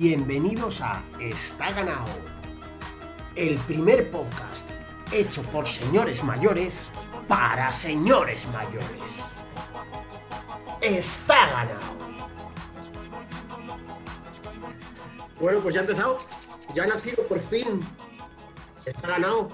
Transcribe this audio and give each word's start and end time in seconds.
Bienvenidos 0.00 0.80
a 0.80 1.02
Está 1.20 1.72
Ganado, 1.72 2.06
el 3.36 3.58
primer 3.58 4.10
podcast 4.10 4.70
hecho 5.12 5.42
por 5.42 5.66
señores 5.66 6.24
mayores 6.24 6.90
para 7.28 7.70
señores 7.70 8.48
mayores. 8.50 9.34
Está 10.80 11.50
ganado. 11.50 11.98
Bueno, 15.38 15.60
pues 15.60 15.74
ya 15.74 15.82
ha 15.82 15.84
empezado, 15.84 16.18
ya 16.74 16.84
ha 16.84 16.86
nacido 16.86 17.22
por 17.24 17.38
fin. 17.38 17.80
Está 18.86 19.06
ganado 19.06 19.50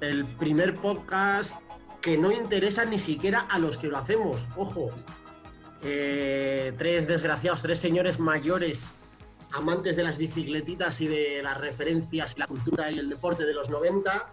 el 0.00 0.24
primer 0.24 0.74
podcast 0.76 1.60
que 2.00 2.16
no 2.16 2.32
interesa 2.32 2.86
ni 2.86 2.98
siquiera 2.98 3.40
a 3.40 3.58
los 3.58 3.76
que 3.76 3.88
lo 3.88 3.98
hacemos. 3.98 4.38
Ojo, 4.56 4.88
eh, 5.82 6.72
tres 6.78 7.06
desgraciados, 7.06 7.60
tres 7.60 7.78
señores 7.78 8.18
mayores 8.18 8.95
amantes 9.56 9.96
de 9.96 10.04
las 10.04 10.18
bicicletitas 10.18 11.00
y 11.00 11.08
de 11.08 11.42
las 11.42 11.58
referencias, 11.58 12.38
la 12.38 12.46
cultura 12.46 12.90
y 12.90 12.98
el 12.98 13.08
deporte 13.08 13.44
de 13.44 13.54
los 13.54 13.70
90, 13.70 14.26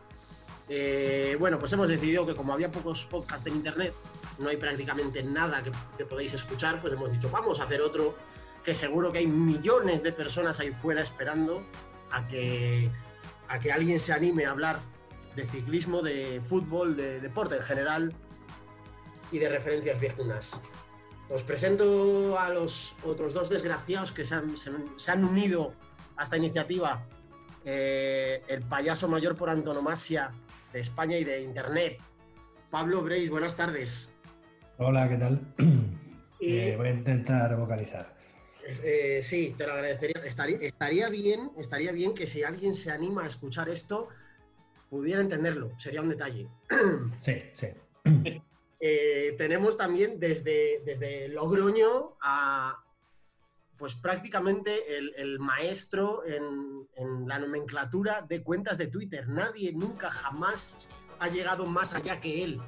eh, 0.70 1.36
bueno, 1.40 1.60
pues 1.60 1.72
hemos 1.74 1.90
decidido 1.90 2.26
que 2.26 2.36
como 2.36 2.54
había 2.54 2.72
pocos 2.72 3.06
podcasts 3.06 3.48
en 3.48 3.56
internet, 3.56 3.94
no 4.40 4.50
hay 4.50 4.58
prácticamente 4.58 5.24
nada 5.24 5.64
que, 5.64 5.72
que, 5.98 6.06
podéis 6.06 6.34
escuchar, 6.34 6.82
pues 6.82 6.94
hemos 6.94 7.12
dicho, 7.12 7.30
vamos 7.30 7.60
a 7.60 7.64
hacer 7.64 7.82
otro, 7.82 8.16
que 8.64 8.74
seguro 8.74 9.12
que 9.12 9.20
hay 9.20 9.28
millones 9.28 10.04
de 10.04 10.12
personas 10.12 10.60
ahí 10.60 10.72
fuera 10.72 11.02
esperando 11.02 11.64
a 12.12 12.28
que, 12.28 12.90
a 13.48 13.60
que 13.60 13.72
alguien 13.72 14.00
se 14.00 14.14
anime 14.14 14.46
a 14.46 14.52
hablar 14.52 14.80
de 15.36 15.46
ciclismo, 15.48 16.02
de 16.02 16.42
fútbol, 16.48 16.96
de 16.96 17.20
deporte 17.20 17.56
en 17.56 17.64
general 17.64 18.14
y 19.32 19.40
de 19.40 19.50
referencias 19.50 20.00
viejunas. 20.00 20.60
Os 21.34 21.42
presento 21.42 22.38
a 22.38 22.50
los 22.50 22.96
otros 23.04 23.34
dos 23.34 23.50
desgraciados 23.50 24.12
que 24.12 24.24
se 24.24 24.36
han, 24.36 24.56
se, 24.56 24.70
se 24.98 25.12
han 25.12 25.26
unido 25.26 25.74
a 26.16 26.26
esta 26.26 26.38
iniciativa. 26.38 27.08
Eh, 27.66 28.44
el 28.48 28.62
payaso 28.62 29.08
mayor 29.08 29.36
por 29.36 29.50
antonomasia 29.50 30.32
de 30.72 30.80
España 30.80 31.18
y 31.18 31.24
de 31.24 31.42
Internet. 31.42 31.98
Pablo 32.70 33.02
Breis, 33.02 33.32
buenas 33.32 33.58
tardes. 33.58 34.14
Hola, 34.78 35.10
¿qué 35.10 35.18
tal? 35.18 35.42
Y, 36.40 36.58
eh, 36.58 36.76
voy 36.76 36.90
a 36.90 36.92
intentar 36.92 37.56
vocalizar. 37.56 38.14
Eh, 38.84 39.22
sí, 39.24 39.56
te 39.58 39.66
lo 39.66 39.74
agradecería. 39.74 40.22
Estaría, 40.26 40.58
estaría, 40.58 41.10
bien, 41.10 41.52
estaría 41.58 41.94
bien 41.94 42.14
que 42.14 42.28
si 42.28 42.44
alguien 42.44 42.76
se 42.76 42.92
anima 42.92 43.24
a 43.24 43.28
escuchar 43.28 43.70
esto, 43.70 44.10
pudiera 44.90 45.22
entenderlo. 45.22 45.72
Sería 45.80 46.02
un 46.02 46.10
detalle. 46.10 46.48
Sí, 47.22 47.42
sí. 47.54 47.68
Eh, 48.86 49.36
tenemos 49.38 49.78
también 49.78 50.20
desde, 50.20 50.82
desde 50.84 51.30
Logroño 51.30 52.18
a, 52.22 52.84
pues 53.78 53.96
prácticamente 53.96 54.98
el, 54.98 55.40
maestro 55.40 56.22
en, 56.26 57.26
la 57.26 57.40
nomenclatura 57.40 58.24
de 58.24 58.44
cuentas 58.44 58.78
de 58.78 58.88
Twitter. 58.88 59.30
Nadie 59.30 59.72
nunca 59.72 60.12
jamás 60.12 60.90
ha 61.20 61.30
llegado 61.30 61.66
más 61.66 61.94
allá 61.94 62.20
que 62.20 62.44
él. 62.44 62.60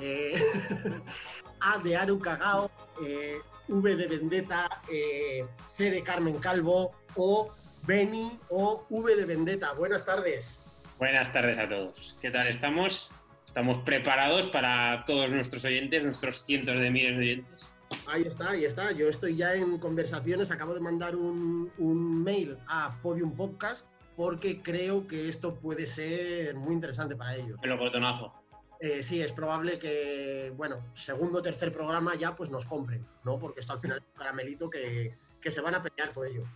Eh, 0.00 0.42
A 1.60 1.78
de 1.78 1.96
Aru 1.96 2.18
Cagao, 2.18 2.68
eh, 3.06 3.38
V 3.68 3.94
de 3.94 4.08
Vendetta, 4.08 4.68
C 4.88 5.90
de 5.92 6.02
Carmen 6.02 6.40
Calvo 6.40 6.90
o 7.14 7.52
Beni 7.86 8.36
o 8.48 8.84
V 8.90 9.14
de 9.14 9.24
Vendetta. 9.26 9.74
Buenas 9.74 10.04
tardes. 10.04 10.64
Buenas 10.98 11.32
tardes 11.32 11.56
a 11.56 11.68
todos. 11.68 12.18
¿Qué 12.20 12.32
tal 12.32 12.48
estamos? 12.48 13.12
Estamos 13.52 13.80
preparados 13.80 14.46
para 14.46 15.04
todos 15.04 15.28
nuestros 15.28 15.62
oyentes, 15.66 16.02
nuestros 16.02 16.42
cientos 16.46 16.78
de 16.78 16.90
miles 16.90 17.18
de 17.18 17.18
oyentes. 17.18 17.68
Ahí 18.06 18.22
está, 18.22 18.52
ahí 18.52 18.64
está. 18.64 18.92
Yo 18.92 19.10
estoy 19.10 19.36
ya 19.36 19.52
en 19.52 19.76
conversaciones. 19.76 20.50
Acabo 20.50 20.72
de 20.72 20.80
mandar 20.80 21.16
un, 21.16 21.70
un, 21.76 22.24
mail 22.24 22.56
a 22.66 22.98
Podium 23.02 23.36
Podcast 23.36 23.92
porque 24.16 24.62
creo 24.62 25.06
que 25.06 25.28
esto 25.28 25.54
puede 25.56 25.84
ser 25.84 26.54
muy 26.54 26.72
interesante 26.72 27.14
para 27.14 27.36
ellos. 27.36 27.60
El 27.62 27.76
botonazo. 27.76 28.32
Eh, 28.80 29.02
sí, 29.02 29.20
es 29.20 29.32
probable 29.32 29.78
que, 29.78 30.50
bueno, 30.56 30.82
segundo 30.94 31.40
o 31.40 31.42
tercer 31.42 31.72
programa 31.72 32.14
ya 32.14 32.34
pues 32.34 32.48
nos 32.48 32.64
compren, 32.64 33.06
¿no? 33.22 33.38
Porque 33.38 33.60
esto 33.60 33.74
al 33.74 33.80
final 33.80 33.98
es 33.98 34.04
un 34.04 34.18
caramelito 34.18 34.70
que, 34.70 35.18
que 35.42 35.50
se 35.50 35.60
van 35.60 35.74
a 35.74 35.82
pelear 35.82 36.14
por 36.14 36.26
ello 36.26 36.46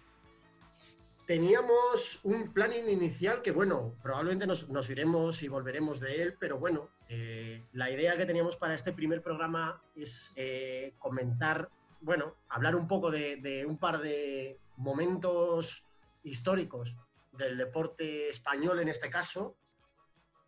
teníamos 1.27 2.21
un 2.23 2.53
planning 2.53 2.89
inicial 2.89 3.43
que, 3.43 3.51
bueno, 3.51 3.95
probablemente 4.03 4.47
nos, 4.47 4.69
nos, 4.69 4.89
iremos 4.89 5.43
y 5.43 5.49
volveremos 5.49 6.01
de 6.01 6.23
él, 6.23 6.35
pero 6.39 6.59
bueno, 6.59 6.89
eh, 7.09 7.65
la 7.73 7.91
idea 7.91 8.17
que 8.17 8.27
teníamos 8.27 8.57
para 8.57 8.75
este 8.75 8.93
primer 8.93 9.23
programa 9.23 9.83
es 9.97 10.33
eh, 10.37 10.95
comentar, 10.99 11.69
bueno, 12.01 12.37
hablar 12.49 12.77
un 12.77 12.87
poco 12.87 13.11
de, 13.11 13.37
de, 13.37 13.67
un 13.67 13.77
par 13.77 14.01
de 14.01 14.59
momentos 14.77 15.85
históricos 16.23 16.95
del 17.33 17.59
deporte 17.59 18.29
español 18.29 18.81
en 18.81 18.89
este 18.89 19.11
caso. 19.11 19.57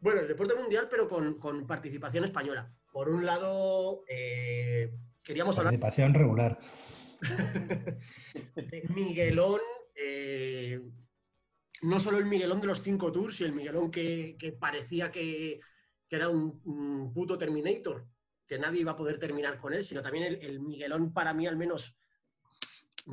Bueno, 0.00 0.20
el 0.20 0.28
deporte 0.28 0.54
mundial, 0.54 0.86
pero 0.88 1.08
con, 1.08 1.38
con 1.38 1.66
participación 1.66 2.24
española. 2.24 2.70
Por 2.92 3.08
un 3.08 3.26
lado, 3.26 4.04
eh, 4.08 4.92
queríamos 5.24 5.56
participación 5.56 5.66
hablar... 5.66 5.80
Participación 5.80 6.14
regular. 6.14 6.58
de 8.54 8.84
Miguelón 8.94 9.60
eh, 10.00 10.80
no 11.82 12.00
solo 12.00 12.18
el 12.18 12.26
Miguelón 12.26 12.60
de 12.60 12.68
los 12.68 12.82
cinco 12.82 13.12
tours 13.12 13.40
y 13.40 13.44
el 13.44 13.52
Miguelón 13.52 13.90
que, 13.90 14.56
parecía 14.58 15.10
que, 15.10 15.60
era 16.10 16.28
un, 16.28 17.12
puto 17.12 17.36
Terminator, 17.36 18.06
que 18.46 18.58
nadie 18.58 18.80
iba 18.80 18.92
a 18.92 18.96
poder 18.96 19.18
terminar 19.18 19.58
con 19.58 19.74
él, 19.74 19.82
sino 19.82 20.00
también 20.02 20.24
el, 20.24 20.42
el 20.42 20.60
Miguelón 20.60 21.12
para 21.12 21.34
mí 21.34 21.46
al 21.46 21.56
menos 21.56 21.98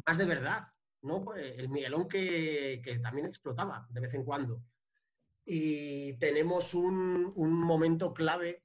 más 0.05 0.17
de 0.17 0.25
verdad, 0.25 0.67
¿no? 1.01 1.33
El 1.35 1.69
Miguelón 1.69 2.07
que, 2.07 2.81
también 3.01 3.27
explotaba 3.27 3.87
de 3.89 4.01
vez 4.01 4.13
en 4.13 4.23
cuando. 4.23 4.61
Y 5.45 6.13
tenemos 6.17 6.73
un, 6.73 7.33
momento 7.35 8.13
clave 8.13 8.63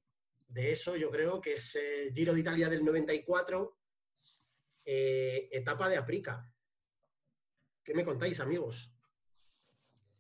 de 0.49 0.73
eso, 0.73 0.97
yo 0.97 1.11
creo, 1.11 1.41
que 1.41 1.53
es 1.53 1.77
eh, 1.77 2.11
Giro 2.13 2.35
de 2.35 2.41
Italia 2.41 2.69
del 2.69 2.85
94, 2.85 3.77
eh, 4.85 5.49
etapa 5.53 5.89
de 5.89 5.97
Aprica. 5.99 6.50
¿Qué 7.91 7.97
me 7.97 8.05
contáis, 8.05 8.39
amigos? 8.39 8.95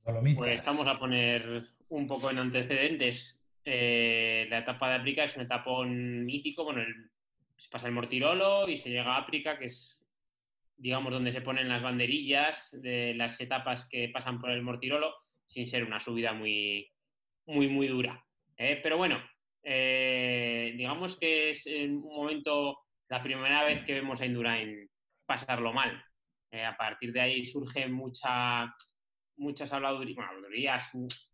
Pues 0.03 0.66
vamos 0.66 0.88
a 0.88 0.98
poner 0.98 1.69
un 1.91 2.08
poco 2.08 2.28
en 2.28 2.38
antecedentes. 2.38 3.41
Eh, 3.64 4.48
la 4.50 4.58
etapa 4.58 4.88
de 4.88 4.97
África 4.97 5.22
es 5.22 5.36
un 5.36 5.42
etapón 5.42 6.25
mítico, 6.25 6.64
bueno, 6.64 6.81
el, 6.81 7.12
se 7.56 7.70
pasa 7.70 7.86
el 7.86 7.92
Mortirolo 7.92 8.69
y 8.69 8.76
se 8.76 8.88
llega 8.88 9.14
a 9.14 9.19
África, 9.19 9.56
que 9.56 9.66
es, 9.66 10.04
digamos, 10.78 11.12
donde 11.12 11.31
se 11.31 11.42
ponen 11.42 11.69
las 11.69 11.81
banderillas 11.81 12.70
de 12.72 13.14
las 13.14 13.41
etapas 13.41 13.87
que 13.88 14.08
pasan 14.08 14.41
por 14.41 14.50
el 14.50 14.62
Mortirolo, 14.62 15.14
sin 15.47 15.69
ser 15.69 15.84
una 15.84 16.00
subida 16.00 16.32
muy, 16.32 16.91
muy, 17.47 17.69
muy 17.69 17.87
dura. 17.87 18.26
Eh, 18.56 18.81
pero 18.82 18.97
bueno, 18.97 19.22
eh, 19.62 20.75
digamos 20.76 21.16
que 21.16 21.50
es 21.50 21.69
en 21.69 21.98
un 21.98 22.16
momento, 22.16 22.81
la 23.08 23.22
primera 23.22 23.62
vez 23.62 23.84
que 23.84 23.94
vemos 23.94 24.20
a 24.20 24.26
Indurain 24.26 24.91
pasarlo 25.25 25.72
mal. 25.72 26.04
Eh, 26.53 26.65
a 26.65 26.77
partir 26.77 27.12
de 27.12 27.21
ahí 27.21 27.44
surge 27.44 27.87
mucha, 27.87 28.75
muchas 29.37 29.72
habladurías, 29.72 30.91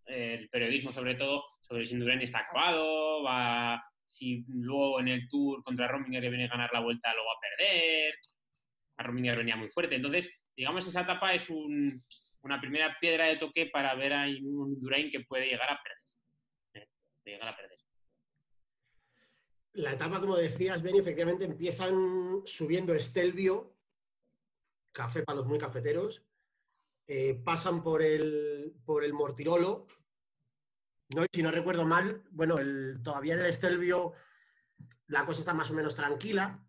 eh, 0.06 0.36
el 0.40 0.48
periodismo 0.50 0.92
sobre 0.92 1.14
todo, 1.14 1.42
sobre 1.60 1.86
si 1.86 1.94
Indurain 1.94 2.20
está 2.20 2.40
acabado, 2.40 3.22
va, 3.22 3.82
si 4.04 4.44
luego 4.48 5.00
en 5.00 5.08
el 5.08 5.28
Tour 5.28 5.62
contra 5.64 5.88
Rominger 5.88 6.22
que 6.22 6.28
viene 6.28 6.44
a 6.44 6.48
ganar 6.48 6.70
la 6.72 6.80
vuelta 6.80 7.14
lo 7.14 7.24
va 7.24 7.32
a 7.32 7.40
perder, 7.40 8.14
a 8.98 9.02
Rominger 9.02 9.36
venía 9.38 9.56
muy 9.56 9.68
fuerte. 9.70 9.96
Entonces, 9.96 10.30
digamos, 10.56 10.86
esa 10.86 11.00
etapa 11.00 11.34
es 11.34 11.48
un, 11.48 12.00
una 12.42 12.60
primera 12.60 12.96
piedra 13.00 13.26
de 13.26 13.36
toque 13.36 13.66
para 13.66 13.94
ver 13.94 14.12
a 14.12 14.24
un 14.24 14.74
Indurain 14.74 15.10
que 15.10 15.20
puede 15.20 15.46
llegar 15.46 15.70
a 15.70 15.80
perder. 15.82 16.84
Eh, 16.84 16.88
llegar 17.24 17.48
a 17.48 17.56
perder. 17.56 17.78
La 19.72 19.92
etapa, 19.92 20.20
como 20.20 20.36
decías, 20.36 20.82
Ben, 20.82 20.96
efectivamente 20.96 21.44
empiezan 21.44 22.42
subiendo 22.46 22.94
Estelvio, 22.94 23.75
café 24.96 25.22
para 25.22 25.36
los 25.36 25.46
muy 25.46 25.58
cafeteros, 25.58 26.24
eh, 27.06 27.34
pasan 27.34 27.82
por 27.82 28.00
el, 28.02 28.74
por 28.86 29.04
el 29.04 29.12
Mortirolo, 29.12 29.86
¿no? 31.14 31.24
Y 31.24 31.26
si 31.32 31.42
no 31.42 31.50
recuerdo 31.50 31.84
mal, 31.84 32.24
bueno, 32.30 32.58
el, 32.58 33.00
todavía 33.04 33.34
en 33.34 33.40
el 33.40 33.46
Estelvio 33.46 34.14
la 35.08 35.26
cosa 35.26 35.40
está 35.40 35.52
más 35.52 35.70
o 35.70 35.74
menos 35.74 35.94
tranquila. 35.94 36.66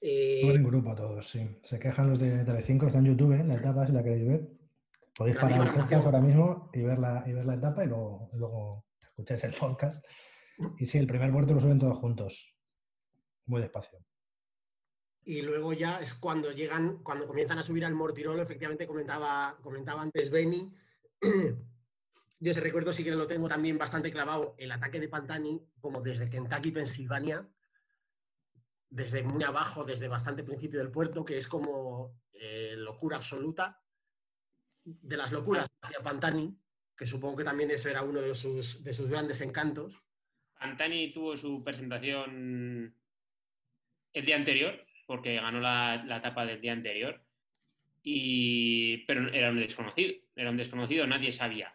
Eh, 0.00 0.42
en 0.42 0.62
grupo 0.62 0.94
todos, 0.94 1.28
sí. 1.28 1.58
Se 1.62 1.78
quejan 1.80 2.08
los 2.10 2.20
de 2.20 2.44
Telecinco, 2.44 2.86
está 2.86 3.00
en 3.00 3.06
YouTube, 3.06 3.32
¿eh? 3.32 3.44
la 3.44 3.56
etapa, 3.56 3.86
si 3.86 3.92
la 3.92 4.04
queréis 4.04 4.28
ver. 4.28 4.48
Podéis 5.12 5.38
parar 5.38 5.66
el 5.66 5.74
podcast 5.74 6.06
ahora 6.06 6.20
mismo 6.20 6.70
y 6.72 6.82
ver 6.82 6.98
la, 6.98 7.24
y 7.26 7.32
ver 7.32 7.46
la 7.46 7.54
etapa 7.54 7.84
y 7.84 7.88
luego, 7.88 8.30
luego 8.34 8.86
escucháis 9.00 9.42
el 9.44 9.54
podcast. 9.54 10.04
Y 10.78 10.86
sí, 10.86 10.98
el 10.98 11.06
primer 11.06 11.32
puerto 11.32 11.52
lo 11.52 11.60
suben 11.60 11.80
todos 11.80 11.98
juntos, 11.98 12.54
muy 13.46 13.60
despacio 13.60 13.98
y 15.26 15.42
luego 15.42 15.72
ya 15.72 15.98
es 15.98 16.14
cuando 16.14 16.52
llegan, 16.52 17.02
cuando 17.02 17.26
comienzan 17.26 17.58
a 17.58 17.62
subir 17.64 17.84
al 17.84 17.94
Mortirolo, 17.94 18.40
efectivamente 18.40 18.86
comentaba, 18.86 19.58
comentaba 19.60 20.00
antes 20.00 20.30
Benny, 20.30 20.72
yo 22.40 22.50
ese 22.52 22.60
recuerdo 22.60 22.92
sí 22.92 23.02
que 23.02 23.10
lo 23.10 23.26
tengo 23.26 23.48
también 23.48 23.76
bastante 23.76 24.12
clavado, 24.12 24.54
el 24.56 24.70
ataque 24.70 25.00
de 25.00 25.08
Pantani, 25.08 25.60
como 25.80 26.00
desde 26.00 26.30
Kentucky, 26.30 26.70
Pensilvania, 26.70 27.44
desde 28.88 29.24
muy 29.24 29.42
abajo, 29.42 29.84
desde 29.84 30.06
bastante 30.06 30.44
principio 30.44 30.78
del 30.78 30.92
puerto, 30.92 31.24
que 31.24 31.36
es 31.36 31.48
como 31.48 32.20
eh, 32.32 32.74
locura 32.76 33.16
absoluta. 33.16 33.82
De 34.84 35.16
las 35.16 35.32
locuras 35.32 35.68
hacia 35.82 36.00
Pantani, 36.00 36.56
que 36.96 37.04
supongo 37.04 37.38
que 37.38 37.44
también 37.44 37.72
ese 37.72 37.90
era 37.90 38.04
uno 38.04 38.20
de 38.20 38.36
sus, 38.36 38.84
de 38.84 38.94
sus 38.94 39.08
grandes 39.08 39.40
encantos. 39.40 40.00
Pantani 40.56 41.12
tuvo 41.12 41.36
su 41.36 41.64
presentación 41.64 42.94
el 44.12 44.24
día 44.24 44.36
anterior, 44.36 44.85
porque 45.06 45.36
ganó 45.36 45.60
la, 45.60 46.04
la 46.06 46.18
etapa 46.18 46.44
del 46.44 46.60
día 46.60 46.72
anterior, 46.72 47.22
y, 48.08 48.98
pero 48.98 49.32
era 49.32 49.50
un 49.50 49.58
desconocido, 49.58 50.14
era 50.36 50.50
un 50.50 50.56
desconocido, 50.56 51.06
nadie 51.06 51.32
sabía. 51.32 51.74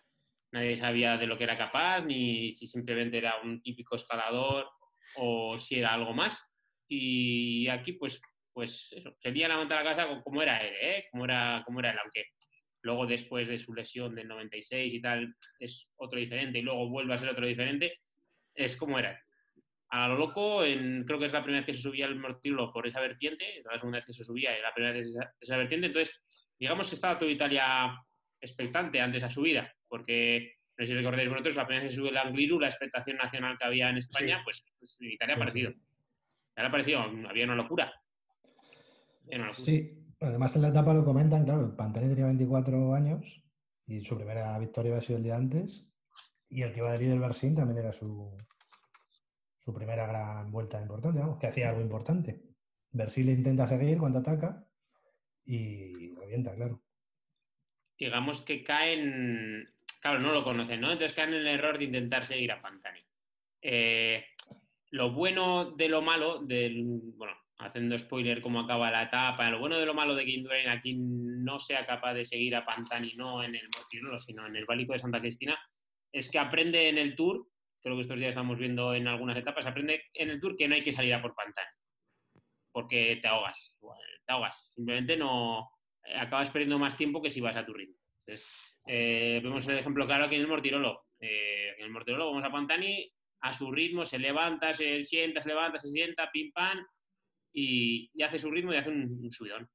Nadie 0.53 0.77
sabía 0.77 1.17
de 1.17 1.27
lo 1.27 1.37
que 1.37 1.43
era 1.43 1.57
capaz, 1.57 2.01
ni 2.01 2.53
si 2.53 2.67
simplemente 2.67 3.17
era 3.17 3.41
un 3.41 3.61
típico 3.61 3.95
escalador 3.95 4.69
o 5.15 5.59
si 5.59 5.75
era 5.79 5.93
algo 5.93 6.13
más. 6.13 6.41
Y 6.87 7.67
aquí, 7.67 7.93
pues, 7.93 8.21
pues 8.53 8.93
eso, 8.93 9.13
sería 9.19 9.49
la 9.49 9.57
monta 9.57 9.75
la 9.75 9.83
casa 9.83 10.21
como 10.23 10.41
era 10.41 10.61
él, 10.61 10.73
¿eh? 10.81 11.05
Como 11.11 11.25
era, 11.25 11.63
como 11.65 11.79
era 11.79 11.91
él, 11.91 11.99
aunque 12.01 12.25
luego 12.83 13.05
después 13.05 13.47
de 13.47 13.59
su 13.59 13.73
lesión 13.73 14.15
del 14.15 14.27
96 14.27 14.93
y 14.93 15.01
tal 15.01 15.35
es 15.59 15.89
otro 15.97 16.19
diferente 16.19 16.59
y 16.59 16.63
luego 16.63 16.89
vuelve 16.89 17.13
a 17.13 17.17
ser 17.17 17.29
otro 17.29 17.45
diferente, 17.45 17.99
es 18.55 18.75
como 18.75 18.99
era. 18.99 19.21
A 19.91 20.07
lo 20.07 20.15
loco, 20.15 20.63
en, 20.63 21.03
creo 21.05 21.19
que 21.19 21.25
es 21.25 21.33
la 21.33 21.43
primera 21.43 21.59
vez 21.59 21.65
que 21.65 21.73
se 21.73 21.81
subía 21.81 22.05
el 22.05 22.15
mortilo 22.15 22.71
por 22.71 22.87
esa 22.87 23.01
vertiente, 23.01 23.61
la 23.69 23.77
segunda 23.77 23.97
vez 23.97 24.05
que 24.05 24.13
se 24.13 24.23
subía 24.23 24.57
y 24.57 24.61
la 24.61 24.73
primera 24.73 24.93
vez 24.93 25.07
esa, 25.07 25.33
esa 25.39 25.57
vertiente, 25.57 25.87
entonces 25.87 26.21
digamos 26.57 26.87
que 26.87 26.95
estaba 26.95 27.17
toda 27.17 27.29
Italia 27.29 27.93
expectante 28.39 29.01
antes 29.01 29.21
de 29.21 29.27
esa 29.27 29.33
subida, 29.33 29.73
porque 29.87 30.55
no 30.77 30.85
sé 30.85 30.93
si 30.93 30.97
recordáis 30.97 31.29
vosotros, 31.29 31.55
la 31.55 31.67
primera 31.67 31.83
vez 31.83 31.89
que 31.89 31.95
se 31.95 32.01
sube 32.01 32.09
el 32.09 32.17
Angliru, 32.17 32.59
la 32.59 32.69
expectación 32.69 33.17
nacional 33.17 33.57
que 33.57 33.65
había 33.65 33.89
en 33.89 33.97
España, 33.97 34.41
pues, 34.43 34.63
pues, 34.79 34.97
en 35.01 35.11
Italia 35.11 35.35
ha 35.35 35.39
parecido. 35.39 35.71
Italia 35.71 36.67
ha 36.69 36.71
parecido, 36.71 36.99
había 37.29 37.45
una 37.45 37.55
locura. 37.55 37.93
Sí, 39.53 39.91
además 40.19 40.55
en 40.55 40.61
la 40.63 40.69
etapa 40.69 40.93
lo 40.93 41.05
comentan, 41.05 41.45
claro, 41.45 41.75
Pantani 41.75 42.09
tenía 42.09 42.25
24 42.25 42.93
años 42.93 43.43
y 43.85 44.01
su 44.01 44.15
primera 44.15 44.57
victoria 44.57 44.91
había 44.91 45.01
sido 45.01 45.17
el 45.17 45.23
día 45.23 45.35
antes 45.35 45.87
y 46.49 46.63
el 46.63 46.73
que 46.73 46.79
iba 46.79 46.91
de 46.91 46.99
líder 46.99 47.19
Bersin 47.19 47.55
también 47.55 47.79
era 47.79 47.93
su, 47.93 48.35
su 49.61 49.71
primera 49.75 50.07
gran 50.07 50.51
vuelta 50.51 50.81
importante, 50.81 51.19
vamos, 51.19 51.37
que 51.37 51.45
hacía 51.45 51.69
algo 51.69 51.81
importante. 51.81 52.41
Bersin 52.89 53.27
le 53.27 53.33
intenta 53.33 53.67
seguir 53.67 53.99
cuando 53.99 54.17
ataca 54.17 54.65
y 55.45 56.15
revienta, 56.15 56.55
claro. 56.55 56.81
Digamos 57.95 58.41
que 58.41 58.63
caen, 58.63 59.69
claro, 60.01 60.19
no 60.19 60.33
lo 60.33 60.43
conocen, 60.43 60.81
¿no? 60.81 60.91
Entonces 60.91 61.13
caen 61.13 61.35
en 61.35 61.41
el 61.41 61.47
error 61.47 61.77
de 61.77 61.85
intentar 61.85 62.25
seguir 62.25 62.51
a 62.51 62.59
Pantani. 62.59 63.01
Eh, 63.61 64.25
lo 64.89 65.13
bueno 65.13 65.69
de 65.69 65.89
lo 65.89 66.01
malo, 66.01 66.39
del, 66.39 66.83
bueno, 67.15 67.33
haciendo 67.59 67.99
spoiler 67.99 68.41
cómo 68.41 68.61
acaba 68.61 68.89
la 68.89 69.03
etapa, 69.03 69.51
lo 69.51 69.59
bueno 69.59 69.77
de 69.77 69.85
lo 69.85 69.93
malo 69.93 70.15
de 70.15 70.25
que 70.25 70.31
Indurain 70.31 70.69
aquí 70.69 70.95
no 70.97 71.59
sea 71.59 71.85
capaz 71.85 72.15
de 72.15 72.25
seguir 72.25 72.55
a 72.55 72.65
Pantani, 72.65 73.13
no 73.15 73.43
en 73.43 73.53
el 73.53 73.69
Mortirolo, 73.77 74.17
sino 74.17 74.47
en 74.47 74.55
el 74.55 74.65
Bálico 74.65 74.93
de 74.93 74.99
Santa 74.99 75.21
Cristina, 75.21 75.55
es 76.11 76.31
que 76.31 76.39
aprende 76.39 76.89
en 76.89 76.97
el 76.97 77.15
Tour, 77.15 77.50
creo 77.81 77.95
que 77.95 78.03
estos 78.03 78.17
días 78.17 78.29
estamos 78.29 78.57
viendo 78.57 78.93
en 78.93 79.07
algunas 79.07 79.37
etapas, 79.37 79.65
aprende 79.65 80.03
en 80.13 80.29
el 80.29 80.39
Tour 80.39 80.55
que 80.55 80.67
no 80.67 80.75
hay 80.75 80.83
que 80.83 80.93
salir 80.93 81.13
a 81.13 81.21
por 81.21 81.35
Pantani, 81.35 81.67
porque 82.71 83.19
te 83.21 83.27
ahogas, 83.27 83.75
te 84.25 84.31
ahogas, 84.31 84.71
simplemente 84.73 85.17
no 85.17 85.69
eh, 86.05 86.15
acabas 86.17 86.49
perdiendo 86.51 86.79
más 86.79 86.97
tiempo 86.97 87.21
que 87.21 87.29
si 87.29 87.41
vas 87.41 87.55
a 87.55 87.65
tu 87.65 87.73
ritmo. 87.73 87.95
Eh, 88.87 89.39
vemos 89.43 89.67
el 89.67 89.77
ejemplo 89.77 90.05
claro 90.05 90.25
aquí 90.25 90.35
en 90.35 90.41
el 90.41 90.47
Mortirolo. 90.47 91.05
Eh, 91.19 91.75
en 91.77 91.85
el 91.85 91.91
Mortirolo 91.91 92.27
vamos 92.27 92.43
a 92.43 92.51
Pantani 92.51 93.11
a 93.41 93.53
su 93.53 93.71
ritmo, 93.71 94.05
se 94.05 94.19
levanta, 94.19 94.73
se 94.73 95.03
sienta, 95.03 95.41
se 95.41 95.49
levanta, 95.49 95.79
se 95.79 95.89
sienta, 95.89 96.29
pim 96.31 96.51
pam, 96.51 96.85
y, 97.53 98.09
hace 98.23 98.39
su 98.39 98.51
ritmo 98.51 98.73
y 98.73 98.77
hace 98.77 98.89
un, 98.89 99.31
subidón. 99.31 99.67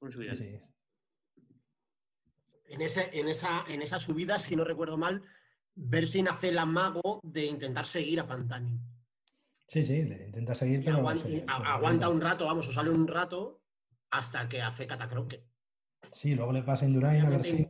Un 0.00 0.10
subidón. 0.10 0.36
En, 2.66 2.82
ese, 2.82 3.10
en, 3.18 3.28
esa, 3.28 3.64
en 3.68 3.82
esa 3.82 3.98
subida, 3.98 4.38
si 4.38 4.54
no 4.54 4.64
recuerdo 4.64 4.96
mal, 4.96 5.22
Bersin 5.82 6.28
hace 6.28 6.48
el 6.48 6.58
amago 6.58 7.20
de 7.22 7.46
intentar 7.46 7.86
seguir 7.86 8.20
a 8.20 8.26
Pantani. 8.26 8.78
Sí, 9.68 9.84
sí, 9.84 10.02
le 10.02 10.26
intenta 10.26 10.54
seguir, 10.54 10.82
pero 10.84 10.98
aguanta, 10.98 12.08
un 12.08 12.20
rato, 12.20 12.46
vamos, 12.46 12.66
o 12.68 12.72
sale 12.72 12.90
un 12.90 13.06
rato 13.06 13.62
hasta 14.10 14.48
que 14.48 14.60
hace 14.60 14.86
catacroque. 14.86 15.44
Sí, 16.10 16.34
luego 16.34 16.52
le 16.52 16.62
pasa 16.62 16.86
Indurain 16.86 17.24
a 17.24 17.30
Bersin. 17.30 17.68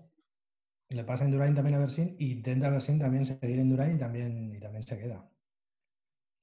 Le 0.89 1.05
pasa 1.05 1.25
Indurain 1.25 1.55
también 1.55 1.77
a 1.77 1.81
Bersin 1.81 2.17
y 2.19 2.33
intenta 2.33 2.71
Bersin 2.71 2.99
también 2.99 3.27
seguir 3.27 3.59
Indurain 3.59 3.97
y 3.97 3.99
también, 3.99 4.55
y 4.55 4.59
también 4.59 4.83
se 4.83 4.99
queda. 4.99 5.31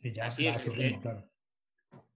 Y 0.01 0.11
ya 0.11 0.27
Así 0.27 0.47
es, 0.47 0.61
su 0.61 0.69
ritmo, 0.69 1.01
claro 1.01 1.27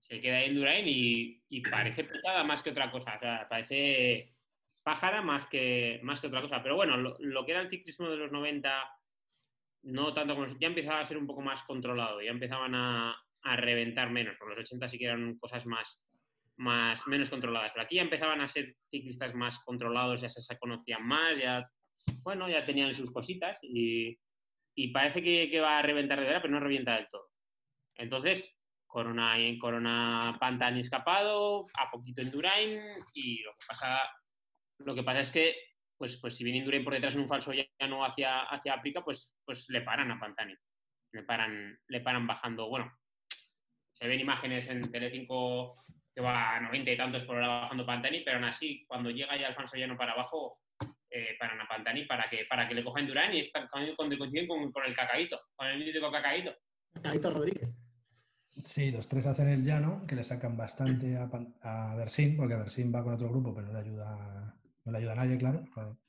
se 0.01 0.19
queda 0.19 0.37
ahí 0.37 0.49
en 0.49 0.55
Durain 0.55 0.85
y, 0.87 1.61
parece 1.69 2.03
picada 2.03 2.43
más 2.43 2.61
que 2.63 2.71
otra 2.71 2.91
cosa. 2.91 3.15
O 3.15 3.19
sea, 3.19 3.47
parece 3.47 4.33
pájara 4.83 5.21
más 5.21 5.45
que, 5.45 5.99
más 6.03 6.19
que 6.19 6.27
otra 6.27 6.41
cosa. 6.41 6.61
Pero 6.61 6.75
bueno, 6.75 6.97
lo, 6.97 7.45
que 7.45 7.51
era 7.51 7.61
el 7.61 7.69
ciclismo 7.69 8.09
de 8.09 8.17
los 8.17 8.31
90, 8.31 8.71
no 9.83 10.13
tanto 10.13 10.35
como 10.35 10.47
ya 10.59 10.67
empezaba 10.67 10.99
a 10.99 11.05
ser 11.05 11.17
un 11.17 11.27
poco 11.27 11.41
más 11.41 11.63
controlado, 11.63 12.21
ya 12.21 12.31
empezaban 12.31 12.75
a, 12.75 13.15
reventar 13.43 14.11
menos. 14.11 14.37
Por 14.37 14.49
los 14.49 14.59
80 14.59 14.87
sí 14.87 14.99
que 14.99 15.05
eran 15.05 15.37
cosas 15.39 15.65
más, 15.65 16.05
más, 16.57 17.05
menos 17.07 17.29
controladas. 17.29 17.71
Pero 17.73 17.85
aquí 17.85 17.95
ya 17.95 18.03
empezaban 18.03 18.39
a 18.39 18.47
ser 18.47 18.75
ciclistas 18.91 19.33
más 19.33 19.57
controlados, 19.63 20.21
ya 20.21 20.29
se, 20.29 20.59
conocían 20.59 21.03
más, 21.07 21.37
ya, 21.39 21.67
bueno, 22.21 22.47
ya 22.47 22.63
tenían 22.63 22.93
sus 22.93 23.11
cositas 23.11 23.57
y, 23.63 24.19
parece 24.93 25.23
que, 25.23 25.59
va 25.59 25.79
a 25.79 25.81
reventar 25.81 26.19
de 26.19 26.25
verdad, 26.25 26.41
pero 26.41 26.53
no 26.53 26.59
revienta 26.59 26.95
del 26.95 27.07
todo. 27.07 27.29
Entonces, 27.95 28.59
Corona, 28.85 29.37
Corona 29.59 30.37
Pantani 30.39 30.81
escapado, 30.81 31.65
a 31.79 31.89
poquito 31.89 32.21
Endurain 32.21 32.79
y 33.13 33.41
lo 33.41 33.53
que 33.53 33.65
pasa, 33.67 34.01
lo 34.79 34.93
que 34.93 35.03
pasa 35.03 35.21
es 35.21 35.31
que 35.31 35.55
pues, 36.01 36.17
pues 36.17 36.35
si 36.35 36.43
viene 36.43 36.57
Endurain 36.57 36.83
por 36.83 36.93
detrás 36.93 37.13
en 37.13 37.19
un 37.19 37.27
falso 37.27 37.51
llano 37.53 38.03
hacia, 38.03 38.41
hacia 38.45 38.73
África, 38.73 39.03
pues, 39.03 39.35
pues 39.45 39.69
le 39.69 39.81
paran 39.81 40.09
a 40.09 40.19
Pantani. 40.19 40.55
Le 41.11 41.21
paran, 41.21 41.77
le 41.89 42.01
paran 42.01 42.25
bajando. 42.25 42.67
Bueno, 42.69 42.91
se 43.93 44.07
ven 44.07 44.19
imágenes 44.19 44.67
en 44.67 44.91
Telecinco 44.91 45.79
que 46.11 46.21
va 46.21 46.55
a 46.55 46.59
90 46.59 46.89
y 46.89 46.97
tantos 46.97 47.23
por 47.23 47.35
hora 47.35 47.47
bajando 47.47 47.85
Pantani, 47.85 48.21
pero 48.21 48.37
aún 48.37 48.45
así, 48.45 48.83
cuando 48.87 49.11
llega 49.11 49.37
ya 49.37 49.49
el 49.49 49.53
falso 49.53 49.77
llano 49.77 49.95
para 49.95 50.13
abajo, 50.13 50.57
eh, 51.07 51.37
paran 51.39 51.61
a 51.61 51.67
Pantani 51.67 52.05
para 52.05 52.27
que, 52.27 52.45
para 52.49 52.67
que 52.67 52.73
le 52.73 52.83
coja 52.83 52.99
Endurain 52.99 53.35
y 53.35 53.39
están 53.41 53.67
coinciden 53.67 54.47
con, 54.47 54.71
con 54.71 54.83
el 54.83 54.95
cacaíto, 54.95 55.39
con 55.55 55.67
el 55.67 55.85
mítico 55.85 56.11
cacaíto. 56.11 56.55
Cacaíto 56.95 57.29
Rodríguez. 57.29 57.69
Sí, 58.65 58.89
los 58.89 59.07
tres 59.07 59.27
hacen 59.27 59.49
el 59.49 59.63
llano, 59.63 60.03
que 60.07 60.15
le 60.15 60.23
sacan 60.23 60.57
bastante 60.57 61.15
a, 61.15 61.29
a 61.61 61.95
Bersin, 61.95 62.35
porque 62.35 62.55
Bersin 62.55 62.91
va 62.91 63.03
con 63.03 63.13
otro 63.13 63.29
grupo, 63.29 63.53
pero 63.53 63.67
no 63.67 63.73
le 63.73 63.79
ayuda, 63.79 64.55
no 64.83 64.91
le 64.91 64.97
ayuda 64.97 65.13
a 65.13 65.15
nadie, 65.15 65.37
claro. 65.37 65.99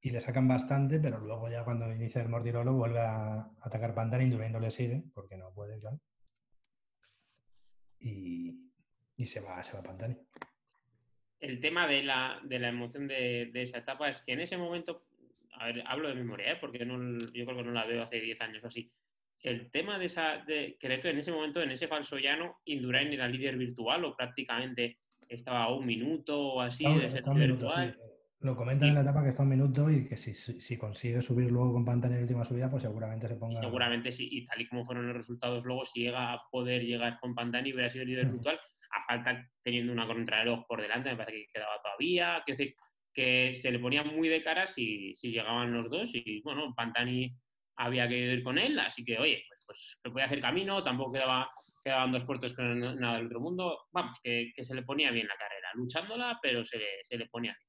Y 0.00 0.10
le 0.10 0.20
sacan 0.20 0.48
bastante, 0.48 0.98
pero 0.98 1.18
luego 1.18 1.48
ya 1.48 1.64
cuando 1.64 1.90
inicia 1.92 2.22
el 2.22 2.28
Mortirolo 2.28 2.72
vuelve 2.72 3.00
a 3.00 3.48
atacar 3.60 3.94
Pantani, 3.94 4.24
y 4.24 4.50
no 4.50 4.60
le 4.60 4.70
sigue, 4.70 5.04
porque 5.14 5.36
no 5.36 5.52
puede, 5.52 5.78
claro. 5.78 6.00
Y, 8.00 8.58
se 9.24 9.40
va, 9.40 9.62
se 9.62 9.74
va 9.74 9.82
Pantani. 9.82 10.16
El 11.38 11.60
tema 11.60 11.86
de 11.86 12.02
la, 12.02 12.40
emoción 12.50 13.06
de, 13.06 13.50
esa 13.54 13.78
etapa 13.78 14.08
es 14.08 14.22
que 14.22 14.32
en 14.32 14.40
ese 14.40 14.56
momento, 14.56 15.04
a 15.52 15.66
ver, 15.66 15.84
hablo 15.86 16.08
de 16.08 16.14
memoria, 16.14 16.52
¿eh? 16.52 16.58
porque 16.60 16.80
yo 16.80 17.46
creo 17.46 17.56
que 17.56 17.62
no 17.62 17.72
la 17.72 17.86
veo 17.86 18.02
hace 18.02 18.20
10 18.20 18.40
años 18.40 18.64
o 18.64 18.68
así 18.68 18.92
el 19.42 19.70
tema 19.70 19.98
de 19.98 20.06
esa, 20.06 20.38
de, 20.38 20.76
creo 20.78 21.00
que 21.00 21.10
en 21.10 21.18
ese 21.18 21.32
momento, 21.32 21.60
en 21.60 21.72
ese 21.72 21.88
falso 21.88 22.16
llano, 22.16 22.60
Indurain 22.64 23.12
era 23.12 23.28
líder 23.28 23.56
virtual 23.56 24.04
o 24.04 24.16
prácticamente 24.16 24.98
estaba 25.34 25.64
a 25.64 25.74
un 25.74 25.86
minuto 25.86 26.40
o 26.40 26.60
así 26.60 26.84
de 26.84 27.10
ser 27.10 27.24
virtual. 27.34 27.96
Lo 28.40 28.56
comentan 28.56 28.88
en 28.88 28.94
la 28.96 29.02
etapa 29.02 29.22
que 29.22 29.28
está 29.28 29.44
un 29.44 29.50
minuto 29.50 29.88
y 29.88 30.04
que 30.08 30.16
si, 30.16 30.76
consigue 30.76 31.22
subir 31.22 31.50
luego 31.50 31.74
con 31.74 31.84
Pantani 31.84 32.14
en 32.14 32.20
la 32.20 32.24
última 32.24 32.44
subida, 32.44 32.68
pues 32.68 32.82
seguramente 32.82 33.28
se 33.28 33.36
ponga. 33.36 33.60
Seguramente 33.60 34.10
sí, 34.10 34.28
y 34.32 34.46
tal 34.46 34.60
y 34.60 34.66
como 34.66 34.84
fueron 34.84 35.06
los 35.06 35.16
resultados 35.16 35.64
luego, 35.64 35.86
si 35.86 36.00
llega 36.00 36.32
a 36.32 36.42
poder 36.50 36.82
llegar 36.82 37.20
con 37.20 37.36
Pantani 37.36 37.72
hubiera 37.72 37.88
sido 37.88 38.04
líder 38.04 38.26
virtual, 38.26 38.58
a 38.90 39.02
falta 39.06 39.48
teniendo 39.62 39.92
una 39.92 40.08
contrarreloj 40.08 40.66
por 40.66 40.82
delante, 40.82 41.10
me 41.10 41.16
parece 41.16 41.38
que 41.38 41.52
quedaba 41.54 41.80
todavía, 41.84 42.42
que, 42.44 42.74
que 43.14 43.54
se 43.54 43.70
le 43.70 43.78
ponía 43.78 44.02
muy 44.02 44.28
de 44.28 44.42
cara 44.42 44.66
si, 44.66 45.14
si 45.14 45.30
llegaban 45.30 45.72
los 45.72 45.88
dos 45.88 46.10
y 46.12 46.42
bueno, 46.42 46.74
Pantani 46.74 47.32
había 47.76 48.08
que 48.08 48.18
ir 48.18 48.42
con 48.42 48.58
él, 48.58 48.76
así 48.80 49.04
que, 49.04 49.18
oye, 49.18 49.44
pues, 49.72 49.98
se 50.02 50.10
podía 50.10 50.26
hacer 50.26 50.40
camino, 50.40 50.84
tampoco 50.84 51.12
quedaba, 51.12 51.50
quedaban 51.82 52.12
dos 52.12 52.24
puertos 52.24 52.52
con 52.54 52.78
nada 53.00 53.16
del 53.16 53.26
otro 53.26 53.40
mundo, 53.40 53.86
vamos, 53.90 54.18
que, 54.22 54.52
se 54.60 54.74
le 54.74 54.82
ponía 54.82 55.10
bien 55.10 55.26
la 55.26 55.36
carrera, 55.36 55.70
luchándola, 55.74 56.38
pero 56.42 56.64
se 56.64 56.78
le, 56.78 57.04
se 57.04 57.16
le 57.16 57.26
ponía 57.26 57.52
bien. 57.52 57.68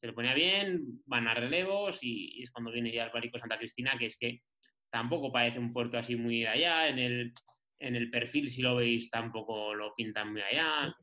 Se 0.00 0.06
le 0.06 0.12
ponía 0.12 0.34
bien, 0.34 1.02
van 1.06 1.26
a 1.26 1.34
relevos 1.34 1.98
y, 2.02 2.42
es 2.42 2.50
cuando 2.50 2.70
viene 2.70 2.92
ya 2.92 3.04
el 3.04 3.10
Barico 3.10 3.38
Santa 3.38 3.58
Cristina, 3.58 3.98
que 3.98 4.06
es 4.06 4.16
que 4.16 4.42
tampoco 4.90 5.32
parece 5.32 5.58
un 5.58 5.72
puerto 5.72 5.98
así 5.98 6.14
muy 6.14 6.46
allá, 6.46 6.88
en 6.88 6.98
el, 7.00 7.32
en 7.80 7.96
el 7.96 8.10
perfil, 8.10 8.50
si 8.50 8.62
lo 8.62 8.76
veis, 8.76 9.10
tampoco 9.10 9.74
lo 9.74 9.92
pintan 9.94 10.30
muy 10.30 10.42
allá. 10.42 10.94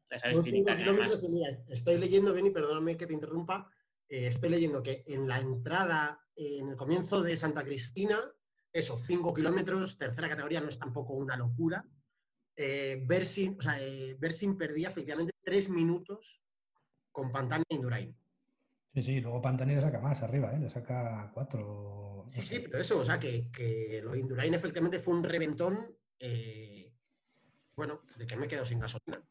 estoy 1.70 1.98
leyendo, 1.98 2.34
Benny, 2.34 2.52
perdóname 2.52 2.96
que 2.96 3.08
te 3.08 3.14
interrumpa, 3.14 3.70
eh, 4.08 4.28
estoy 4.28 4.50
leyendo 4.50 4.82
que 4.82 5.04
en 5.08 5.28
la 5.28 5.40
entrada 5.40 6.18
en 6.36 6.70
el 6.70 6.76
comienzo 6.76 7.22
de 7.22 7.36
Santa 7.36 7.64
Cristina, 7.64 8.20
eso, 8.74 8.98
5 8.98 9.34
kilómetros, 9.34 9.98
tercera 9.98 10.30
categoría, 10.30 10.62
no 10.62 10.70
es 10.70 10.80
tampoco 10.80 11.14
una 11.14 11.36
locura. 11.36 11.86
Eh, 12.56 13.04
Bersin, 13.06 13.58
o 13.60 13.62
sea, 13.62 13.78
eh, 13.82 14.18
perdía 14.58 14.90
efectivamente 14.90 15.34
3 15.42 15.70
minutos 15.70 16.42
con 17.12 17.32
Pantani 17.32 17.64
e 17.70 17.76
Indurain. 17.76 18.16
Sí, 18.94 19.02
sí, 19.04 19.22
luego 19.22 19.42
Pantani 19.42 19.76
le 19.76 19.82
saca 19.82 20.00
más 20.00 20.22
arriba, 20.22 20.54
¿eh? 20.54 20.60
le 20.60 20.70
saca 20.70 21.32
cuatro. 21.34 22.26
Sí, 22.30 22.42
sí, 22.42 22.60
pero 22.60 22.80
eso, 22.80 23.00
o 23.00 23.06
sea, 23.06 23.20
que, 23.20 23.50
que 23.50 24.02
lo 24.04 24.12
de 24.12 24.20
Indurain 24.20 24.54
efectivamente 24.54 25.00
fue 25.00 25.16
un 25.16 25.24
reventón, 25.24 25.96
eh, 26.20 26.94
bueno, 27.76 28.02
de 28.18 28.28
que 28.28 28.36
me 28.36 28.46
he 28.46 28.50
quedado 28.50 28.66
sin 28.66 28.80
gasolina. 28.80 29.24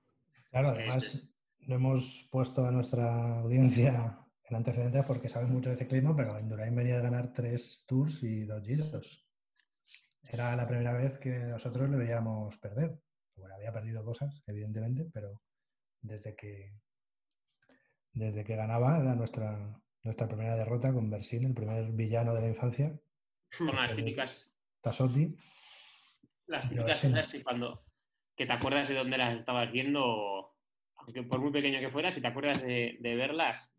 Claro, 0.50 0.70
además, 0.70 1.28
no 1.60 1.74
hemos 1.74 2.26
puesto 2.30 2.64
a 2.64 2.70
nuestra 2.70 3.40
audiencia 3.40 4.18
en 4.48 4.56
antecedentes 4.56 5.04
porque 5.04 5.28
saben 5.28 5.52
mucho 5.52 5.70
de 5.70 5.76
ciclismo, 5.76 6.16
pero 6.16 6.40
Indurain 6.40 6.74
venía 6.74 6.96
de 6.96 7.02
ganar 7.02 7.32
tres 7.32 7.84
tours 7.86 8.22
y 8.22 8.44
dos 8.44 8.62
giros. 8.64 9.29
Era 10.32 10.54
la 10.54 10.66
primera 10.66 10.92
vez 10.92 11.18
que 11.18 11.30
nosotros 11.30 11.90
le 11.90 11.96
veíamos 11.96 12.56
perder. 12.58 12.98
Bueno, 13.34 13.54
había 13.54 13.72
perdido 13.72 14.04
cosas, 14.04 14.42
evidentemente, 14.46 15.06
pero 15.12 15.42
desde 16.00 16.36
que 16.36 16.72
desde 18.12 18.44
que 18.44 18.56
ganaba 18.56 18.98
era 18.98 19.14
nuestra, 19.14 19.80
nuestra 20.02 20.28
primera 20.28 20.56
derrota 20.56 20.92
con 20.92 21.10
Bersin, 21.10 21.46
el 21.46 21.54
primer 21.54 21.92
villano 21.92 22.34
de 22.34 22.40
la 22.42 22.48
infancia. 22.48 22.98
Con 23.58 23.74
las 23.74 23.94
típicas. 23.94 24.52
Tasotti. 24.80 25.36
Las 26.46 26.68
típicas 26.68 27.28
que 27.30 27.42
cuando 27.42 27.84
que 28.36 28.46
te 28.46 28.52
acuerdas 28.52 28.88
de 28.88 28.94
dónde 28.94 29.18
las 29.18 29.38
estabas 29.38 29.70
viendo, 29.70 30.56
aunque 30.96 31.22
por 31.24 31.40
muy 31.40 31.52
pequeño 31.52 31.78
que 31.78 31.90
fuera, 31.90 32.10
si 32.10 32.22
te 32.22 32.28
acuerdas 32.28 32.62
de, 32.62 32.96
verlas. 33.02 33.70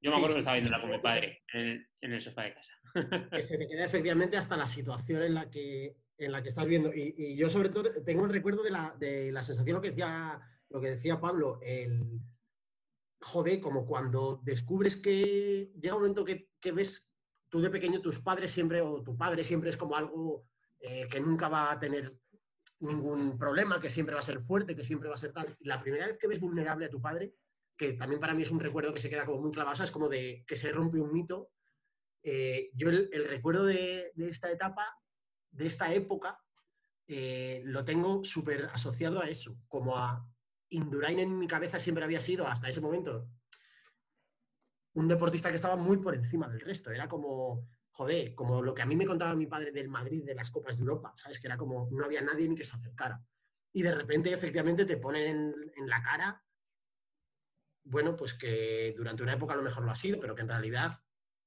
Yo 0.00 0.10
me 0.10 0.16
acuerdo 0.16 0.34
que 0.34 0.40
estaba 0.40 0.56
viéndola 0.56 0.80
con 0.80 0.90
mi 0.90 0.98
padre 0.98 1.44
en 1.52 1.86
el, 2.00 2.20
sofá 2.20 2.42
de 2.42 2.54
casa. 2.54 2.72
Que 2.94 3.42
se 3.42 3.58
te 3.58 3.68
queda 3.68 3.84
efectivamente 3.84 4.36
hasta 4.36 4.56
la 4.56 4.66
situación 4.66 5.22
en 5.22 5.34
la 5.34 5.50
que, 5.50 5.96
en 6.16 6.32
la 6.32 6.42
que 6.42 6.48
estás 6.48 6.66
viendo. 6.66 6.90
Y, 6.94 7.36
yo 7.36 7.48
sobre 7.48 7.68
todo 7.68 7.90
tengo 8.04 8.24
el 8.24 8.32
recuerdo 8.32 8.62
de 8.62 8.70
la, 8.70 8.94
de 8.98 9.32
la 9.32 9.42
sensación, 9.42 9.76
lo 9.76 9.82
que 9.82 9.90
decía, 9.90 10.40
lo 10.70 10.80
que 10.80 10.90
decía 10.90 11.20
Pablo, 11.20 11.58
el, 11.62 12.20
joder, 13.20 13.60
como 13.60 13.86
cuando 13.86 14.40
descubres 14.42 14.96
que 14.96 15.72
llega 15.80 15.94
un 15.94 16.02
momento 16.02 16.24
que, 16.24 16.72
ves 16.72 17.06
tú 17.48 17.60
de 17.60 17.70
pequeño, 17.70 18.00
tus 18.00 18.20
padres 18.20 18.50
siempre, 18.50 18.80
o 18.80 19.02
tu 19.02 19.16
padre 19.16 19.42
siempre 19.44 19.70
es 19.70 19.76
como 19.76 19.96
algo 19.96 20.46
eh, 20.80 21.06
que 21.10 21.20
nunca 21.20 21.48
va 21.48 21.72
a 21.72 21.78
tener 21.78 22.16
ningún 22.80 23.36
problema, 23.38 23.80
que 23.80 23.88
siempre 23.88 24.14
va 24.14 24.20
a 24.20 24.24
ser 24.24 24.40
fuerte, 24.40 24.76
que 24.76 24.84
siempre 24.84 25.08
va 25.08 25.14
a 25.14 25.18
ser 25.18 25.32
tal. 25.32 25.56
la 25.60 25.80
primera 25.80 26.06
vez 26.06 26.18
que 26.18 26.28
ves 26.28 26.40
vulnerable 26.40 26.86
a 26.86 26.90
tu 26.90 27.00
padre, 27.00 27.34
que 27.76 27.94
también 27.94 28.20
para 28.20 28.34
mí 28.34 28.42
es 28.42 28.50
un 28.50 28.60
recuerdo 28.60 28.94
que 28.94 29.00
se 29.00 29.10
queda 29.10 29.26
como 29.26 29.40
muy 29.40 29.50
clavado, 29.50 29.82
es 29.82 29.90
como 29.90 30.08
de 30.08 30.44
que 30.46 30.56
se 30.56 30.70
rompe 30.70 31.00
un 31.00 31.12
mito. 31.12 31.50
Eh, 32.30 32.70
yo 32.74 32.90
el, 32.90 33.08
recuerdo 33.26 33.64
de, 33.64 34.12
esta 34.18 34.50
etapa, 34.50 34.86
de 35.50 35.64
esta 35.64 35.90
época, 35.94 36.38
eh, 37.06 37.62
lo 37.64 37.86
tengo 37.86 38.22
súper 38.22 38.66
asociado 38.66 39.22
a 39.22 39.30
eso, 39.30 39.56
como 39.66 39.96
a 39.96 40.30
Indurain 40.68 41.20
en 41.20 41.38
mi 41.38 41.46
cabeza 41.46 41.80
siempre 41.80 42.04
había 42.04 42.20
sido, 42.20 42.46
hasta 42.46 42.68
ese 42.68 42.82
momento, 42.82 43.30
un 44.92 45.08
deportista 45.08 45.48
que 45.48 45.56
estaba 45.56 45.76
muy 45.76 45.96
por 45.96 46.14
encima 46.14 46.48
del 46.48 46.60
resto. 46.60 46.90
Era 46.90 47.08
como, 47.08 47.66
joder, 47.92 48.34
como 48.34 48.60
lo 48.60 48.74
que 48.74 48.82
a 48.82 48.86
mí 48.86 48.94
me 48.94 49.06
contaba 49.06 49.34
mi 49.34 49.46
padre 49.46 49.72
del 49.72 49.88
Madrid, 49.88 50.22
de 50.22 50.34
las 50.34 50.50
Copas 50.50 50.76
de 50.76 50.82
Europa, 50.82 51.14
¿sabes? 51.16 51.40
Que 51.40 51.46
era 51.46 51.56
como, 51.56 51.88
no 51.92 52.04
había 52.04 52.20
nadie 52.20 52.46
ni 52.46 52.56
que 52.56 52.64
se 52.64 52.76
acercara. 52.76 53.24
Y 53.72 53.80
de 53.80 53.94
repente, 53.94 54.30
efectivamente, 54.30 54.84
te 54.84 54.98
ponen 54.98 55.54
en, 55.74 55.88
la 55.88 56.02
cara, 56.02 56.44
bueno, 57.84 58.14
pues 58.16 58.34
que 58.34 58.92
durante 58.98 59.22
una 59.22 59.32
época 59.32 59.54
a 59.54 59.56
lo 59.56 59.62
mejor 59.62 59.82
lo 59.84 59.92
ha 59.92 59.96
sido, 59.96 60.20
pero 60.20 60.34
que 60.34 60.42
en 60.42 60.48
realidad 60.48 61.00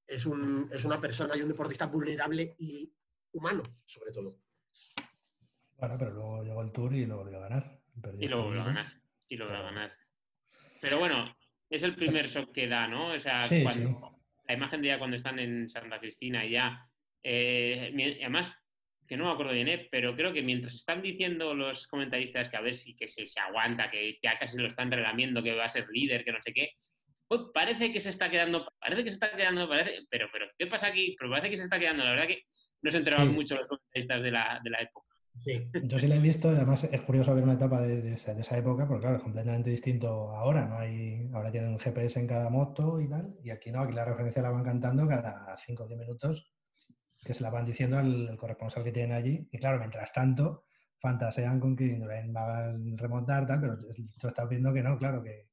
es, 0.06 0.26
es 0.70 0.84
una 0.84 1.00
persona 1.00 1.36
y 1.36 1.42
un 1.42 1.48
deportista 1.48 1.86
vulnerable 1.86 2.54
y 2.58 2.92
humano, 3.32 3.62
sobre 3.86 4.12
todo. 4.12 4.36
Bueno, 5.76 5.96
pero 5.98 6.10
luego 6.12 6.44
llegó 6.44 6.62
el 6.62 6.72
Tour 6.72 6.94
y 6.94 7.06
lo 7.06 7.16
volvió 7.16 7.38
a 7.38 7.48
ganar. 7.48 7.80
y 8.18 8.28
lo 8.28 8.44
volvió 8.44 8.62
a 8.62 8.66
ganar 8.66 9.02
y 9.32 9.36
lo 9.36 9.48
va 9.48 9.60
a 9.60 9.62
ganar. 9.62 9.90
Pero 10.80 10.98
bueno, 10.98 11.34
es 11.70 11.82
el 11.82 11.94
primer 11.94 12.28
shock 12.28 12.52
que 12.52 12.68
da, 12.68 12.86
¿no? 12.86 13.14
O 13.14 13.18
sea, 13.18 13.40
cuando, 13.62 14.20
la 14.46 14.54
imagen 14.54 14.82
de 14.82 14.88
ya 14.88 14.98
cuando 14.98 15.16
están 15.16 15.38
en 15.38 15.70
Santa 15.70 15.98
Cristina 15.98 16.44
y 16.44 16.50
ya. 16.50 16.86
Eh, 17.22 18.18
además, 18.20 18.52
que 19.06 19.16
no 19.16 19.24
me 19.24 19.32
acuerdo 19.32 19.52
bien, 19.52 19.68
¿eh? 19.68 19.88
pero 19.90 20.14
creo 20.14 20.34
que 20.34 20.42
mientras 20.42 20.74
están 20.74 21.00
diciendo 21.00 21.54
los 21.54 21.86
comentaristas 21.86 22.50
que 22.50 22.56
a 22.56 22.60
ver 22.60 22.74
si 22.74 22.94
que 22.94 23.08
se, 23.08 23.26
se 23.26 23.40
aguanta, 23.40 23.90
que 23.90 24.18
ya 24.22 24.38
casi 24.38 24.58
lo 24.58 24.68
están 24.68 24.90
relamiendo, 24.90 25.42
que 25.42 25.54
va 25.54 25.64
a 25.64 25.70
ser 25.70 25.88
líder, 25.88 26.24
que 26.24 26.32
no 26.32 26.42
sé 26.42 26.52
qué, 26.52 26.72
pues 27.32 27.50
parece 27.54 27.90
que 27.90 28.00
se 28.00 28.10
está 28.10 28.30
quedando, 28.30 28.66
parece 28.78 29.04
que 29.04 29.10
se 29.10 29.14
está 29.14 29.34
quedando, 29.34 29.66
parece, 29.66 30.06
pero, 30.10 30.26
pero, 30.30 30.44
¿qué 30.58 30.66
pasa 30.66 30.88
aquí? 30.88 31.16
Pero 31.18 31.30
parece 31.30 31.48
que 31.48 31.56
se 31.56 31.62
está 31.62 31.78
quedando, 31.78 32.04
la 32.04 32.10
verdad 32.10 32.26
que 32.26 32.42
no 32.82 32.90
se 32.90 32.98
enteraban 32.98 33.32
mucho 33.32 33.56
los 33.56 33.66
comentaristas 33.66 34.22
de 34.22 34.30
la, 34.30 34.60
de 34.62 34.68
la 34.68 34.82
época. 34.82 35.06
Yo 35.82 35.98
sí 35.98 36.08
la 36.08 36.16
he 36.16 36.20
visto, 36.20 36.50
además 36.50 36.84
es 36.84 37.00
curioso 37.00 37.34
ver 37.34 37.44
una 37.44 37.54
etapa 37.54 37.80
de, 37.80 38.12
esa, 38.12 38.58
época, 38.58 38.86
porque 38.86 39.00
claro, 39.00 39.16
es 39.16 39.22
completamente 39.22 39.70
distinto 39.70 40.08
ahora, 40.30 40.66
¿no? 40.66 40.76
Hay, 40.76 41.26
ahora 41.32 41.50
tienen 41.50 41.70
un 41.70 41.78
GPS 41.78 42.20
en 42.20 42.26
cada 42.26 42.50
moto 42.50 43.00
y 43.00 43.08
tal, 43.08 43.34
y 43.42 43.48
aquí 43.48 43.72
no, 43.72 43.80
aquí 43.80 43.94
la 43.94 44.04
referencia 44.04 44.42
la 44.42 44.50
van 44.50 44.64
cantando 44.64 45.08
cada 45.08 45.56
5 45.56 45.84
o 45.84 45.88
10 45.88 46.00
minutos, 46.00 46.52
que 47.24 47.32
se 47.32 47.42
la 47.42 47.48
van 47.48 47.64
diciendo 47.64 47.96
al, 47.96 48.36
corresponsal 48.36 48.84
que 48.84 48.92
tienen 48.92 49.16
allí, 49.16 49.48
y 49.50 49.56
claro, 49.56 49.78
mientras 49.78 50.12
tanto, 50.12 50.66
fantasean 50.98 51.58
con 51.58 51.76
que 51.76 51.86
Indurain 51.86 52.30
va 52.36 52.58
a 52.58 52.72
remontar, 52.96 53.46
tal, 53.46 53.58
pero 53.58 53.78
tú 53.78 54.28
estás 54.28 54.48
viendo 54.50 54.70
que 54.74 54.82
no, 54.82 54.98
claro, 54.98 55.22
que, 55.22 55.51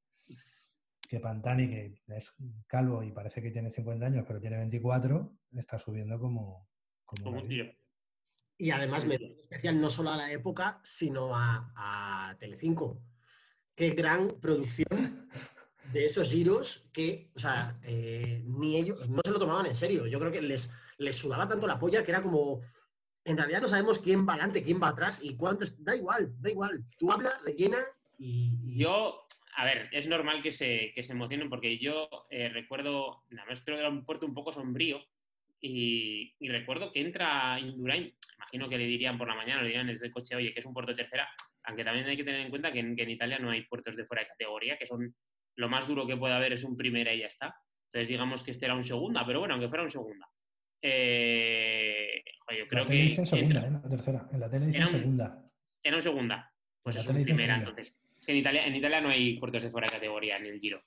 que 1.09 1.19
Pantani, 1.19 1.67
que 1.67 1.99
es 2.15 2.33
calvo 2.67 3.03
y 3.03 3.11
parece 3.11 3.41
que 3.41 3.51
tiene 3.51 3.71
50 3.71 4.05
años, 4.05 4.25
pero 4.27 4.39
tiene 4.39 4.57
24, 4.57 5.37
está 5.57 5.79
subiendo 5.79 6.19
como... 6.19 6.69
Como, 7.03 7.31
un 7.31 7.47
tío. 7.47 7.65
Y 8.57 8.69
además 8.69 9.05
me 9.05 9.15
especial 9.15 9.81
no 9.81 9.89
solo 9.89 10.11
a 10.11 10.17
la 10.17 10.31
época, 10.31 10.79
sino 10.83 11.35
a, 11.35 11.73
a 11.75 12.37
Telecinco. 12.37 13.01
Qué 13.73 13.91
gran 13.91 14.39
producción 14.39 15.27
de 15.91 16.05
esos 16.05 16.29
giros 16.29 16.87
que, 16.93 17.31
o 17.35 17.39
sea, 17.39 17.79
eh, 17.81 18.43
ni 18.45 18.77
ellos 18.77 19.09
no 19.09 19.21
se 19.23 19.31
lo 19.31 19.39
tomaban 19.39 19.65
en 19.65 19.75
serio. 19.75 20.05
Yo 20.05 20.19
creo 20.19 20.31
que 20.31 20.41
les, 20.41 20.69
les 20.97 21.15
sudaba 21.15 21.47
tanto 21.47 21.65
la 21.65 21.79
polla 21.79 22.03
que 22.03 22.11
era 22.11 22.21
como, 22.21 22.61
en 23.23 23.37
realidad 23.37 23.61
no 23.61 23.67
sabemos 23.67 23.99
quién 23.99 24.27
va 24.27 24.33
adelante, 24.33 24.61
quién 24.61 24.79
va 24.81 24.89
atrás 24.89 25.19
y 25.23 25.35
cuántos, 25.35 25.83
da 25.83 25.95
igual, 25.95 26.33
da 26.39 26.51
igual. 26.51 26.85
Tú 26.97 27.11
hablas, 27.11 27.41
rellena 27.43 27.79
y, 28.17 28.77
Yo, 28.77 29.27
a 29.59 29.65
ver, 29.65 29.89
es 29.91 30.07
normal 30.07 30.41
que 30.41 30.53
se, 30.53 30.93
que 30.95 31.03
se 31.03 31.11
emocionen 31.11 31.49
porque 31.49 31.77
yo 31.77 32.07
eh, 32.29 32.47
recuerdo, 32.47 33.23
nada 33.29 33.45
más 33.49 33.61
creo 33.61 33.75
que 33.75 33.81
era 33.81 33.89
un 33.89 34.05
puerto 34.05 34.25
un 34.25 34.33
poco 34.33 34.53
sombrío 34.53 35.01
y, 35.59 36.33
recuerdo 36.47 36.93
que 36.93 37.01
entra 37.01 37.59
Indurain, 37.59 38.13
imagino 38.37 38.69
que 38.69 38.77
le 38.77 38.85
dirían 38.85 39.17
por 39.17 39.27
la 39.27 39.35
mañana, 39.35 39.61
le 39.61 39.67
dirían 39.67 39.87
desde 39.87 40.05
el 40.05 40.13
coche, 40.13 40.33
oye, 40.33 40.53
que 40.53 40.61
es 40.61 40.65
un 40.65 40.73
puerto 40.73 40.93
de 40.93 41.03
tercera, 41.03 41.27
aunque 41.63 41.83
también 41.83 42.07
hay 42.07 42.15
que 42.15 42.23
tener 42.23 42.39
en 42.39 42.49
cuenta 42.49 42.71
que 42.71 42.79
en, 42.79 43.09
Italia 43.09 43.37
no 43.37 43.49
hay 43.49 43.63
puertos 43.65 43.97
de 43.97 44.05
fuera 44.05 44.23
de 44.23 44.29
categoría, 44.29 44.77
que 44.77 44.87
son 44.87 45.13
lo 45.57 45.67
más 45.67 45.85
duro 45.89 46.07
que 46.07 46.15
puede 46.15 46.35
haber 46.35 46.53
es 46.53 46.63
un 46.63 46.77
primera 46.77 47.13
y 47.13 47.19
ya 47.19 47.27
está. 47.27 47.53
Entonces 47.87 48.07
digamos 48.07 48.45
que 48.45 48.51
este 48.51 48.63
era 48.65 48.75
un 48.75 48.85
segunda, 48.85 49.25
pero 49.25 49.39
bueno, 49.39 49.55
aunque 49.55 49.67
fuera 49.67 49.83
un 49.83 49.91
segunda. 49.91 50.25
Eh, 50.81 52.23
yo 52.57 52.65
creo 52.65 52.85
la 52.85 52.89
tele 52.89 53.15
que. 53.17 53.25
segunda, 53.25 53.67
¿eh? 53.67 53.71
La 53.71 53.89
tercera. 53.89 54.29
En 54.31 54.39
la 54.39 54.49
tele 54.49 54.67
dicen 54.67 54.87
segunda. 54.87 55.43
Era 55.83 55.97
un 55.97 56.03
segunda. 56.03 56.53
Pues 56.81 56.95
es 56.95 57.05
un 57.07 57.23
primera, 57.23 57.57
entonces. 57.57 57.99
Es 58.19 58.25
que 58.25 58.33
en 58.33 58.37
Italia, 58.39 58.65
en 58.65 58.75
Italia 58.75 59.01
no 59.01 59.09
hay 59.09 59.39
puertos 59.39 59.63
de 59.63 59.69
fuera 59.69 59.87
de 59.87 59.93
categoría 59.93 60.37
en 60.37 60.45
el 60.45 60.59
Giro. 60.59 60.83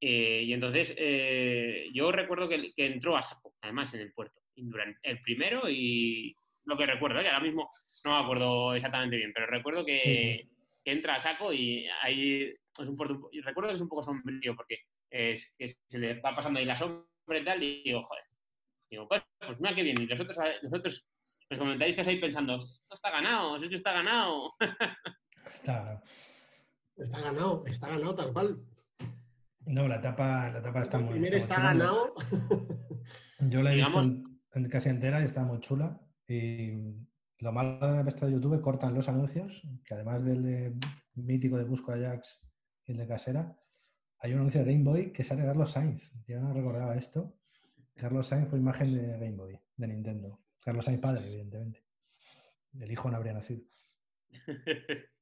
Eh, 0.00 0.42
y 0.44 0.52
entonces 0.52 0.94
eh, 0.98 1.88
yo 1.94 2.10
recuerdo 2.10 2.48
que, 2.48 2.72
entró 2.76 3.16
a 3.16 3.22
saco, 3.22 3.54
además, 3.60 3.94
en 3.94 4.00
el 4.00 4.12
puerto, 4.12 4.40
durante 4.56 4.98
el 5.08 5.20
primero 5.22 5.70
y 5.70 6.34
lo 6.64 6.76
que 6.76 6.86
recuerdo, 6.86 7.20
que 7.20 7.28
ahora 7.28 7.40
mismo 7.40 7.70
no 8.04 8.10
me 8.10 8.24
acuerdo 8.24 8.74
exactamente 8.74 9.16
bien, 9.16 9.32
pero 9.32 9.46
recuerdo 9.46 9.84
que, 9.84 10.48
entra 10.84 11.14
a 11.14 11.20
saco 11.20 11.52
y 11.52 11.86
ahí 12.02 12.42
es 12.42 12.88
un 12.88 12.96
puerto, 12.96 13.30
recuerdo 13.44 13.70
que 13.70 13.76
es 13.76 13.80
un 13.80 13.88
poco 13.88 14.02
sombrío 14.02 14.56
porque 14.56 14.80
es, 15.08 15.54
que 15.56 15.68
se 15.68 15.98
le 16.00 16.14
va 16.14 16.34
pasando 16.34 16.58
ahí 16.58 16.64
la 16.64 16.74
sombra 16.74 17.38
y 17.38 17.44
tal 17.44 17.62
y 17.62 17.84
digo, 17.84 18.02
joder, 18.02 18.24
digo, 18.90 19.06
pues, 19.06 19.22
pues 19.38 19.60
mira 19.60 19.76
qué 19.76 19.84
bien, 19.84 20.02
y 20.02 20.06
los 20.06 20.18
otros, 20.20 21.06
los 21.48 21.58
comentaristas 21.58 22.08
ahí 22.08 22.20
pensando, 22.20 22.56
esto 22.56 22.94
está 22.94 23.10
ganado, 23.10 23.56
es 23.56 23.68
que 23.68 23.76
está 23.76 23.92
ganado. 23.92 24.54
Está, 25.44 26.00
está 26.96 27.20
ganado, 27.20 27.64
está 27.66 27.88
ganado 27.88 28.14
tal 28.14 28.32
cual. 28.32 28.62
No, 29.66 29.88
la 29.88 29.96
etapa, 29.96 30.50
la 30.50 30.58
etapa 30.58 30.82
está 30.82 30.98
muy... 30.98 31.12
Primero 31.12 31.36
está, 31.36 31.60
ganado. 31.60 32.14
Yo 33.40 33.62
la 33.62 33.72
he 33.72 33.76
visto 33.76 34.00
en, 34.00 34.68
casi 34.68 34.88
entera 34.88 35.20
y 35.20 35.24
está 35.24 35.44
muy 35.44 35.60
chula. 35.60 36.00
Y 36.26 36.72
lo 37.38 37.52
malo 37.52 38.02
de 38.02 38.08
esta 38.08 38.26
de 38.26 38.32
YouTube, 38.32 38.60
cortan 38.60 38.94
los 38.94 39.08
anuncios, 39.08 39.62
que 39.84 39.94
además 39.94 40.24
del 40.24 40.78
mítico 41.14 41.58
de 41.58 41.64
Busco 41.64 41.92
Ajax 41.92 42.40
y 42.86 42.92
el 42.92 42.98
de 42.98 43.06
Casera, 43.06 43.56
hay 44.18 44.32
un 44.32 44.40
anuncio 44.40 44.64
de 44.64 44.72
Game 44.72 44.84
Boy 44.84 45.12
que 45.12 45.24
sale 45.24 45.44
Carlos 45.44 45.72
Sainz. 45.72 46.12
Yo 46.26 46.40
no 46.40 46.52
recordaba 46.52 46.96
esto. 46.96 47.36
Carlos 47.94 48.28
Sainz 48.28 48.48
fue 48.48 48.58
imagen 48.58 48.94
de 48.94 49.18
Game 49.18 49.36
Boy, 49.36 49.58
de 49.76 49.86
Nintendo. 49.88 50.40
Carlos 50.60 50.84
Sainz 50.84 51.00
padre, 51.00 51.26
evidentemente. 51.26 51.84
El 52.78 52.90
hijo 52.90 53.10
no 53.10 53.16
habría 53.16 53.34
nacido. 53.34 53.62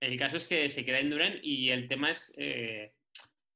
el 0.00 0.18
caso 0.18 0.38
es 0.38 0.48
que 0.48 0.68
se 0.68 0.84
queda 0.84 0.98
en 0.98 1.10
Duran 1.10 1.38
y 1.42 1.70
el 1.70 1.88
tema 1.88 2.10
es 2.10 2.32
eh, 2.36 2.92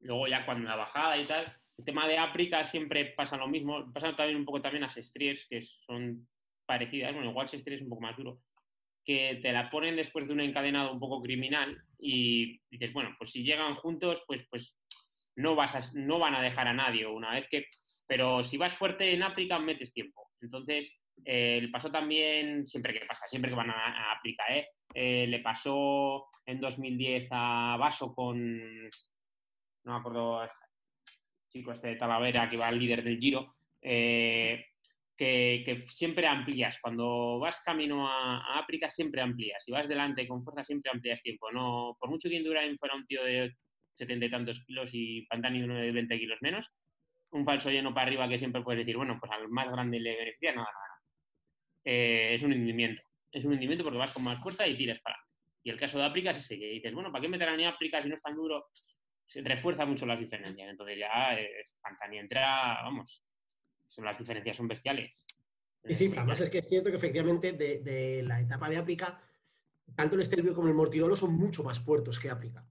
Luego 0.04 0.28
ya 0.28 0.44
cuando 0.44 0.68
la 0.68 0.76
bajada 0.76 1.18
y 1.18 1.24
tal, 1.24 1.46
el 1.78 1.84
tema 1.84 2.06
de 2.06 2.18
África 2.18 2.62
siempre 2.64 3.06
pasa 3.06 3.38
lo 3.38 3.48
mismo. 3.48 3.90
Pasa 3.92 4.14
también 4.14 4.38
un 4.38 4.44
poco 4.44 4.60
también 4.60 4.84
a 4.84 4.90
Sestriers, 4.90 5.46
que 5.48 5.62
son 5.62 6.28
parecidas. 6.66 7.14
Bueno, 7.14 7.30
igual 7.30 7.48
Sestriers 7.48 7.80
es 7.80 7.84
un 7.84 7.90
poco 7.90 8.02
más 8.02 8.16
duro. 8.16 8.38
Que 9.04 9.40
te 9.42 9.50
la 9.52 9.70
ponen 9.70 9.96
después 9.96 10.26
de 10.26 10.34
un 10.34 10.40
encadenado 10.40 10.92
un 10.92 11.00
poco 11.00 11.22
criminal 11.22 11.82
y 11.98 12.60
dices, 12.70 12.92
bueno, 12.92 13.14
pues 13.18 13.32
si 13.32 13.44
llegan 13.44 13.76
juntos, 13.76 14.22
pues, 14.26 14.46
pues 14.50 14.76
no, 15.36 15.54
vas 15.54 15.94
no 15.94 16.18
van 16.18 16.34
a 16.34 16.42
dejar 16.42 16.68
a 16.68 16.74
nadie 16.74 17.06
una 17.06 17.32
vez 17.32 17.48
que... 17.48 17.66
Pero 18.06 18.44
si 18.44 18.58
vas 18.58 18.74
fuerte 18.74 19.14
en 19.14 19.22
África, 19.22 19.58
metes 19.58 19.94
tiempo. 19.94 20.30
Entonces, 20.42 21.00
eh, 21.24 21.58
le 21.62 21.68
pasó 21.68 21.90
también, 21.90 22.66
siempre 22.66 22.92
que 22.92 23.06
pasa, 23.06 23.26
siempre 23.28 23.50
que 23.50 23.56
van 23.56 23.70
a, 23.70 24.12
África, 24.12 24.44
¿eh? 24.50 24.68
¿eh? 24.94 25.26
Le 25.26 25.40
pasó 25.40 26.28
en 26.46 26.60
2010 26.60 27.28
a 27.30 27.76
Vaso 27.78 28.14
con... 28.14 28.88
No 29.84 29.92
me 29.92 29.98
acuerdo, 29.98 30.48
chico 31.48 31.72
este 31.72 31.88
de 31.88 31.96
Talavera, 31.96 32.48
que 32.48 32.56
va 32.56 32.68
al 32.68 32.78
líder 32.78 33.04
del 33.04 33.18
Giro. 33.18 33.54
Eh, 33.80 34.64
que, 35.16 35.84
siempre 35.88 36.26
amplías. 36.26 36.78
Cuando 36.80 37.38
vas 37.38 37.60
camino 37.60 38.08
a, 38.08 38.58
África, 38.58 38.90
siempre 38.90 39.20
amplías. 39.20 39.62
Si 39.64 39.72
vas 39.72 39.88
delante 39.88 40.26
con 40.26 40.42
fuerza, 40.42 40.64
siempre 40.64 40.90
amplías 40.90 41.22
tiempo. 41.22 41.50
No, 41.52 41.96
por 42.00 42.10
mucho 42.10 42.28
que 42.28 42.36
Indurain 42.36 42.78
fuera 42.78 42.96
un 42.96 43.06
tío 43.06 43.22
de 43.22 43.54
setenta 43.94 44.26
y 44.26 44.30
tantos 44.30 44.64
kilos 44.64 44.90
y 44.92 45.22
Pantani 45.26 45.62
uno 45.62 45.76
de 45.76 45.92
20 45.92 46.18
kilos 46.18 46.38
menos, 46.40 46.68
un 47.30 47.44
falso 47.44 47.70
lleno 47.70 47.94
para 47.94 48.08
arriba 48.08 48.28
que 48.28 48.38
siempre 48.38 48.62
puedes 48.62 48.80
decir, 48.80 48.96
bueno, 48.96 49.18
pues 49.20 49.30
al 49.30 49.48
más 49.48 49.70
grande 49.70 50.00
le 50.00 50.16
beneficia, 50.16 50.52
nada. 50.52 50.68
Eh, 51.84 52.34
es 52.34 52.42
un 52.42 52.52
hundimiento. 52.52 53.02
Es 53.30 53.44
un 53.44 53.52
hundimiento 53.52 53.84
porque 53.84 53.98
vas 53.98 54.12
con 54.12 54.24
más 54.24 54.40
fuerza 54.40 54.66
y 54.66 54.76
tiras 54.76 55.00
para 55.00 55.16
Y 55.62 55.70
el 55.70 55.78
caso 55.78 55.98
de 55.98 56.04
África 56.04 56.30
es 56.30 56.38
ese, 56.38 56.58
que 56.58 56.66
dices, 56.66 56.94
bueno, 56.94 57.10
¿para 57.10 57.22
qué 57.22 57.28
meter 57.28 57.48
a 57.48 57.68
África 57.68 58.00
si 58.00 58.08
no 58.08 58.14
es 58.14 58.22
tan 58.22 58.34
duro? 58.34 58.66
Se 59.26 59.40
refuerza 59.42 59.84
mucho 59.84 60.06
las 60.06 60.18
diferencias. 60.18 60.70
Entonces 60.70 60.98
ya 60.98 61.34
eh, 61.34 61.68
Pantani 61.80 62.18
entra, 62.18 62.82
vamos, 62.82 63.22
las 64.02 64.18
diferencias 64.18 64.56
son 64.56 64.68
bestiales. 64.68 65.26
Sí, 65.84 65.92
sí, 65.92 66.12
además 66.16 66.40
es 66.40 66.48
que 66.48 66.58
es 66.58 66.68
cierto 66.68 66.90
que 66.90 66.96
efectivamente 66.96 67.52
de, 67.52 68.22
la 68.22 68.40
etapa 68.40 68.70
de 68.70 68.78
África, 68.78 69.20
tanto 69.94 70.14
el 70.14 70.22
Estelvio 70.22 70.54
como 70.54 70.68
el 70.68 70.74
Mortirolo 70.74 71.14
son 71.14 71.34
mucho 71.34 71.62
más 71.62 71.80
puertos 71.80 72.18
que 72.18 72.30
África. 72.30 72.64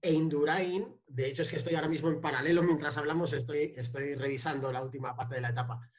E 0.00 0.12
Indurain, 0.12 0.86
de 1.06 1.28
hecho 1.28 1.42
es 1.42 1.50
que 1.50 1.56
estoy 1.56 1.74
ahora 1.74 1.88
mismo 1.88 2.08
en 2.08 2.20
paralelo 2.20 2.62
mientras 2.62 2.96
hablamos, 2.96 3.32
estoy, 3.32 3.74
estoy 3.76 4.14
revisando 4.14 4.72
la 4.72 4.82
última 4.82 5.14
parte 5.14 5.34
de 5.34 5.40
la 5.42 5.50
etapa. 5.50 5.90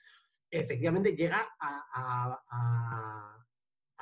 Efectivamente 0.52 1.16
llega 1.16 1.56
a, 1.60 3.46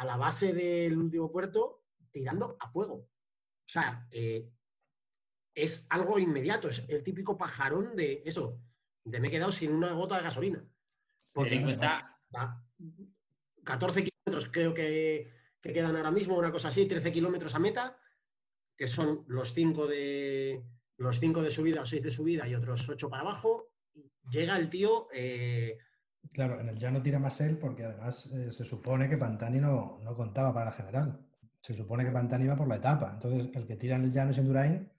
la 0.06 0.18
base 0.18 0.54
del 0.54 0.98
último 0.98 1.32
puerto 1.32 1.84
tirando 2.12 2.56
a 2.60 2.70
fuego. 2.70 2.94
O 2.96 3.70
sea, 3.70 4.08
eh, 4.12 4.50
es 5.54 5.86
algo 5.90 6.20
inmediato, 6.20 6.70
es 6.70 6.86
el 6.88 7.04
típico 7.04 7.38
pajarón 7.38 7.96
de 7.96 8.22
eso, 8.26 8.62
de 9.04 9.20
me 9.20 9.28
he 9.28 9.32
quedado 9.32 9.52
sin 9.52 9.72
una 9.72 9.92
gota 9.94 10.18
de 10.18 10.24
gasolina. 10.24 10.66
Porque 11.34 11.62
cuenta... 11.62 12.14
14 13.64 14.04
kilómetros 14.04 14.50
creo 14.52 14.74
que, 14.74 15.34
quedan 15.62 15.96
ahora 15.96 16.12
mismo, 16.12 16.38
una 16.38 16.52
cosa 16.52 16.70
así, 16.70 16.86
13 16.86 17.12
kilómetros 17.12 17.54
a 17.56 17.60
meta, 17.60 18.00
que 18.78 18.88
son 18.88 19.26
los 19.28 19.54
5 19.54 19.88
de, 19.88 20.64
los 20.98 21.20
cinco 21.20 21.42
de 21.42 21.52
subida 21.52 21.82
o 21.82 21.86
6 21.86 22.04
de 22.04 22.12
subida 22.12 22.48
y 22.48 22.56
otros 22.56 22.88
8 22.88 23.10
para 23.10 23.24
abajo. 23.24 23.74
Llega 24.30 24.56
el 24.58 24.70
tío... 24.70 25.10
Eh, 25.14 25.78
claro, 26.32 26.60
en 26.60 26.70
el 26.70 26.78
llano 26.78 27.02
tira 27.02 27.20
más 27.20 27.40
él 27.42 27.58
porque 27.58 27.86
además 27.86 28.28
eh, 28.34 28.52
se 28.52 28.66
supone 28.66 29.10
que 29.10 29.18
Pantani 29.18 29.60
no, 29.60 30.00
no, 30.04 30.16
contaba 30.16 30.54
para 30.54 30.66
la 30.66 30.72
general. 30.72 31.20
Se 31.62 31.76
supone 31.76 32.06
que 32.06 32.12
Pantani 32.12 32.46
iba 32.46 32.56
por 32.56 32.68
la 32.68 32.78
etapa. 32.78 33.12
Entonces, 33.14 33.50
el 33.54 33.68
que 33.68 33.76
tira 33.76 33.96
en 33.96 34.04
el 34.04 34.14
llano 34.14 34.32
es 34.32 34.38
Endurain 34.38 34.90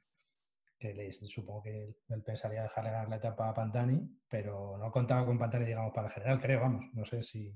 que 0.79 0.95
le, 0.95 1.13
supongo 1.13 1.63
que 1.63 1.97
él 2.09 2.23
pensaría 2.23 2.63
dejarle 2.63 2.91
ganar 2.91 3.09
la 3.09 3.17
etapa 3.17 3.49
a 3.49 3.55
Pantani, 3.55 4.01
pero 4.29 4.79
no 4.79 4.91
contaba 4.93 5.27
con 5.27 5.39
Pantani, 5.39 5.65
digamos, 5.65 5.93
para 5.93 6.07
el 6.07 6.15
general, 6.15 6.41
creo, 6.41 6.61
vamos. 6.61 6.85
No 6.95 7.05
sé 7.05 7.23
si. 7.23 7.53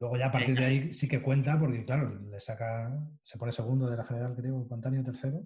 Luego 0.00 0.16
ya 0.16 0.26
a 0.26 0.32
partir 0.32 0.54
de 0.56 0.64
ahí 0.64 0.92
sí 0.92 1.08
que 1.08 1.20
cuenta, 1.20 1.58
porque 1.58 1.84
claro, 1.84 2.14
le 2.20 2.40
saca, 2.40 2.96
se 3.22 3.36
pone 3.36 3.52
segundo 3.52 3.90
de 3.90 3.96
la 3.96 4.04
general, 4.04 4.34
creo, 4.34 4.66
Pantani 4.66 4.98
o 4.98 5.02
tercero. 5.02 5.42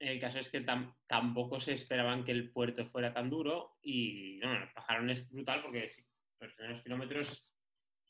El 0.00 0.20
caso 0.20 0.40
es 0.40 0.50
que 0.50 0.66
tampoco 1.06 1.60
se 1.60 1.72
esperaban 1.72 2.24
que 2.24 2.32
el 2.32 2.50
puerto 2.50 2.84
fuera 2.84 3.14
tan 3.14 3.30
duro 3.30 3.78
y 3.80 4.38
no, 4.42 4.52
el 4.52 4.72
pajarón 4.74 5.08
es 5.10 5.30
brutal 5.30 5.62
porque 5.62 5.88
los 6.40 6.52
primeros 6.54 6.82
kilómetros 6.82 7.54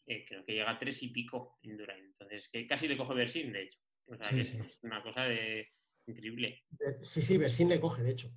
eh, 0.07 0.25
creo 0.27 0.45
que 0.45 0.53
llega 0.53 0.71
a 0.71 0.79
tres 0.79 1.03
y 1.03 1.09
pico 1.09 1.59
en 1.63 1.79
Entonces, 1.81 2.49
que 2.49 2.67
casi 2.67 2.89
le 2.89 2.97
coge 2.97 3.15
Bersin, 3.15 3.53
de 3.53 3.63
hecho. 3.65 3.79
O 4.07 4.17
sea, 4.17 4.31
es 4.31 4.79
una 4.83 5.03
cosa 5.03 5.25
de, 5.25 5.69
Increíble. 6.07 6.63
Sí, 7.01 7.21
sí, 7.21 7.37
Bersin 7.37 7.69
le 7.69 7.81
coge, 7.81 8.03
de 8.03 8.13
hecho. 8.13 8.31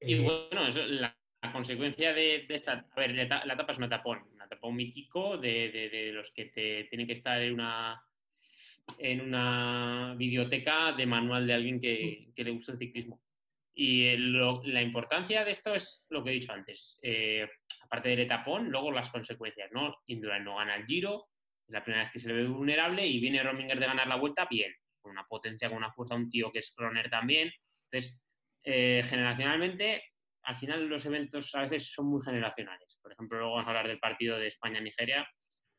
Y 0.00 0.14
eh, 0.14 0.20
bueno, 0.20 0.68
la, 0.68 1.16
consecuencia 1.52 2.12
de, 2.12 2.46
esta. 2.48 2.88
A 2.90 3.00
ver, 3.00 3.14
la, 3.14 3.22
etapa 3.54 3.72
es 3.72 3.78
una 3.78 3.88
tapón, 3.88 4.22
una 4.32 4.48
tapón 4.48 4.74
mítico 4.74 5.38
de, 5.38 6.10
los 6.12 6.32
que 6.32 6.46
te 6.46 6.84
tienen 6.84 7.06
que 7.06 7.14
estar 7.14 7.40
en 7.40 7.54
una 7.54 8.02
en 8.98 9.20
una 9.20 10.16
biblioteca 10.18 10.92
de 10.92 11.06
manual 11.06 11.46
de 11.46 11.54
alguien 11.54 11.80
que, 11.80 12.32
le 12.34 12.50
gusta 12.50 12.72
el 12.72 12.78
ciclismo. 12.78 13.22
Y 13.72 14.16
la 14.16 14.82
importancia 14.82 15.44
de 15.44 15.52
esto 15.52 15.72
es 15.72 16.06
lo 16.10 16.24
que 16.24 16.30
he 16.30 16.34
dicho 16.34 16.52
antes. 16.52 16.98
Eh, 17.00 17.48
aparte 17.90 18.10
del 18.10 18.20
etapón, 18.20 18.70
luego 18.70 18.92
las 18.92 19.10
consecuencias, 19.10 19.70
¿no? 19.72 19.96
Indurain 20.06 20.44
no 20.44 20.56
gana 20.56 20.76
el 20.76 20.86
giro, 20.86 21.26
es 21.66 21.72
la 21.72 21.82
primera 21.82 22.04
vez 22.04 22.12
que 22.12 22.20
se 22.20 22.28
le 22.28 22.34
ve 22.34 22.46
vulnerable 22.46 23.04
y 23.04 23.20
viene 23.20 23.42
Rominger 23.42 23.80
de 23.80 23.86
ganar 23.86 24.06
la 24.06 24.14
vuelta, 24.14 24.46
bien 24.48 24.72
con 25.00 25.12
una 25.12 25.26
potencia, 25.26 25.68
con 25.68 25.78
una 25.78 25.92
fuerza, 25.92 26.14
un 26.14 26.28
tío 26.28 26.52
que 26.52 26.60
es 26.60 26.72
Croner 26.74 27.10
también. 27.10 27.50
Entonces, 27.90 28.20
eh, 28.62 29.02
generacionalmente, 29.04 30.04
al 30.42 30.56
final 30.56 30.86
los 30.86 31.04
eventos 31.06 31.54
a 31.54 31.62
veces 31.62 31.92
son 31.92 32.06
muy 32.06 32.22
generacionales. 32.22 32.98
Por 33.02 33.12
ejemplo, 33.12 33.38
luego 33.38 33.54
vamos 33.54 33.66
a 33.66 33.70
hablar 33.70 33.88
del 33.88 33.98
partido 33.98 34.38
de 34.38 34.48
España-Nigeria. 34.48 35.28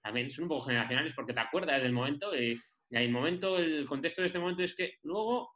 También 0.02 0.32
son 0.32 0.44
un 0.44 0.50
poco 0.50 0.66
generacionales 0.66 1.14
porque 1.14 1.34
te 1.34 1.40
acuerdas 1.40 1.82
del 1.82 1.94
momento 1.94 2.36
y 2.36 2.60
el 2.90 3.10
momento, 3.10 3.58
el 3.58 3.86
contexto 3.88 4.22
de 4.22 4.28
este 4.28 4.40
momento 4.40 4.64
es 4.64 4.76
que 4.76 4.96
luego, 5.04 5.52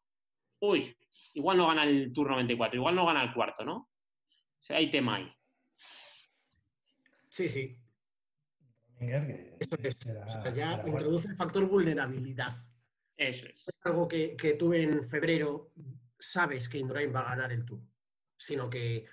uy, 0.59 0.95
igual 1.33 1.57
no 1.57 1.67
gana 1.67 1.83
el 1.83 2.13
turno 2.13 2.33
94, 2.33 2.77
igual 2.77 2.95
no 2.95 3.05
gana 3.05 3.23
el 3.23 3.33
cuarto, 3.33 3.65
¿no? 3.65 3.75
O 3.75 4.61
sea, 4.61 4.77
hay 4.77 4.89
tema 4.89 5.15
ahí. 5.15 5.34
Sí, 7.35 7.49
sí. 7.49 7.77
Eso 9.59 9.75
es. 9.83 9.99
ya 10.55 10.81
introduce 10.87 11.27
el 11.27 11.35
factor 11.35 11.65
vulnerabilidad. 11.67 12.53
Eso 13.17 13.45
es. 13.47 13.67
es 13.67 13.79
algo 13.83 14.07
que, 14.07 14.37
que, 14.37 14.53
tú 14.53 14.73
en 14.73 15.05
febrero 15.09 15.73
sabes 16.17 16.69
que 16.69 16.77
Indurain 16.77 17.13
va 17.13 17.19
a 17.19 17.35
ganar 17.35 17.51
el 17.51 17.65
Tour, 17.65 17.81
sino 18.37 18.69
que 18.69 19.05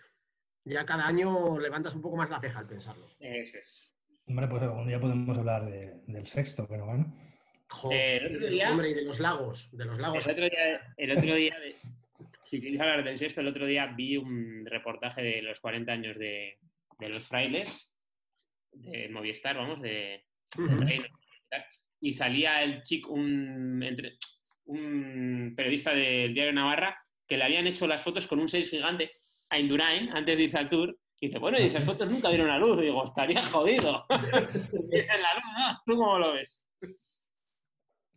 ya 0.64 0.86
cada 0.86 1.04
año 1.04 1.58
levantas 1.58 1.96
un 1.96 2.02
poco 2.02 2.16
más 2.16 2.30
la 2.30 2.40
ceja 2.40 2.60
al 2.60 2.68
pensarlo. 2.68 3.08
Eso 3.18 3.58
es. 3.58 3.92
Hombre, 4.28 4.46
pues 4.46 4.62
algún 4.62 4.86
día 4.86 5.00
podemos 5.00 5.36
hablar 5.36 5.68
del 5.68 6.26
sexto, 6.28 6.68
pero 6.68 6.86
bueno. 6.86 7.12
Joder, 7.70 8.22
el 8.22 8.36
otro 8.36 8.48
día, 8.50 8.70
hombre, 8.70 8.90
y 8.90 8.94
de 8.94 9.02
los 9.02 9.18
lagos, 9.18 9.68
de 9.72 9.84
los 9.84 9.98
lagos. 9.98 10.24
El 10.26 10.32
otro 10.32 10.44
día, 10.44 10.94
el 10.96 11.10
otro 11.10 11.34
día 11.34 11.56
si 12.44 12.60
quieres 12.60 12.80
hablar 12.80 13.02
del 13.02 13.18
sexto, 13.18 13.40
el 13.40 13.48
otro 13.48 13.66
día 13.66 13.88
vi 13.88 14.16
un 14.16 14.64
reportaje 14.64 15.22
de 15.22 15.42
los 15.42 15.58
40 15.58 15.90
años 15.90 16.16
de, 16.16 16.60
de 17.00 17.08
los 17.08 17.26
frailes, 17.26 17.91
de 18.72 19.08
Movistar, 19.08 19.56
vamos, 19.56 19.80
de, 19.80 20.24
y 22.00 22.12
salía 22.12 22.62
el 22.62 22.82
chico, 22.82 23.12
un, 23.12 23.82
un 24.64 25.54
periodista 25.56 25.94
del 25.94 26.34
diario 26.34 26.52
Navarra, 26.52 26.96
que 27.26 27.36
le 27.36 27.44
habían 27.44 27.66
hecho 27.66 27.86
las 27.86 28.02
fotos 28.02 28.26
con 28.26 28.40
un 28.40 28.48
6 28.48 28.70
gigante 28.70 29.10
a 29.50 29.58
Indurain 29.58 30.10
antes 30.10 30.36
de 30.36 30.44
irse 30.44 30.58
al 30.58 30.68
tour. 30.68 30.96
Y 31.20 31.28
dice, 31.28 31.38
bueno, 31.38 31.58
y 31.60 31.66
esas 31.66 31.84
fotos 31.84 32.10
nunca 32.10 32.28
dieron 32.30 32.50
a 32.50 32.58
luz. 32.58 32.78
Y 32.78 32.86
digo, 32.86 33.04
estaría 33.04 33.44
jodido. 33.44 34.04
en 34.10 35.22
la 35.22 35.34
luz, 35.34 35.52
¿no? 35.56 35.80
¿Tú 35.86 35.96
cómo 35.96 36.18
lo 36.18 36.32
ves? 36.32 36.66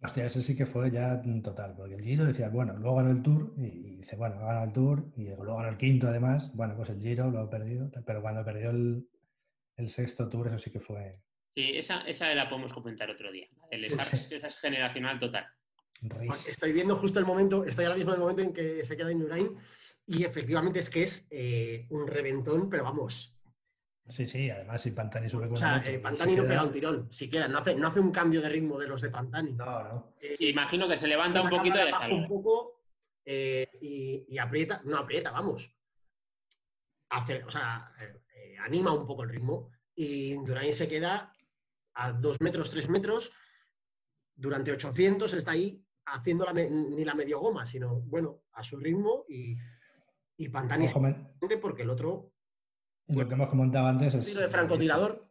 Hostia, 0.01 0.25
eso 0.25 0.41
sí 0.41 0.55
que 0.55 0.65
fue 0.65 0.91
ya 0.91 1.21
total, 1.43 1.75
porque 1.75 1.95
el 1.95 2.01
Giro 2.01 2.25
decía, 2.25 2.49
bueno, 2.49 2.73
luego 2.73 2.97
ganó 2.97 3.11
el 3.11 3.23
Tour 3.23 3.53
y, 3.57 3.95
dice, 3.95 4.15
bueno, 4.15 4.37
ganado 4.39 4.65
el 4.65 4.73
Tour 4.73 5.11
y 5.15 5.25
luego 5.25 5.57
ganó 5.57 5.69
el 5.69 5.77
quinto 5.77 6.07
además, 6.07 6.51
bueno, 6.53 6.75
pues 6.75 6.89
el 6.89 7.01
Giro 7.01 7.31
lo 7.31 7.39
ha 7.39 7.49
perdido, 7.49 7.89
pero 8.05 8.21
cuando 8.21 8.45
perdió 8.45 8.69
el, 8.71 9.07
el 9.77 9.89
sexto 9.89 10.29
Tour 10.29 10.47
eso 10.47 10.59
sí 10.59 10.71
que 10.71 10.79
fue, 10.79 11.19
Sí, 11.55 11.71
esa, 11.77 12.01
esa 12.01 12.33
la 12.35 12.49
podemos 12.49 12.73
comentar 12.73 13.09
otro 13.09 13.31
día. 13.31 13.47
El 13.71 13.85
esa 13.85 14.47
es 14.47 14.59
generacional 14.59 15.17
total. 15.17 15.47
Estoy 16.47 16.73
viendo 16.73 16.97
justo 16.97 17.17
el 17.19 17.25
momento, 17.25 17.63
estoy 17.63 17.85
ahora 17.85 17.95
mismo 17.95 18.11
en 18.11 18.15
el 18.15 18.21
momento 18.21 18.41
en 18.41 18.53
que 18.53 18.83
se 18.83 18.97
queda 18.97 19.11
Indurain 19.11 19.57
y 20.05 20.25
efectivamente 20.25 20.79
es 20.79 20.89
que 20.89 21.03
es 21.03 21.25
eh, 21.31 21.87
un 21.89 22.07
reventón, 22.07 22.69
pero 22.69 22.83
vamos. 22.83 23.39
Sí, 24.09 24.25
sí, 24.27 24.49
además 24.49 24.81
si 24.81 24.91
Pantani 24.91 25.29
sube 25.29 25.45
con 25.47 25.53
O 25.53 25.57
sea, 25.57 25.81
eh, 25.85 25.97
Pantani 25.97 26.35
no 26.35 26.43
pega 26.43 26.63
un 26.63 26.71
tirón, 26.71 27.11
siquiera, 27.11 27.47
no 27.47 27.59
hace, 27.59 27.73
no 27.73 27.87
hace 27.87 28.01
un 28.01 28.11
cambio 28.11 28.41
de 28.41 28.49
ritmo 28.49 28.77
de 28.77 28.87
los 28.87 29.01
de 29.01 29.09
Pantani. 29.09 29.53
No, 29.53 29.83
no. 29.83 30.15
Eh, 30.21 30.35
Imagino 30.39 30.89
que 30.89 30.97
se 30.97 31.07
levanta 31.07 31.41
un 31.41 31.49
poquito 31.49 31.77
y 31.77 32.13
un 32.13 32.27
poco 32.27 32.81
y, 33.25 34.25
y, 34.27 34.37
aprieta, 34.37 34.81
no 34.83 34.97
aprieta, 34.97 35.31
vamos. 35.31 35.73
Hace, 37.09 37.43
o 37.45 37.49
sea, 37.49 37.89
anima 38.57 38.93
un 38.93 39.05
poco 39.05 39.23
el 39.23 39.29
ritmo 39.29 39.69
y 39.95 40.33
Indurain 40.33 40.73
se 40.73 40.87
queda 40.87 41.33
a 41.93 42.11
dos 42.11 42.41
metros, 42.41 42.69
tres 42.69 42.89
metros, 42.89 43.31
durante 44.35 44.71
800 44.71 45.33
está 45.33 45.51
ahí 45.51 45.81
haciendo 46.05 46.45
ni 46.53 47.03
la 47.05 47.15
medio 47.15 47.39
goma, 47.39 47.65
sino, 47.65 48.01
bueno, 48.01 48.43
a 48.53 48.63
su 48.63 48.77
ritmo 48.77 49.25
y, 49.27 49.55
y 50.37 50.49
Pantani 50.49 50.87
porque 51.61 51.83
el 51.83 51.89
otro... 51.89 52.31
Lo 53.07 53.27
que 53.27 53.33
hemos 53.33 53.49
comentado 53.49 53.87
antes 53.87 54.15
es... 54.15 54.25
Tiro 54.25 54.41
de 54.41 54.49
francotirador. 54.49 55.27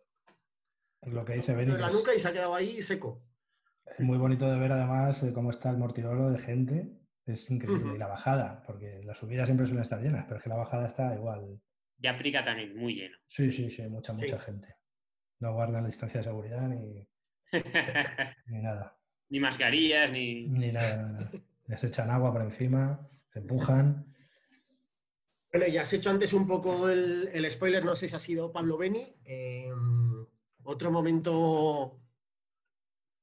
Lo 1.02 1.24
que 1.24 1.34
dice 1.34 1.54
Benítez. 1.54 1.80
la 1.80 1.90
nuca 1.90 2.14
y 2.14 2.18
se 2.18 2.28
ha 2.28 2.32
quedado 2.32 2.54
ahí 2.54 2.80
seco. 2.80 3.22
Es 3.84 4.00
muy 4.00 4.16
bonito 4.16 4.50
de 4.50 4.58
ver 4.58 4.72
además 4.72 5.22
eh, 5.22 5.32
cómo 5.32 5.50
está 5.50 5.70
el 5.70 5.76
Mortirolo 5.76 6.30
de 6.30 6.38
gente. 6.38 6.98
Es 7.26 7.50
increíble. 7.50 7.94
Y 7.94 7.98
la 7.98 8.06
bajada, 8.06 8.62
porque 8.66 9.02
las 9.04 9.18
subidas 9.18 9.46
siempre 9.46 9.66
suelen 9.66 9.82
estar 9.82 10.00
llenas, 10.00 10.24
pero 10.24 10.37
es 10.37 10.42
que 10.42 10.48
la 10.48 10.56
bajada 10.56 10.87
está 10.87 11.14
igual. 11.14 11.60
Y 12.04 12.06
aplica 12.06 12.44
también 12.44 12.76
muy 12.76 12.96
lleno. 12.96 13.16
Sí, 13.26 13.50
sí, 13.50 13.70
sí, 13.70 13.80
mucha, 13.88 14.12
mucha 14.12 14.38
gente. 14.38 14.76
No 15.40 15.54
guardan 15.54 15.84
la 15.84 15.88
distancia 15.88 16.20
de 16.20 16.24
seguridad 16.24 16.68
ni, 16.68 17.08
ni 18.46 18.60
nada. 18.60 19.00
Ni 19.30 19.40
mascarillas, 19.40 20.12
ni. 20.12 20.46
Ni 20.46 20.70
nada, 20.70 20.96
nada. 20.96 21.30
Les 21.66 21.82
echan 21.82 22.10
agua 22.10 22.30
por 22.30 22.42
encima, 22.42 23.08
se 23.32 23.38
empujan. 23.38 24.14
Bueno, 25.50 25.66
ya 25.66 25.80
has 25.80 25.94
hecho 25.94 26.10
antes 26.10 26.34
un 26.34 26.46
poco 26.46 26.90
el, 26.90 27.50
spoiler, 27.50 27.82
no 27.82 27.96
sé 27.96 28.10
si 28.10 28.14
ha 28.14 28.20
sido 28.20 28.52
Pablo 28.52 28.76
Beni. 28.76 29.16
Em, 29.24 30.26
otro 30.64 30.90
momento 30.90 32.02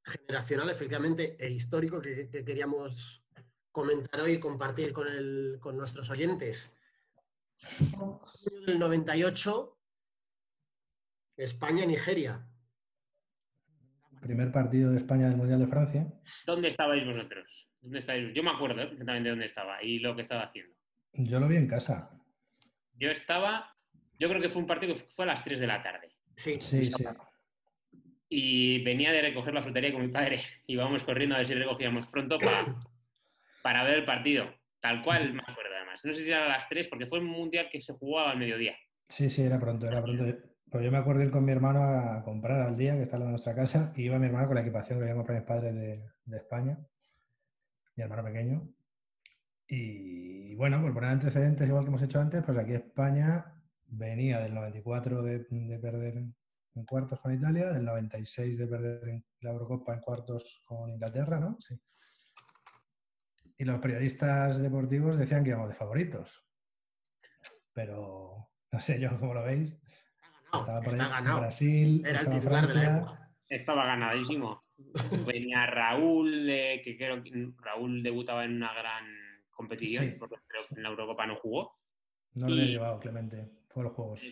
generacional, 0.04 0.72
efectivamente, 0.72 1.38
e 1.40 1.52
histórico 1.52 2.02
que, 2.02 2.28
queríamos 2.32 3.24
comentar 3.72 4.22
hoy 4.22 4.32
y 4.32 4.40
compartir 4.40 4.92
con, 4.92 5.06
con 5.60 5.78
nuestros 5.78 6.10
oyentes. 6.10 6.76
En 7.80 8.70
el 8.70 8.80
98, 8.80 9.78
España-Nigeria. 11.38 12.48
Primer 14.22 14.52
partido 14.52 14.92
de 14.92 14.98
España 14.98 15.28
del 15.28 15.38
Mundial 15.38 15.60
de 15.60 15.68
Francia. 15.68 16.08
¿Dónde 16.46 16.68
estabais 16.68 17.06
vosotros? 17.06 17.68
Yo 17.82 18.44
me 18.44 18.52
acuerdo 18.52 18.76
perfectamente 18.76 19.24
de 19.24 19.30
dónde 19.32 19.46
estaba 19.46 19.82
y 19.82 20.00
lo 20.00 20.16
que 20.16 20.22
estaba 20.22 20.44
haciendo. 20.44 20.76
Yo 21.14 21.40
lo 21.40 21.48
vi 21.48 21.58
en 21.58 21.68
casa. 21.68 22.12
Yo 22.94 23.10
estaba, 23.10 23.76
yo 24.20 24.30
creo 24.30 24.42
que 24.42 24.50
fue 24.50 24.62
un 24.62 24.68
partido 24.68 24.94
que 24.94 25.04
fue 25.16 25.26
a 25.26 25.30
las 25.30 25.44
3 25.44 25.60
de 25.60 25.68
la 25.68 25.82
tarde. 25.82 26.16
Sí, 26.36 26.60
sí, 26.62 26.84
sí. 26.86 27.06
Y 28.30 28.84
venía 28.84 29.12
de 29.12 29.22
recoger 29.22 29.54
la 29.54 29.64
frutería 29.64 29.92
con 29.92 30.04
mi 30.04 30.10
padre. 30.10 30.40
Íbamos 30.68 31.04
corriendo 31.04 31.36
a 31.36 31.40
ver 31.40 31.48
si 31.48 31.56
recogíamos 31.56 32.08
pronto 32.08 32.38
para, 32.38 32.76
para 33.64 33.84
ver 33.84 34.00
el 34.00 34.06
partido. 34.06 34.54
Tal 34.80 35.02
cual 35.04 35.34
me 35.34 35.42
acuerdo 35.42 35.71
No 36.04 36.14
sé 36.14 36.24
si 36.24 36.30
era 36.30 36.46
a 36.46 36.50
las 36.50 36.68
3 36.70 36.88
porque 36.88 37.06
fue 37.06 37.20
un 37.20 37.28
mundial 37.28 37.70
que 37.72 37.82
se 37.82 37.94
jugaba 37.94 38.32
al 38.32 38.38
mediodía. 38.38 38.76
Sí, 39.08 39.30
sí, 39.30 39.42
era 39.44 39.60
pronto, 39.60 39.88
era 39.88 40.02
pronto. 40.02 40.26
Pues 40.70 40.86
yo 40.86 40.92
me 40.92 41.00
acuerdo 41.00 41.24
ir 41.24 41.32
con 41.32 41.44
mi 41.44 41.52
hermano 41.52 41.82
a 41.84 42.24
comprar 42.24 42.62
al 42.62 42.78
día, 42.78 42.96
que 42.96 43.02
estaba 43.02 43.26
en 43.26 43.32
nuestra 43.32 43.54
casa, 43.54 43.92
y 43.96 44.04
iba 44.04 44.18
mi 44.18 44.28
hermano 44.28 44.48
con 44.48 44.56
la 44.56 44.62
equipación 44.62 45.00
que 45.00 45.04
habíamos 45.04 45.26
para 45.26 45.40
mis 45.40 45.48
padres 45.48 45.76
de, 45.76 46.06
de 46.24 46.38
España, 46.38 46.80
mi 47.96 48.04
hermano 48.04 48.24
pequeño. 48.24 48.74
Y 49.68 50.56
bueno, 50.56 50.82
por 50.82 50.94
poner 50.94 51.12
antecedentes, 51.12 51.68
igual 51.68 51.84
que 51.84 51.90
hemos 51.90 52.02
hecho 52.02 52.20
antes, 52.20 52.44
pues 52.44 52.58
aquí 52.58 52.74
España 52.74 53.54
venía 53.92 54.40
del 54.40 54.54
94 54.54 55.22
de, 55.22 55.40
perder 55.82 56.18
en 56.18 56.86
cuartos 56.86 57.20
con 57.20 57.34
Italia, 57.34 57.72
del 57.72 57.86
96 57.86 58.58
de 58.58 58.68
perder 58.68 59.10
en 59.10 59.26
la 59.42 59.52
Eurocopa 59.52 59.94
en 59.94 60.02
cuartos 60.02 60.62
con 60.66 60.90
Inglaterra, 60.90 61.40
¿no? 61.40 61.58
Sí. 61.62 61.80
Y 63.62 63.64
los 63.64 63.80
periodistas 63.80 64.60
deportivos 64.60 65.20
decían 65.20 65.44
que 65.44 65.52
íbamos 65.52 65.70
de 65.70 65.76
favoritos. 65.76 66.44
Pero 67.72 68.50
no 68.72 68.80
sé 68.80 69.00
yo 69.00 69.20
cómo 69.20 69.36
lo 69.36 69.44
veis. 69.44 69.80
Estaba 70.46 70.82
por 70.82 71.00
ahí 71.00 71.24
Brasil, 71.38 72.04
Era 72.04 72.22
estaba 72.22 72.36
el 72.38 72.42
Francia. 72.42 73.32
Estaba 73.48 73.86
ganadísimo. 73.86 74.64
Venía 75.28 75.68
Raúl, 75.68 76.48
que 76.84 76.96
creo 76.98 77.22
que 77.22 77.54
Raúl 77.60 78.02
debutaba 78.02 78.46
en 78.46 78.56
una 78.56 78.74
gran 78.74 79.06
competición, 79.52 80.16
porque 80.18 80.38
en 80.76 80.82
la 80.82 80.90
Eurocopa 80.90 81.28
no 81.28 81.36
jugó. 81.36 81.78
No 82.34 82.50
lo 82.50 82.64
he 82.64 82.66
llevado, 82.66 83.00
Clemente. 83.00 83.48
Fue 83.70 83.84
a 83.84 83.86
los 83.86 83.94
Juegos. 83.94 84.24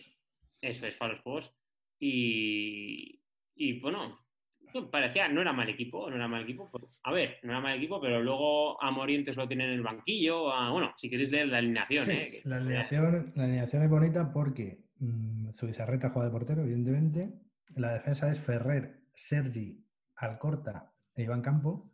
Eso 0.60 0.86
es, 0.86 0.96
fue 0.96 1.06
a 1.06 1.10
los 1.10 1.20
Juegos. 1.20 1.54
Y, 2.00 3.22
y 3.54 3.78
bueno, 3.78 4.26
parecía, 4.90 5.28
no 5.28 5.40
era 5.40 5.52
mal 5.52 5.68
equipo, 5.68 6.08
no 6.08 6.16
era 6.16 6.28
mal 6.28 6.42
equipo. 6.42 6.70
A 7.02 7.12
ver, 7.12 7.38
no 7.42 7.52
era 7.52 7.60
mal 7.60 7.76
equipo, 7.76 8.00
pero 8.00 8.22
luego 8.22 8.82
a 8.82 8.90
Morientes 8.90 9.36
lo 9.36 9.48
tiene 9.48 9.64
en 9.64 9.70
el 9.70 9.82
banquillo. 9.82 10.44
bueno, 10.72 10.92
si 10.96 11.08
queréis 11.08 11.30
leer 11.30 11.48
la 11.48 11.58
alineación. 11.58 12.10
¿eh? 12.10 12.40
la, 12.44 12.56
alineación 12.56 13.32
la 13.34 13.44
alineación 13.44 13.82
es 13.82 13.90
bonita 13.90 14.32
porque 14.32 14.84
mmm, 14.98 15.50
Zubizarreta 15.52 16.10
juega 16.10 16.28
de 16.28 16.32
portero, 16.32 16.62
evidentemente. 16.62 17.32
La 17.76 17.92
defensa 17.92 18.30
es 18.30 18.40
Ferrer, 18.40 19.04
Sergi, 19.14 19.84
Alcorta 20.16 20.92
e 21.14 21.22
Iván 21.22 21.42
Campo. 21.42 21.92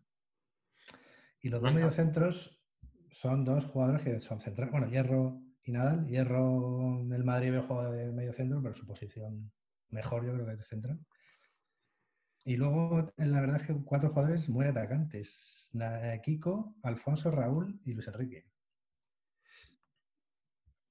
Y 1.42 1.48
los 1.48 1.60
dos 1.60 1.72
mediocentros 1.72 2.60
son 3.10 3.44
dos 3.44 3.64
jugadores 3.66 4.02
que 4.02 4.18
son 4.20 4.40
centrales. 4.40 4.72
Bueno, 4.72 4.88
Hierro 4.88 5.40
y 5.62 5.72
Nadal. 5.72 6.06
Hierro 6.06 7.00
en 7.00 7.12
el 7.12 7.24
Madrid 7.24 7.54
juega 7.66 7.90
de 7.90 8.12
medio 8.12 8.32
centro, 8.32 8.60
pero 8.62 8.74
su 8.74 8.86
posición 8.86 9.52
mejor 9.90 10.24
yo 10.24 10.32
creo 10.32 10.46
que 10.46 10.52
es 10.52 10.58
de 10.58 10.64
central. 10.64 10.98
Y 12.46 12.56
luego, 12.56 13.12
la 13.16 13.40
verdad 13.40 13.60
es 13.60 13.66
que 13.66 13.74
cuatro 13.84 14.08
jugadores 14.08 14.48
muy 14.48 14.66
atacantes. 14.66 15.68
Kiko, 16.22 16.76
Alfonso, 16.84 17.32
Raúl 17.32 17.80
y 17.84 17.92
Luis 17.92 18.06
Enrique. 18.06 18.46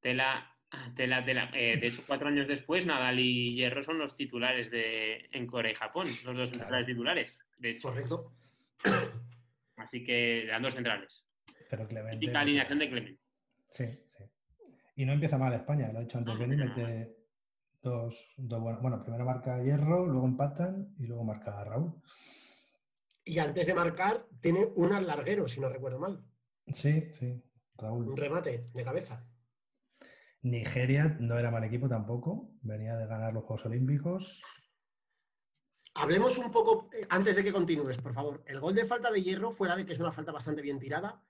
Tela, 0.02 0.54
tela, 0.98 1.24
tela. 1.24 1.50
Eh, 1.54 1.78
de 1.80 1.88
hecho, 1.88 2.04
cuatro 2.06 2.28
años 2.28 2.50
después, 2.50 2.86
Nadal 2.86 3.20
y 3.20 3.56
Hierro 3.56 3.82
son 3.84 3.98
los 4.00 4.18
titulares 4.18 4.70
de, 4.70 5.30
en 5.32 5.48
Corea 5.48 5.72
y 5.72 5.76
Japón, 5.76 6.10
los 6.26 6.36
dos 6.36 6.50
centrales 6.50 6.88
titulares. 6.88 7.38
De 7.58 7.70
hecho. 7.72 7.88
Correcto. 7.88 8.34
Así 9.78 10.04
que 10.04 10.44
eran 10.44 10.62
dos 10.62 10.74
centrales. 10.74 11.26
Pero 11.70 11.88
Clemente. 11.88 12.18
Típica 12.18 12.41
alineación 12.41 12.80
de 12.80 12.89
Clemente. 12.89 13.22
Sí, 13.72 13.86
sí. 14.18 14.26
Y 14.98 15.06
no 15.06 15.13
empieza 15.13 15.38
mal 15.38 15.54
España, 15.54 15.89
lo 15.94 16.00
ha 16.00 16.02
dicho 16.02 16.18
antes 16.18 16.38
Benny, 16.38 16.58
mete 16.58 17.14
dos, 17.89 18.34
dos 18.38 18.62
bueno, 18.62 18.80
bueno, 18.82 19.02
primero 19.02 19.26
marca 19.26 19.62
Hierro, 19.62 20.06
luego 20.06 20.26
empatan 20.28 20.93
y 21.00 21.08
luego 21.08 21.24
marca 21.24 21.63
Raúl. 21.63 21.93
Y 23.24 23.39
antes 23.39 23.65
de 23.65 23.74
marcar, 23.74 24.28
tiene 24.41 24.65
un 24.76 24.93
alarguero, 24.93 25.48
si 25.48 25.60
no 25.60 25.69
recuerdo 25.69 26.00
mal. 26.00 26.24
Sí, 26.67 27.12
sí, 27.13 27.41
Raúl. 27.78 28.10
Un 28.10 28.17
remate 28.17 28.69
de 28.74 28.84
cabeza. 28.84 29.26
Nigeria 30.41 31.17
no 31.19 31.39
era 31.39 31.50
mal 31.50 31.63
equipo 31.63 31.88
tampoco, 31.89 32.52
venía 32.62 32.95
de 32.98 33.08
ganar 33.08 33.34
los 33.34 33.43
Juegos 33.45 33.65
Olímpicos. 33.65 34.43
Hablemos 35.95 36.38
un 36.38 36.52
poco, 36.52 36.89
eh, 36.93 37.08
antes 37.10 37.36
de 37.36 37.43
que 37.43 37.54
continúes, 37.54 37.98
por 38.00 38.13
favor. 38.13 38.43
El 38.45 38.60
gol 38.60 38.76
de 38.76 38.86
falta 38.86 39.10
de 39.12 39.24
hierro, 39.24 39.52
fuera 39.52 39.76
de 39.76 39.86
que 39.86 39.93
es 39.93 40.00
una 40.00 40.12
falta 40.12 40.32
bastante 40.32 40.62
bien 40.62 40.78
tirada, 40.78 41.24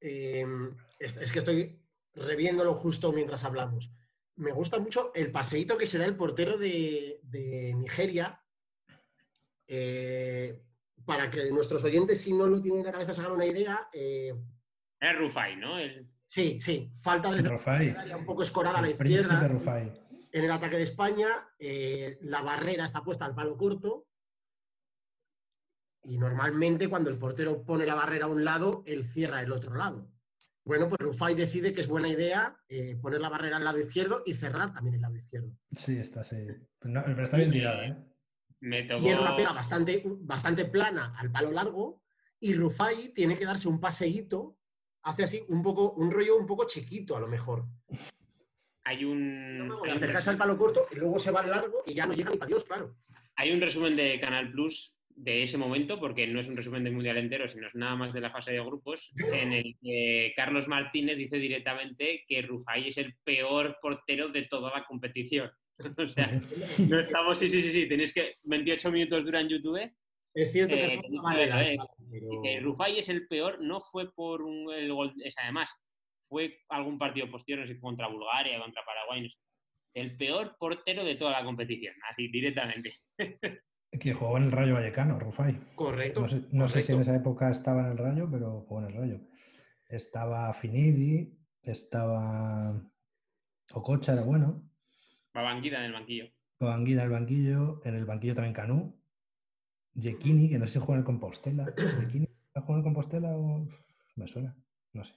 Em, 0.00 0.76
es, 0.98 1.32
que 1.32 1.38
estoy 1.38 1.82
reviéndolo 2.14 2.74
justo 2.74 3.12
mientras 3.12 3.44
hablamos. 3.44 3.90
Me 4.38 4.52
gusta 4.52 4.78
mucho 4.78 5.12
el 5.14 5.30
paseíto 5.32 5.76
que 5.76 5.86
se 5.86 5.98
da 5.98 6.04
el 6.04 6.16
portero 6.16 6.56
de, 6.56 7.20
Nigeria. 7.76 8.40
Eh, 9.66 10.62
para 11.04 11.28
que 11.30 11.50
nuestros 11.50 11.82
oyentes, 11.84 12.20
si 12.20 12.32
no 12.32 12.46
lo 12.46 12.60
tienen 12.60 12.80
en 12.80 12.86
la 12.86 12.92
cabeza, 12.92 13.12
se 13.12 13.20
hagan 13.20 13.32
una 13.32 13.46
idea. 13.46 13.88
Eh, 13.92 14.32
es 15.00 15.18
Rufai, 15.18 15.56
¿no? 15.56 15.74
Sí, 16.24 16.60
sí. 16.60 16.90
Falta 16.96 17.32
de 17.32 17.42
Rufai. 17.42 17.94
un 18.14 18.24
poco 18.24 18.42
escorada 18.42 18.78
a 18.78 18.82
la 18.82 18.90
izquierda. 18.90 19.50
En 20.30 20.44
el 20.44 20.50
ataque 20.50 20.76
de 20.76 20.82
España, 20.82 21.28
eh, 21.58 22.18
la 22.22 22.42
barrera 22.42 22.84
está 22.84 23.02
puesta 23.02 23.24
al 23.24 23.34
palo 23.34 23.56
corto 23.56 24.06
y 26.04 26.16
normalmente 26.16 26.88
cuando 26.88 27.10
el 27.10 27.18
portero 27.18 27.64
pone 27.64 27.86
la 27.86 27.94
barrera 27.94 28.26
a 28.26 28.28
un 28.28 28.44
lado, 28.44 28.82
él 28.86 29.04
cierra 29.04 29.42
el 29.42 29.52
otro 29.52 29.74
lado. 29.74 30.06
Bueno, 30.68 30.86
pues 30.86 31.00
Rufai 31.00 31.34
decide 31.34 31.72
que 31.72 31.80
es 31.80 31.88
buena 31.88 32.10
idea 32.10 32.54
eh, 32.68 32.94
poner 33.00 33.22
la 33.22 33.30
barrera 33.30 33.56
al 33.56 33.64
lado 33.64 33.78
izquierdo 33.78 34.22
y 34.26 34.34
cerrar 34.34 34.70
también 34.74 34.96
el 34.96 35.00
lado 35.00 35.16
izquierdo. 35.16 35.50
Sí, 35.72 35.96
está, 35.96 36.22
sí. 36.22 36.36
pero 36.78 37.22
está 37.22 37.38
bien 37.38 37.50
tirada, 37.50 37.86
¿eh? 37.86 37.96
Me 38.60 38.80
Y 38.80 39.08
es 39.08 39.18
una 39.18 39.34
pega 39.34 39.54
bastante, 39.54 40.02
bastante 40.04 40.66
plana 40.66 41.14
al 41.16 41.32
palo 41.32 41.52
largo 41.52 42.02
y 42.38 42.52
Rufai 42.52 43.14
tiene 43.14 43.38
que 43.38 43.46
darse 43.46 43.66
un 43.66 43.80
paseíto, 43.80 44.58
hace 45.04 45.24
así 45.24 45.42
un 45.48 45.62
poco, 45.62 45.92
un 45.92 46.10
rollo 46.10 46.36
un 46.36 46.44
poco 46.44 46.66
chiquito 46.66 47.16
a 47.16 47.20
lo 47.20 47.28
mejor. 47.28 47.64
Hay 48.84 49.06
un... 49.06 49.68
No, 49.68 49.82
acercarse 49.84 50.28
al 50.28 50.36
palo 50.36 50.58
corto 50.58 50.86
y 50.90 50.96
luego 50.96 51.18
se 51.18 51.30
va 51.30 51.40
al 51.40 51.48
largo 51.48 51.82
y 51.86 51.94
ya 51.94 52.04
no 52.04 52.12
llega 52.12 52.28
ni 52.28 52.36
para 52.36 52.50
Dios, 52.50 52.64
claro. 52.64 52.94
Hay 53.36 53.52
un 53.52 53.62
resumen 53.62 53.96
de 53.96 54.20
Canal 54.20 54.50
Plus 54.50 54.94
de 55.18 55.42
ese 55.42 55.58
momento, 55.58 55.98
porque 55.98 56.26
no 56.26 56.38
es 56.38 56.46
un 56.46 56.56
resumen 56.56 56.84
del 56.84 56.92
Mundial 56.92 57.18
entero, 57.18 57.48
sino 57.48 57.66
es 57.66 57.74
nada 57.74 57.96
más 57.96 58.12
de 58.12 58.20
la 58.20 58.30
fase 58.30 58.52
de 58.52 58.60
grupos, 58.60 59.12
en 59.32 59.52
el 59.52 59.76
que 59.82 60.32
Carlos 60.36 60.68
Martínez 60.68 61.16
dice 61.16 61.38
directamente 61.38 62.24
que 62.28 62.42
Rufai 62.42 62.88
es 62.88 62.98
el 62.98 63.14
peor 63.24 63.78
portero 63.82 64.28
de 64.28 64.42
toda 64.42 64.70
la 64.70 64.84
competición. 64.84 65.50
o 65.98 66.08
sea, 66.08 66.40
no 66.78 67.00
estamos, 67.00 67.38
sí, 67.38 67.48
sí, 67.48 67.62
sí, 67.62 67.72
sí, 67.72 67.88
tenéis 67.88 68.12
que, 68.12 68.36
28 68.44 68.90
minutos 68.92 69.24
dura 69.24 69.40
en 69.40 69.48
YouTube. 69.48 69.90
Es 70.34 70.52
cierto 70.52 70.76
que, 70.76 70.94
eh, 70.94 71.78
que 72.44 72.60
Rufai 72.60 72.98
es 72.98 73.08
el 73.08 73.26
peor, 73.26 73.60
no 73.60 73.80
fue 73.80 74.12
por 74.12 74.42
un, 74.42 74.72
el 74.72 74.92
gol, 74.92 75.12
es 75.24 75.34
además, 75.38 75.74
fue 76.28 76.60
algún 76.68 76.96
partido 76.96 77.28
posterior, 77.28 77.60
no 77.60 77.66
sé, 77.66 77.80
contra 77.80 78.06
Bulgaria, 78.06 78.60
contra 78.60 78.84
Paraguay, 78.84 79.22
no 79.22 79.28
sé. 79.28 79.38
El 79.94 80.16
peor 80.16 80.54
portero 80.60 81.04
de 81.04 81.16
toda 81.16 81.32
la 81.32 81.44
competición, 81.44 81.94
así 82.08 82.28
directamente. 82.28 82.94
Que 83.90 84.12
jugó 84.12 84.36
en 84.36 84.44
el 84.44 84.52
Rayo 84.52 84.74
Vallecano, 84.74 85.18
Rufai. 85.18 85.58
Correcto. 85.74 86.26
No, 86.52 86.68
sé, 86.68 86.82
si 86.82 86.92
en 86.92 87.00
esa 87.00 87.14
época 87.14 87.50
estaba 87.50 87.80
en 87.80 87.92
el 87.92 87.98
Rayo, 87.98 88.28
pero 88.30 88.60
jugó 88.68 88.80
en 88.80 88.86
el 88.86 88.94
Rayo. 88.94 89.20
Estaba 89.86 90.52
Finidi, 90.52 91.38
estaba 91.62 92.80
Ococha, 93.72 94.12
era 94.12 94.22
bueno. 94.22 94.70
Babanguida 95.32 95.78
en 95.78 95.84
el 95.84 95.92
banquillo. 95.92 96.26
Babanguida 96.60 97.02
en 97.02 97.06
el 97.06 97.12
banquillo, 97.12 97.80
en 97.84 97.94
el 97.94 98.04
banquillo 98.04 98.34
también 98.34 98.54
Canú. 98.54 99.00
Yekini, 99.94 100.48
que 100.48 100.58
no 100.58 100.66
sé 100.66 100.74
si 100.74 100.78
juega 100.80 100.98
en 100.98 101.04
Compostela. 101.04 101.66
¿Yekini 101.76 102.28
en 102.54 102.82
Compostela 102.82 103.36
o 103.36 103.66
me 104.16 104.26
suena? 104.26 104.56
No 104.92 105.04
sé. 105.04 105.14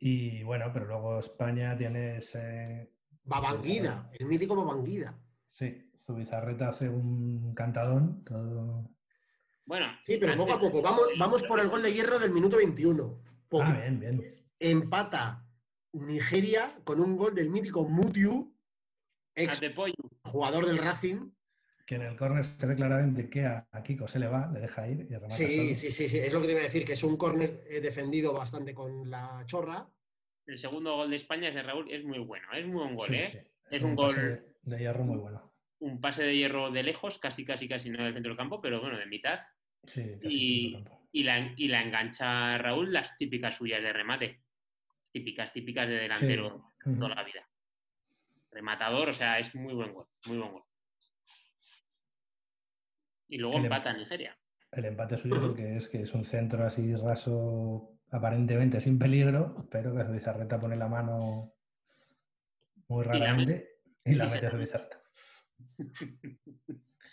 Y 0.00 0.42
bueno, 0.42 0.70
pero 0.72 0.86
luego 0.86 1.18
España 1.18 1.76
tiene 1.76 2.18
ese. 2.18 2.92
Babanguida, 3.24 4.10
el 4.18 4.26
mítico 4.26 4.56
Babanguida. 4.56 5.18
Sí, 5.50 5.90
Zubizarreta 5.96 6.70
hace 6.70 6.88
un 6.88 7.54
cantadón. 7.54 8.24
Todo... 8.24 8.90
Bueno. 9.64 9.86
Sí, 10.04 10.16
pero 10.20 10.36
poco 10.36 10.52
a 10.52 10.60
poco. 10.60 10.82
Vamos, 10.82 11.06
vamos 11.18 11.42
por 11.42 11.60
el 11.60 11.68
gol 11.68 11.82
de 11.82 11.92
hierro 11.92 12.18
del 12.18 12.30
minuto 12.30 12.56
21. 12.56 13.22
Ah, 13.60 13.72
bien, 13.72 14.00
bien. 14.00 14.24
Empata 14.58 15.48
Nigeria 15.92 16.78
con 16.84 17.00
un 17.00 17.16
gol 17.16 17.34
del 17.34 17.50
mítico 17.50 17.84
Mutiu, 17.84 18.54
ex 19.34 19.60
jugador 20.24 20.66
del 20.66 20.78
Racing. 20.78 21.30
Que 21.86 21.94
en 21.94 22.02
el 22.02 22.16
córner 22.16 22.44
se 22.44 22.66
ve 22.66 22.74
claramente 22.74 23.30
que 23.30 23.46
a, 23.46 23.66
Kiko 23.82 24.06
se 24.06 24.18
le 24.18 24.26
va, 24.26 24.50
le 24.52 24.60
deja 24.60 24.86
ir 24.86 25.06
y 25.08 25.14
remata 25.14 25.34
sí, 25.34 25.74
sí, 25.74 25.90
sí, 25.90 26.06
sí, 26.06 26.18
es 26.18 26.32
lo 26.34 26.40
que 26.42 26.46
te 26.46 26.52
iba 26.52 26.60
a 26.60 26.64
decir, 26.64 26.84
que 26.84 26.92
es 26.92 27.02
un 27.02 27.16
córner 27.16 27.64
eh, 27.70 27.80
defendido 27.80 28.34
bastante 28.34 28.74
con 28.74 29.08
la 29.10 29.42
chorra. 29.46 29.88
El 30.44 30.58
segundo 30.58 30.96
gol 30.96 31.08
de 31.08 31.16
España 31.16 31.48
es 31.48 31.54
de 31.54 31.62
Raúl, 31.62 31.90
es 31.90 32.04
muy 32.04 32.18
bueno, 32.18 32.46
es 32.52 32.66
muy 32.66 32.76
buen 32.76 32.94
gol, 32.94 33.14
¿eh? 33.14 33.50
Es, 33.70 33.82
un, 33.82 33.94
gol 33.94 34.44
de 34.62 34.78
hierro 34.78 35.04
muy 35.04 35.18
bueno. 35.18 35.52
Un 35.80 36.00
pase 36.00 36.22
de 36.22 36.36
hierro 36.36 36.70
de 36.70 36.82
lejos, 36.82 37.18
casi, 37.18 37.44
casi, 37.44 37.68
casi 37.68 37.90
no 37.90 38.04
del 38.04 38.14
centro 38.14 38.30
del 38.30 38.38
campo, 38.38 38.60
pero 38.60 38.80
bueno, 38.80 38.98
de 38.98 39.06
mitad. 39.06 39.40
Sí, 39.84 40.18
y, 40.22 40.84
y, 41.12 41.22
la, 41.22 41.54
y 41.56 41.68
la 41.68 41.82
engancha 41.82 42.58
Raúl 42.58 42.92
las 42.92 43.16
típicas 43.16 43.56
suyas 43.56 43.82
de 43.82 43.92
remate. 43.92 44.42
Típicas, 45.12 45.52
típicas 45.52 45.88
de 45.88 45.94
delantero 45.94 46.72
toda 46.82 47.14
la 47.14 47.24
vida. 47.24 47.48
Rematador, 48.50 49.10
o 49.10 49.12
sea, 49.12 49.38
es 49.38 49.54
muy 49.54 49.74
buen 49.74 49.92
gol, 49.92 50.06
muy 50.26 50.38
buen 50.38 50.52
gol. 50.52 50.62
Y 53.28 53.38
luego 53.38 53.58
em- 53.58 53.64
empata 53.64 53.92
Nigeria. 53.92 54.36
El 54.72 54.84
empate 54.84 55.16
suyo 55.16 55.40
porque 55.40 55.76
es 55.76 55.88
que 55.88 56.02
es 56.02 56.14
un 56.14 56.24
centro 56.24 56.64
así 56.64 56.94
raso, 56.94 57.98
aparentemente 58.10 58.80
sin 58.80 58.98
peligro, 58.98 59.66
pero 59.70 59.94
que 59.94 60.04
Zubizarreta 60.04 60.60
pone 60.60 60.76
la 60.76 60.88
mano 60.88 61.54
muy 62.88 63.04
raramente 63.04 63.68
y 64.04 64.14
la 64.14 64.26
mete, 64.26 64.46
a 64.46 64.50
Zubizarreta. 64.50 65.02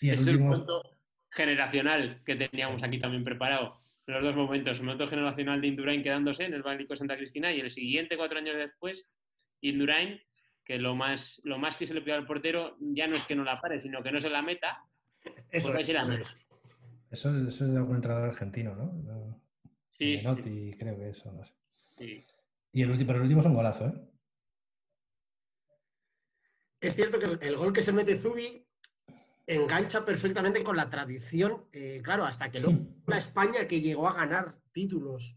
y 0.02 0.10
el 0.10 0.20
último 0.20 0.82
generacional 1.30 2.22
que 2.26 2.36
teníamos 2.36 2.82
aquí 2.84 3.00
también 3.00 3.24
preparado. 3.24 3.82
Los 4.08 4.24
dos 4.24 4.36
momentos, 4.36 4.78
el 4.78 4.86
momento 4.86 5.08
generacional 5.08 5.62
de 5.62 5.68
Indurain 5.68 6.04
quedándose 6.04 6.46
en 6.46 6.54
el 6.54 6.64
Bálico 6.64 6.96
Santa 6.96 7.18
Cristina 7.18 7.52
y 7.52 7.60
el 7.60 7.72
siguiente, 7.72 8.18
cuatro 8.18 8.38
años 8.38 8.56
después, 8.56 9.10
Indurain, 9.62 10.20
que 10.64 10.78
lo 10.78 10.96
más, 10.96 11.42
lo 11.44 11.58
más 11.58 11.78
que 11.78 11.88
se 11.88 11.94
le 11.94 12.02
pide 12.02 12.14
al 12.14 12.26
portero 12.26 12.78
ya 12.80 13.08
no 13.08 13.16
es 13.16 13.26
que 13.26 13.36
no 13.36 13.44
la 13.44 13.60
pare, 13.60 13.82
sino 13.82 14.02
que 14.04 14.12
no 14.12 14.22
se 14.22 14.30
la 14.30 14.42
meta. 14.42 14.84
Eso, 15.50 15.76
es, 15.76 15.90
eso, 15.90 17.36
es, 17.66 17.72
de 17.72 17.78
algún 17.78 17.96
entrenador 17.96 18.30
argentino, 18.30 18.76
¿no? 18.76 19.42
Sí, 19.92 20.18
sí, 20.18 20.76
creo 20.78 20.98
que 20.98 21.10
eso, 21.10 21.32
no 21.32 21.44
sé. 21.44 21.54
Y 22.74 22.82
el 22.82 22.92
último, 22.92 23.08
pero 23.08 23.20
el 23.20 23.24
último 23.24 23.40
es 23.40 23.46
un 23.48 23.54
golazo, 23.54 23.88
¿eh? 23.88 23.94
Es 26.86 26.94
cierto 26.94 27.18
que 27.18 27.48
el 27.48 27.58
gol 27.58 27.74
que 27.74 27.82
se 27.82 27.92
mete 27.92 28.20
Zubi 28.20 28.64
engancha 29.48 30.06
perfectamente 30.06 30.64
con 30.64 30.78
la 30.78 30.88
tradición, 30.88 31.66
eh, 31.72 32.00
claro, 32.04 32.26
hasta 32.26 32.52
que 32.52 32.60
luego 32.60 32.78
la 33.08 33.18
España 33.18 33.68
que 33.68 33.82
llegó 33.82 34.08
a 34.08 34.14
ganar 34.14 34.54
títulos 34.72 35.36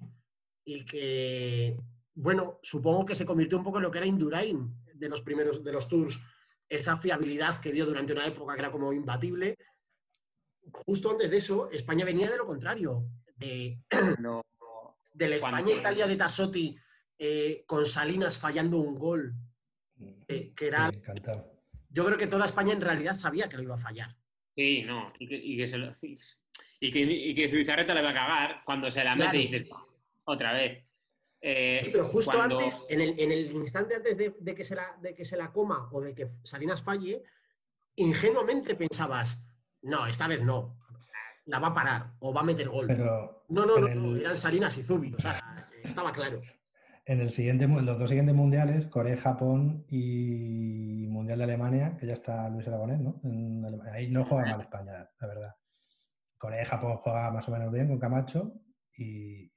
y 0.62 0.84
que, 0.84 1.74
bueno, 2.14 2.60
supongo 2.62 3.06
que 3.06 3.14
se 3.14 3.24
convirtió 3.24 3.56
un 3.56 3.64
poco 3.64 3.78
en 3.78 3.84
lo 3.84 3.90
que 3.90 3.96
era 3.96 4.06
Indurain 4.06 4.74
de 4.92 5.08
los 5.08 5.22
primeros, 5.22 5.64
de 5.64 5.72
los 5.72 5.88
tours, 5.88 6.20
esa 6.68 6.98
fiabilidad 6.98 7.62
que 7.62 7.72
dio 7.72 7.86
durante 7.86 8.12
una 8.12 8.26
época 8.26 8.52
que 8.52 8.60
era 8.60 8.70
como 8.70 8.92
imbatible. 8.92 9.56
Justo 10.70 11.12
antes 11.12 11.30
de 11.30 11.38
eso, 11.38 11.70
España 11.70 12.04
venía 12.04 12.28
de 12.28 12.36
lo 12.36 12.44
contrario, 12.44 13.06
de, 13.36 13.80
de 15.14 15.28
la 15.28 15.36
España-Italia 15.36 16.06
de 16.06 16.16
Tassotti 16.16 16.76
eh, 17.18 17.64
con 17.66 17.86
Salinas 17.86 18.36
fallando 18.36 18.76
un 18.76 18.98
gol, 18.98 19.34
eh, 20.28 20.52
que 20.54 20.66
era 20.66 20.90
yo 21.90 22.04
creo 22.04 22.18
que 22.18 22.26
toda 22.26 22.46
España 22.46 22.72
en 22.72 22.80
realidad 22.80 23.14
sabía 23.14 23.48
que 23.48 23.56
lo 23.56 23.62
iba 23.62 23.74
a 23.74 23.78
fallar. 23.78 24.14
Sí, 24.54 24.82
no, 24.82 25.12
y 25.18 25.28
que, 25.28 25.36
y 25.36 25.56
que, 25.56 25.68
se 25.68 25.78
lo, 25.78 25.94
y 26.00 26.90
que, 26.90 26.98
y 27.00 27.34
que 27.34 27.50
Zubizarreta 27.50 27.94
le 27.94 28.02
va 28.02 28.10
a 28.10 28.14
cagar 28.14 28.62
cuando 28.64 28.90
se 28.90 29.04
la 29.04 29.14
mete 29.14 29.36
y 29.36 29.48
dices, 29.48 29.68
otra 30.24 30.52
vez. 30.52 30.84
Eh, 31.40 31.80
sí, 31.84 31.90
pero 31.92 32.06
justo 32.06 32.40
antes, 32.40 32.84
en 32.88 33.00
el, 33.00 33.20
en 33.20 33.30
el, 33.30 33.52
instante 33.52 33.94
antes 33.94 34.18
de, 34.18 34.34
de, 34.38 34.54
que 34.54 34.64
se 34.64 34.74
la, 34.74 34.96
de 35.00 35.14
que 35.14 35.24
se 35.24 35.36
la 35.36 35.52
coma 35.52 35.88
o 35.92 36.00
de 36.00 36.14
que 36.14 36.28
Salinas 36.42 36.82
falle, 36.82 37.22
ingenuamente 37.94 38.74
pensabas, 38.74 39.40
no, 39.82 40.06
esta 40.06 40.26
vez 40.26 40.42
no, 40.42 40.80
la 41.46 41.60
va 41.60 41.68
a 41.68 41.74
parar 41.74 42.10
o 42.18 42.34
va 42.34 42.40
a 42.40 42.44
meter 42.44 42.68
gol. 42.68 42.88
Pero 42.88 43.44
no, 43.48 43.64
no, 43.64 43.78
no, 43.78 44.16
eran 44.16 44.36
Salinas 44.36 44.76
y 44.78 44.82
Zubi, 44.82 45.14
o 45.14 45.20
sea, 45.20 45.40
estaba 45.84 46.12
claro 46.12 46.40
en 47.08 47.20
el 47.20 47.30
siguiente, 47.30 47.66
los 47.66 47.98
dos 47.98 48.10
siguientes 48.10 48.34
mundiales, 48.34 48.86
Corea, 48.86 49.16
Japón 49.16 49.86
y 49.88 51.06
Mundial 51.08 51.38
de 51.38 51.44
Alemania, 51.44 51.96
que 51.98 52.06
ya 52.06 52.12
está 52.12 52.50
Luis 52.50 52.68
Aragonés, 52.68 53.00
¿no? 53.00 53.18
ahí 53.90 54.10
no 54.10 54.26
juega 54.26 54.50
mal 54.50 54.60
España, 54.60 55.08
la 55.18 55.26
verdad. 55.26 55.54
Corea 56.36 56.62
y 56.62 56.66
Japón 56.66 56.98
juega 56.98 57.30
más 57.30 57.48
o 57.48 57.52
menos 57.52 57.72
bien 57.72 57.88
con 57.88 57.98
Camacho 57.98 58.52
y, 58.94 59.50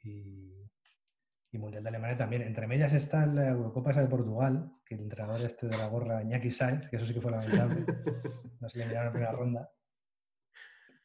Mundial 1.52 1.84
de 1.84 1.90
Alemania 1.90 2.18
también. 2.18 2.44
Entre 2.44 2.66
medias 2.68 2.94
está 2.94 3.26
la 3.26 3.50
Eurocopa 3.50 3.92
esa 3.92 4.02
de 4.02 4.08
Portugal, 4.08 4.72
que 4.86 4.96
el 4.96 5.02
entrenador 5.02 5.42
este 5.42 5.68
de 5.68 5.78
la 5.78 5.88
gorra, 5.88 6.24
Iñaki 6.24 6.52
Sainz, 6.52 6.88
que 6.90 6.96
eso 6.96 7.06
sí 7.06 7.14
que 7.14 7.22
fue 7.22 7.32
lamentable. 7.32 7.86
No 8.62 8.70
se 8.70 8.78
le 8.78 8.86
miraron 8.86 9.08
en 9.08 9.08
la 9.08 9.12
primera 9.12 9.32
ronda. 9.32 9.72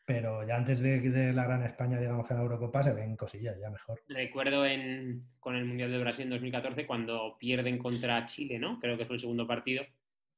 Pero 0.07 0.47
ya 0.47 0.57
antes 0.57 0.79
de, 0.79 1.33
la 1.33 1.45
Gran 1.45 1.64
España, 1.64 1.99
digamos 1.99 2.27
que 2.27 2.33
en 2.33 2.38
la 2.38 2.45
Eurocopa, 2.45 2.83
se 2.85 2.92
ven 2.92 3.16
cosillas 3.16 3.59
ya 3.61 3.71
mejor. 3.71 4.01
Recuerdo 4.09 4.64
en, 4.64 5.27
con 5.40 5.57
el 5.57 5.64
Mundial 5.64 5.90
de 5.90 5.99
Brasil 5.99 6.23
en 6.25 6.31
2014, 6.31 6.87
cuando 6.87 7.37
pierden 7.38 7.77
contra 7.77 8.25
Chile, 8.27 8.61
¿no? 8.61 8.79
Creo 8.79 8.97
que 8.97 9.05
fue 9.05 9.16
el 9.16 9.21
segundo 9.21 9.49
partido, 9.49 9.85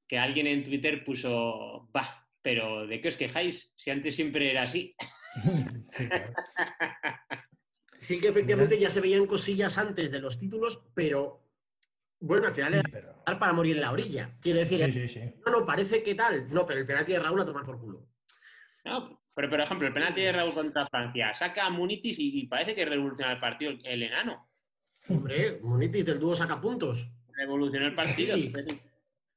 que 0.07 0.19
alguien 0.19 0.47
en 0.47 0.65
Twitter 0.65 1.05
puso, 1.05 1.91
va, 1.95 2.27
pero 2.41 2.87
¿de 2.87 2.99
qué 3.03 3.09
os 3.09 3.17
quejáis? 3.19 3.71
Si 3.77 3.91
antes 3.91 4.17
siempre 4.17 4.51
era 4.51 4.63
así. 4.63 4.97
sí, 5.91 6.09
sí, 7.99 8.21
que 8.21 8.29
efectivamente 8.29 8.79
ya 8.79 8.89
se 8.89 9.03
veían 9.03 9.27
cosillas 9.27 9.77
antes 9.77 10.11
de 10.11 10.21
los 10.21 10.39
títulos, 10.39 10.83
pero 10.95 11.43
bueno, 12.21 12.47
al 12.47 12.55
final 12.55 12.75
era 12.75 13.39
para 13.39 13.53
morir 13.53 13.77
en 13.77 13.83
la 13.83 13.93
orilla. 13.93 14.37
Quiero 14.41 14.61
decir, 14.61 15.35
no, 15.45 15.53
no, 15.53 15.67
parece 15.67 16.03
que 16.03 16.15
tal. 16.15 16.53
No, 16.53 16.67
pero 16.67 16.81
el 16.81 16.87
penalti 16.87 17.13
de 17.13 17.21
Raúl 17.21 17.41
a 17.41 17.45
tomar 17.45 17.65
por 17.65 17.79
culo. 17.79 18.09
No, 18.85 19.21
pero, 19.39 19.51
por 19.51 19.61
ejemplo, 19.61 19.87
el 19.87 19.93
penalti 19.93 20.23
de 20.23 20.33
Raúl 20.33 20.53
contra 20.53 20.89
Francia, 20.89 21.33
saca 21.33 21.67
a 21.67 21.71
Munitis 21.71 22.19
y, 22.19 22.45
parece 22.49 22.75
que 22.75 22.85
revoluciona 22.85 23.31
el 23.31 23.39
partido 23.39 23.71
el, 23.85 24.03
enano. 24.03 24.51
Hombre, 25.09 25.61
Munitis 25.63 26.05
del 26.05 26.19
dúo 26.19 26.35
saca 26.35 26.61
puntos. 26.61 27.09
Revolucionó 27.37 27.87
el 27.87 27.95
partido. 27.95 28.37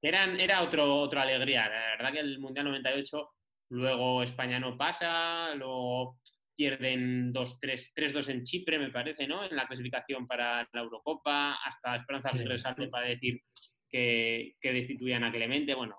Eran, 0.01 0.39
era 0.39 0.63
otro, 0.63 0.91
otra 1.01 1.21
alegría. 1.21 1.69
La 1.69 1.97
verdad 1.97 2.13
que 2.13 2.19
el 2.19 2.39
Mundial 2.39 2.65
98, 2.65 3.29
luego 3.69 4.23
España 4.23 4.59
no 4.59 4.75
pasa, 4.75 5.53
luego 5.53 6.17
pierden 6.55 7.31
3-2 7.31 8.29
en 8.29 8.43
Chipre, 8.43 8.79
me 8.79 8.89
parece, 8.89 9.27
¿no? 9.27 9.43
En 9.43 9.55
la 9.55 9.67
clasificación 9.67 10.25
para 10.25 10.67
la 10.73 10.81
Eurocopa, 10.81 11.59
hasta 11.63 11.97
Esperanza 11.97 12.29
Aguirre 12.29 12.57
sale 12.57 12.87
para 12.87 13.05
decir 13.05 13.39
que, 13.87 14.55
destituían 14.63 15.23
a 15.25 15.31
Clemente. 15.31 15.75
Bueno, 15.75 15.95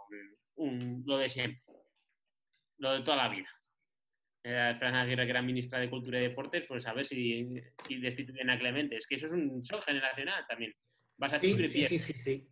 lo 0.57 1.19
de 1.19 1.29
siempre. 1.29 1.63
Lo 2.79 2.95
de 2.95 3.03
toda 3.03 3.17
la 3.17 3.29
vida 3.29 3.49
eh, 4.45 4.75
Fran 4.79 4.95
Aguirre, 4.95 5.25
que 5.25 5.31
era 5.31 5.43
ministra 5.43 5.79
de 5.79 5.89
Cultura 5.89 6.19
y 6.19 6.23
Deportes, 6.23 6.65
pues 6.67 6.87
a 6.87 6.93
ver 6.93 7.07
si, 7.07 7.61
si 7.87 7.99
destituyen 7.99 8.51
a 8.51 8.59
Clemente. 8.59 8.97
Es 8.97 9.07
que 9.07 9.17
eso 9.17 9.27
es 9.27 9.33
un 9.33 9.63
shock 9.63 9.85
generacional 9.85 10.45
también. 10.49 10.75
Vas 11.17 11.35
a 11.35 11.41
sí, 11.41 11.55
sí, 11.69 11.83
sí, 11.83 11.99
sí, 11.99 12.13
sí, 12.13 12.49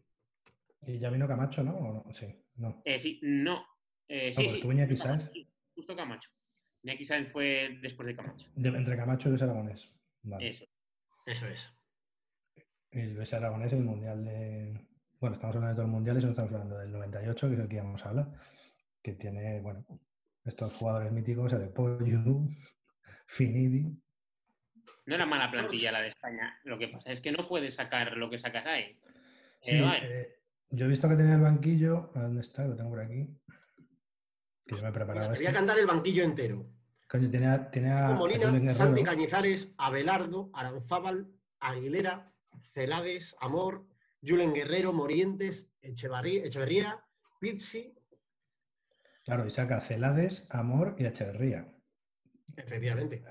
Y 0.86 0.98
ya 0.98 1.10
vino 1.10 1.26
Camacho, 1.26 1.64
¿no? 1.64 1.74
¿O 1.76 1.92
no? 1.94 2.12
Sí, 2.12 2.26
no. 2.56 2.82
Eh, 2.84 2.98
sí, 2.98 3.18
no. 3.22 3.66
Eh, 4.06 4.32
sí, 4.32 4.48
sí. 4.48 4.60
Iñaki 4.64 4.96
Sáenz. 4.96 5.30
Justo 5.74 5.96
Camacho. 5.96 6.30
Iñaki 6.82 7.04
Sáenz 7.04 7.32
fue 7.32 7.78
después 7.82 8.06
de 8.06 8.14
Camacho. 8.14 8.48
entre 8.56 8.96
Camacho 8.96 9.28
y 9.28 9.30
Luis 9.30 9.42
Aragonés. 9.42 9.92
Vale. 10.22 10.48
Eso. 10.48 10.64
Eso 11.26 11.46
es. 11.48 11.74
Y 12.92 13.02
Luis 13.02 13.32
Aragonés, 13.34 13.72
el 13.72 13.84
mundial 13.84 14.24
de. 14.24 14.86
Bueno, 15.18 15.34
estamos 15.34 15.56
hablando 15.56 15.74
de 15.74 15.74
todos 15.76 15.88
los 15.88 15.94
mundiales, 15.94 16.24
no 16.24 16.30
estamos 16.30 16.52
hablando 16.52 16.78
del 16.78 16.92
98, 16.92 17.48
que 17.48 17.54
es 17.54 17.60
el 17.60 17.68
que 17.68 17.76
íbamos 17.76 18.04
a 18.06 18.08
hablar. 18.08 18.32
Que 19.02 19.12
tiene, 19.14 19.60
bueno, 19.60 19.84
estos 20.44 20.72
jugadores 20.74 21.12
míticos, 21.12 21.52
el 21.52 21.60
de 21.60 21.68
Pollo, 21.68 22.48
Finidi. 23.26 23.96
No 25.06 25.14
era 25.14 25.26
mala 25.26 25.50
plantilla 25.50 25.92
la 25.92 26.00
de 26.00 26.08
España. 26.08 26.58
Lo 26.64 26.78
que 26.78 26.88
pasa 26.88 27.10
es 27.12 27.20
que 27.20 27.32
no 27.32 27.48
puedes 27.48 27.74
sacar 27.74 28.16
lo 28.16 28.30
que 28.30 28.38
sacas 28.38 28.66
ahí. 28.66 28.98
Sí, 29.62 29.74
eh, 29.74 30.00
eh, 30.02 30.40
yo 30.70 30.86
he 30.86 30.88
visto 30.88 31.08
que 31.08 31.16
tenía 31.16 31.34
el 31.34 31.40
banquillo. 31.40 32.10
¿Dónde 32.14 32.40
está? 32.40 32.64
Lo 32.64 32.76
tengo 32.76 32.90
por 32.90 33.00
aquí. 33.00 33.28
Que 34.66 34.76
yo 34.76 34.82
me 34.82 34.88
he 34.88 34.92
preparado. 34.92 35.32
Quería 35.32 35.52
cantar 35.52 35.78
el 35.78 35.86
banquillo 35.86 36.22
entero. 36.22 36.66
Coño, 37.08 37.28
tenía, 37.28 37.70
tenía 37.70 38.10
Molina, 38.10 38.72
Santi 38.72 39.02
Cañizares, 39.02 39.74
Abelardo, 39.78 40.48
Aranzábal, 40.54 41.26
Aguilera, 41.58 42.32
Celades, 42.72 43.34
Amor, 43.40 43.84
Julen 44.22 44.54
Guerrero, 44.54 44.92
Morientes, 44.92 45.72
Echevarría, 45.82 46.44
Echeverría, 46.44 47.04
Pizzi, 47.40 47.96
Claro, 49.30 49.46
y 49.46 49.50
saca 49.50 49.80
Celades, 49.80 50.44
Amor 50.50 50.96
y 50.98 51.06
Echeverría. 51.06 51.64
Efectivamente. 52.56 53.22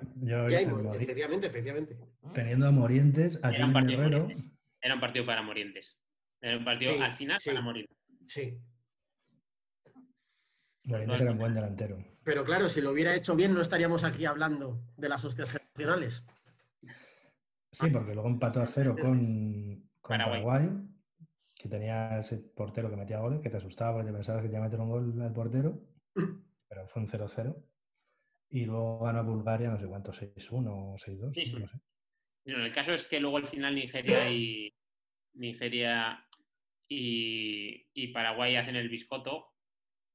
efectivamente, 0.96 1.48
efectivamente. 1.48 1.98
Teniendo 2.34 2.68
a 2.68 2.72
Morientes, 2.72 3.38
a 3.44 3.50
era 3.52 3.66
un, 3.66 3.74
partido 3.74 4.00
Guerrero. 4.00 4.30
era 4.82 4.94
un 4.94 5.02
partido 5.02 5.26
para 5.26 5.42
Morientes. 5.42 6.00
Era 6.40 6.58
un 6.58 6.64
partido 6.64 7.04
al 7.04 7.14
final 7.16 7.38
para 7.46 7.62
Morientes. 7.62 7.98
Sí. 8.30 8.58
Morientes 10.86 11.20
era 11.20 11.32
un 11.34 11.38
buen 11.38 11.54
delantero. 11.54 11.98
Pero 12.24 12.46
claro, 12.46 12.70
si 12.70 12.80
lo 12.80 12.92
hubiera 12.92 13.14
hecho 13.14 13.36
bien, 13.36 13.54
no 13.54 13.60
estaríamos 13.60 14.06
aquí 14.06 14.24
hablando 14.24 14.82
de 14.96 15.10
las 15.10 15.26
hostias 15.26 15.52
generacionales. 15.52 16.24
Sí, 17.74 17.90
porque 17.90 18.14
luego 18.14 18.30
empató 18.30 18.62
a 18.62 18.66
cero 18.66 18.96
con, 18.98 19.84
Paraguay. 20.02 20.70
Que 21.60 21.68
tenía 21.68 22.18
ese 22.18 22.38
portero 22.38 22.90
que 22.90 22.96
metía 22.96 23.20
goles, 23.20 23.42
que 23.42 23.50
te 23.50 23.58
asustaba 23.58 23.98
porque 23.98 24.14
pensabas 24.14 24.42
que 24.42 24.48
te 24.48 24.56
iba 24.56 24.64
a 24.64 24.68
meter 24.70 24.80
un 24.80 24.90
gol 24.90 25.22
al 25.22 25.34
portero, 25.34 25.78
pero 26.70 26.88
fue 26.88 27.02
un 27.02 27.08
0-0. 27.08 27.54
Y 28.52 28.66
luego 28.66 29.00
ganó 29.02 29.24
Bulgaria, 29.26 29.70
no 29.70 29.78
sé 29.78 29.86
cuánto, 29.86 30.14
6-1 30.14 30.68
o 30.70 30.96
6-2. 30.98 31.60
No 31.60 31.68
sé. 31.68 32.64
el 32.66 32.74
caso 32.74 32.94
es 32.94 33.06
que 33.06 33.20
luego 33.20 33.38
al 33.38 33.48
final 33.48 33.76
Nigeria 33.76 34.32
y 34.32 34.74
Nigeria 35.34 36.26
y, 36.88 38.08
Paraguay 38.14 38.56
hacen 38.56 38.78
el 38.78 38.90
biscoto. 38.90 39.54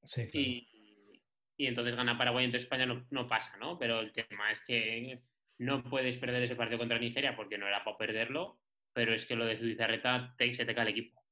Sí, 0.02 0.26
y, 0.32 1.22
y, 1.56 1.66
entonces 1.66 1.94
gana 1.94 2.18
Paraguay, 2.18 2.46
entonces 2.46 2.64
España 2.64 2.86
no, 2.86 3.06
no, 3.10 3.28
pasa, 3.28 3.56
¿no? 3.58 3.78
Pero 3.78 4.00
el 4.00 4.12
tema 4.12 4.50
es 4.50 4.62
que 4.62 5.22
no 5.58 5.84
puedes 5.84 6.16
perder 6.16 6.42
ese 6.42 6.56
partido 6.56 6.78
contra 6.78 6.98
Nigeria 6.98 7.36
porque 7.36 7.58
no 7.58 7.68
era 7.68 7.84
para 7.84 7.98
perderlo, 7.98 8.58
pero 8.94 9.14
es 9.14 9.26
que 9.26 9.36
lo 9.36 9.44
de 9.44 9.58
Zubizarreta 9.58 10.34
te, 10.36 10.52
se 10.54 10.64
te 10.64 10.74
cae 10.74 10.84
el 10.84 10.90
equipo. 10.90 11.23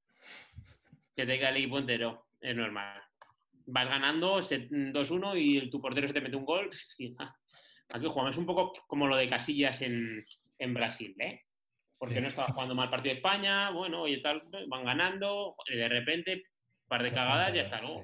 Te 1.14 1.26
cae 1.26 1.50
el 1.50 1.56
equipo 1.56 1.78
entero, 1.78 2.26
es 2.40 2.56
normal 2.56 3.02
vas 3.66 3.88
ganando 3.88 4.40
2-1 4.40 5.34
y 5.36 5.70
tu 5.70 5.80
portero 5.80 6.06
se 6.06 6.14
te 6.14 6.20
mete 6.20 6.36
un 6.36 6.44
gol. 6.44 6.70
Aquí 7.94 8.06
jugamos 8.06 8.36
un 8.36 8.46
poco 8.46 8.72
como 8.86 9.06
lo 9.06 9.16
de 9.16 9.28
Casillas 9.28 9.82
en, 9.82 10.22
en 10.58 10.74
Brasil, 10.74 11.14
¿eh? 11.18 11.42
Porque 11.98 12.20
no 12.20 12.28
estaba 12.28 12.48
jugando 12.48 12.74
mal 12.74 12.90
partido 12.90 13.12
de 13.12 13.18
España, 13.18 13.70
bueno, 13.70 14.08
y 14.08 14.20
tal, 14.20 14.42
van 14.68 14.84
ganando, 14.84 15.54
y 15.72 15.76
de 15.76 15.88
repente, 15.88 16.34
un 16.34 16.88
par 16.88 17.02
de 17.02 17.12
cagadas, 17.12 17.54
ya 17.54 17.62
está 17.62 17.80
luego. 17.80 18.02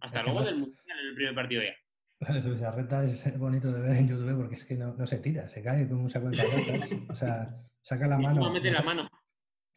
Hasta 0.00 0.22
luego 0.22 0.42
del 0.42 0.56
Mundial 0.56 0.98
en 1.00 1.08
el 1.08 1.14
primer 1.14 1.34
partido 1.34 1.62
ya. 1.62 1.74
La 2.20 2.72
reta 2.72 3.04
es 3.04 3.38
bonito 3.38 3.70
de 3.70 3.82
ver 3.82 3.96
en 3.96 4.08
YouTube 4.08 4.36
porque 4.36 4.54
es 4.54 4.64
que 4.64 4.76
no, 4.76 4.94
no 4.94 5.06
se 5.06 5.18
tira, 5.18 5.48
se 5.48 5.62
cae 5.62 5.86
como 5.86 6.04
un 6.04 6.10
saco 6.10 6.30
de 6.30 6.36
patatas. 6.42 6.90
o 7.10 7.14
sea, 7.14 7.48
saca 7.82 8.06
la 8.06 8.18
mano. 8.18 8.50
mete 8.50 8.70
la 8.70 8.82
mano. 8.82 9.10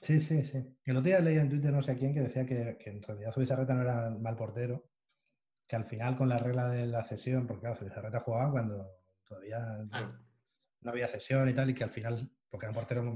Sí, 0.02 0.20
sí, 0.20 0.44
sí. 0.44 0.58
El 0.84 0.98
otro 0.98 1.10
día 1.10 1.20
leía 1.20 1.42
en 1.42 1.50
Twitter 1.50 1.72
no 1.72 1.84
sé 1.84 1.92
a 1.92 1.96
quién 1.96 2.14
que 2.14 2.22
decía 2.22 2.44
que, 2.46 2.76
que 2.80 2.90
en 2.90 3.04
realidad 3.04 3.32
Zubizarreta 3.32 3.76
no 3.76 3.84
era 3.84 4.10
mal 4.10 4.36
portero, 4.36 4.90
que 5.68 5.76
al 5.76 5.86
final 5.86 6.18
con 6.18 6.28
la 6.28 6.40
regla 6.40 6.70
de 6.70 6.88
la 6.88 7.04
cesión, 7.04 7.46
porque 7.46 7.62
claro, 7.62 7.76
Zubizarreta 7.76 8.20
jugaba 8.20 8.52
cuando 8.52 8.90
todavía 9.24 9.60
no 10.82 10.92
había 10.92 11.08
cesión 11.08 11.48
y 11.50 11.54
tal, 11.54 11.70
y 11.70 11.76
que 11.76 11.84
al 11.84 11.92
final, 11.92 12.32
porque 12.50 12.66
era 12.66 12.72
un 12.72 12.76
portero 12.76 13.16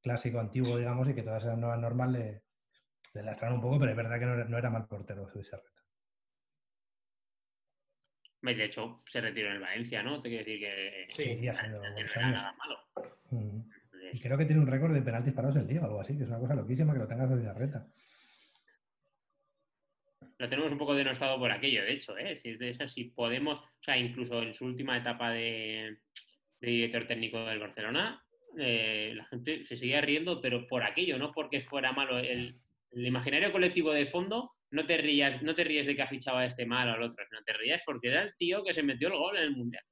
clásico, 0.00 0.38
antiguo, 0.38 0.78
digamos, 0.78 1.08
y 1.08 1.14
que 1.14 1.22
todas 1.22 1.42
esas 1.42 1.58
nuevas 1.58 1.80
normas 1.80 2.10
le, 2.12 2.44
le 3.12 3.22
lastraron 3.24 3.56
un 3.56 3.62
poco, 3.62 3.80
pero 3.80 3.90
es 3.90 3.96
verdad 3.96 4.20
que 4.20 4.26
no, 4.26 4.56
era 4.56 4.70
mal 4.70 4.86
portero 4.86 5.28
Zubizarreta. 5.28 5.68
De 8.42 8.64
hecho, 8.64 9.02
se 9.06 9.20
retiró 9.20 9.48
en 9.48 9.56
el 9.56 9.60
Valencia, 9.60 10.02
¿no? 10.02 10.22
Te 10.22 10.28
quiero 10.28 10.44
decir 10.44 10.60
que 10.60 11.06
sí, 11.08 11.48
haciendo 11.48 11.80
no 11.80 11.98
era 11.98 12.30
nada 12.30 12.52
malo. 12.52 12.78
Mm. 13.30 13.79
Y 14.12 14.20
creo 14.20 14.36
que 14.38 14.44
tiene 14.44 14.60
un 14.60 14.66
récord 14.66 14.92
de 14.92 15.02
penaltis 15.02 15.32
parados 15.32 15.56
el 15.56 15.66
día 15.66 15.82
o 15.82 15.84
algo 15.84 16.00
así, 16.00 16.16
que 16.16 16.24
es 16.24 16.28
una 16.28 16.38
cosa 16.38 16.54
loquísima 16.54 16.92
que 16.92 16.98
lo 16.98 17.06
tenga 17.06 17.28
Zubizarreta 17.28 17.86
lo 20.40 20.48
tenemos 20.48 20.72
un 20.72 20.78
poco 20.78 20.94
denostado 20.94 21.38
por 21.38 21.52
aquello, 21.52 21.82
de 21.82 21.92
hecho, 21.92 22.16
¿eh? 22.16 22.34
si 22.34 22.48
es 22.50 22.58
de 22.58 22.70
esas, 22.70 22.94
si 22.94 23.04
podemos, 23.04 23.58
o 23.58 23.82
sea, 23.82 23.98
incluso 23.98 24.40
en 24.40 24.54
su 24.54 24.64
última 24.64 24.96
etapa 24.96 25.30
de, 25.32 25.98
director 26.58 27.06
técnico 27.06 27.44
del 27.44 27.58
Barcelona, 27.58 28.24
eh, 28.58 29.12
la 29.14 29.26
gente 29.26 29.66
se 29.66 29.76
seguía 29.76 30.00
riendo, 30.00 30.40
pero 30.40 30.66
por 30.66 30.82
aquello, 30.82 31.18
no 31.18 31.32
porque 31.32 31.60
fuera 31.60 31.92
malo. 31.92 32.18
El, 32.18 32.56
imaginario 32.92 33.52
colectivo 33.52 33.92
de 33.92 34.06
fondo, 34.06 34.52
no 34.70 34.86
te 34.86 34.96
rías, 34.96 35.42
no 35.42 35.54
te 35.54 35.62
ríes 35.62 35.86
de 35.86 35.94
que 35.94 36.02
ha 36.02 36.08
fichado 36.08 36.38
a 36.38 36.46
este 36.46 36.64
mal 36.64 36.88
o 36.88 36.92
al 36.94 37.02
otro, 37.02 37.22
no 37.30 37.42
te 37.44 37.52
rías 37.52 37.82
porque 37.84 38.08
era 38.08 38.22
el 38.22 38.34
tío 38.36 38.64
que 38.64 38.72
se 38.72 38.82
metió 38.82 39.08
el 39.08 39.18
gol 39.18 39.36
en 39.36 39.42
el 39.42 39.56
Mundial. 39.56 39.84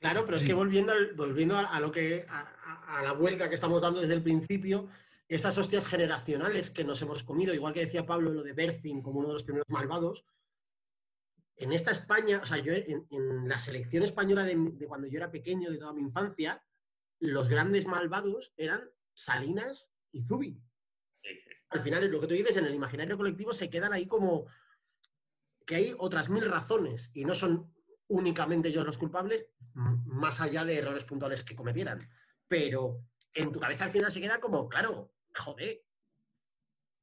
Claro, 0.00 0.24
pero 0.24 0.36
es 0.36 0.44
que 0.44 0.54
volviendo, 0.54 0.92
volviendo 1.16 1.56
a, 1.56 1.80
lo 1.80 1.90
que 1.90 2.26
a, 2.28 2.98
a, 2.98 3.02
la 3.02 3.12
vuelta 3.12 3.48
que 3.48 3.54
estamos 3.54 3.80
dando 3.80 4.00
desde 4.00 4.14
el 4.14 4.22
principio, 4.22 4.88
esas 5.28 5.56
hostias 5.56 5.86
generacionales 5.86 6.70
que 6.70 6.84
nos 6.84 7.00
hemos 7.02 7.22
comido, 7.22 7.54
igual 7.54 7.72
que 7.72 7.84
decía 7.84 8.06
Pablo 8.06 8.32
lo 8.32 8.42
de 8.42 8.52
Bercin 8.52 9.02
como 9.02 9.20
uno 9.20 9.28
de 9.28 9.34
los 9.34 9.44
primeros 9.44 9.68
malvados, 9.68 10.24
en 11.56 11.72
esta 11.72 11.90
España, 11.90 12.40
o 12.42 12.46
sea, 12.46 12.58
yo 12.58 12.72
en, 12.72 13.48
la 13.48 13.58
selección 13.58 14.02
española 14.02 14.42
de, 14.44 14.86
cuando 14.86 15.06
yo 15.06 15.18
era 15.18 15.30
pequeño, 15.30 15.70
de 15.70 15.78
toda 15.78 15.92
mi 15.92 16.00
infancia, 16.00 16.62
los 17.20 17.48
grandes 17.48 17.86
malvados 17.86 18.52
eran 18.56 18.90
Salinas 19.14 19.92
y 20.10 20.22
Zubi. 20.22 20.60
Al 21.68 21.80
final, 21.80 22.10
lo 22.10 22.20
que 22.20 22.26
tú 22.26 22.34
dices, 22.34 22.56
en 22.56 22.66
el 22.66 22.74
imaginario 22.74 23.16
colectivo 23.16 23.52
se 23.52 23.70
quedan 23.70 23.92
ahí 23.92 24.06
como 24.06 24.46
que 25.64 25.76
hay 25.76 25.94
otras 25.96 26.28
mil 26.28 26.50
razones 26.50 27.10
y 27.14 27.24
no 27.24 27.34
son 27.34 27.71
únicamente 28.12 28.68
ellos 28.68 28.84
los 28.84 28.98
culpables, 28.98 29.46
más 29.74 30.40
allá 30.40 30.64
de 30.64 30.78
errores 30.78 31.04
puntuales 31.04 31.42
que 31.42 31.56
cometieran. 31.56 32.08
Pero 32.46 33.00
en 33.34 33.50
tu 33.50 33.58
cabeza 33.58 33.84
al 33.84 33.90
final 33.90 34.10
se 34.10 34.20
queda 34.20 34.38
como, 34.38 34.68
claro, 34.68 35.14
joder, 35.34 35.82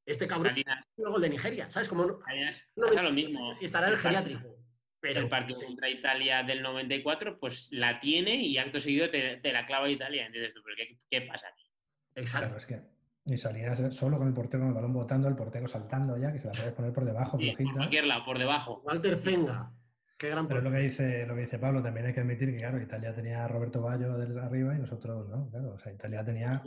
este 0.05 0.27
cabrón 0.27 0.49
Salinas, 0.49 0.85
el 0.97 1.09
gol 1.09 1.21
de 1.21 1.29
Nigeria, 1.29 1.69
¿sabes? 1.69 1.87
Como 1.87 2.05
no, 2.05 2.19
no 2.75 3.03
lo 3.03 3.11
mismo. 3.11 3.53
Si 3.53 3.65
estará 3.65 3.87
en 3.87 3.93
el 3.93 3.99
geriátrico. 3.99 4.55
Pero, 5.01 5.21
el 5.21 5.29
partido 5.29 5.61
contra 5.65 5.89
Italia 5.89 6.43
del 6.43 6.61
94, 6.61 7.39
pues 7.39 7.69
la 7.71 8.01
tiene 8.01 8.35
y 8.35 8.57
acto 8.57 8.81
seguido 8.81 9.09
te, 9.09 9.39
la 9.43 9.65
clava 9.65 9.89
Italia. 9.89 10.25
¿Entiendes 10.25 10.53
tú? 10.53 10.61
¿Pero 10.63 10.75
qué, 11.09 11.21
pasa 11.21 11.47
aquí? 11.47 11.63
Exacto. 12.15 12.49
Claro, 12.49 12.57
es 12.57 12.65
que 12.65 12.81
y 13.25 13.37
Salinas 13.37 13.95
solo 13.95 14.17
con 14.17 14.27
el 14.27 14.33
portero 14.33 14.61
con 14.61 14.69
el 14.69 14.75
balón 14.75 14.93
botando, 14.93 15.27
el 15.27 15.35
portero 15.35 15.67
saltando 15.67 16.17
ya, 16.17 16.33
que 16.33 16.39
se 16.39 16.47
la 16.47 16.53
puedes 16.53 16.73
poner 16.73 16.93
por 16.93 17.05
debajo, 17.05 17.37
sí, 17.37 17.53
Por 17.55 17.73
cualquier 17.73 18.05
lado, 18.05 18.25
por 18.25 18.39
debajo. 18.39 18.81
Walter 18.83 19.17
Pero 20.19 20.61
lo 20.61 20.69
que, 20.69 20.79
dice, 20.79 21.25
lo 21.25 21.33
que 21.33 21.41
dice 21.41 21.59
Pablo, 21.59 21.81
también 21.81 22.07
hay 22.07 22.13
que 22.13 22.19
admitir 22.19 22.51
que, 22.51 22.57
claro, 22.57 22.81
Italia 22.81 23.15
tenía 23.15 23.45
a 23.45 23.47
Roberto 23.47 23.81
Baggio 23.81 24.17
del 24.17 24.37
arriba 24.37 24.75
y 24.75 24.79
nosotros 24.79 25.29
no, 25.29 25.49
claro. 25.49 25.75
O 25.75 25.79
sea, 25.79 25.93
Italia 25.93 26.25
tenía 26.25 26.61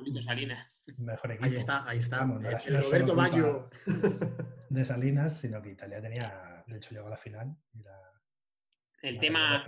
mejor 0.97 1.33
equipo. 1.33 1.47
Ahí 1.47 1.57
está, 1.57 1.87
ahí 1.87 1.99
está. 1.99 2.23
el, 2.67 2.83
Roberto 2.83 3.15
Baggio. 3.15 3.69
De 4.71 4.87
Salinas, 4.87 5.39
sino 5.39 5.61
que 5.61 5.73
Italia 5.73 6.01
tenía, 6.01 6.65
de 6.67 6.79
hecho, 6.79 6.95
llegó 6.95 7.09
a 7.09 7.11
la 7.11 7.19
final. 7.19 7.55
Y 7.75 7.83
la, 7.83 7.95
el 9.03 9.19
tema, 9.19 9.63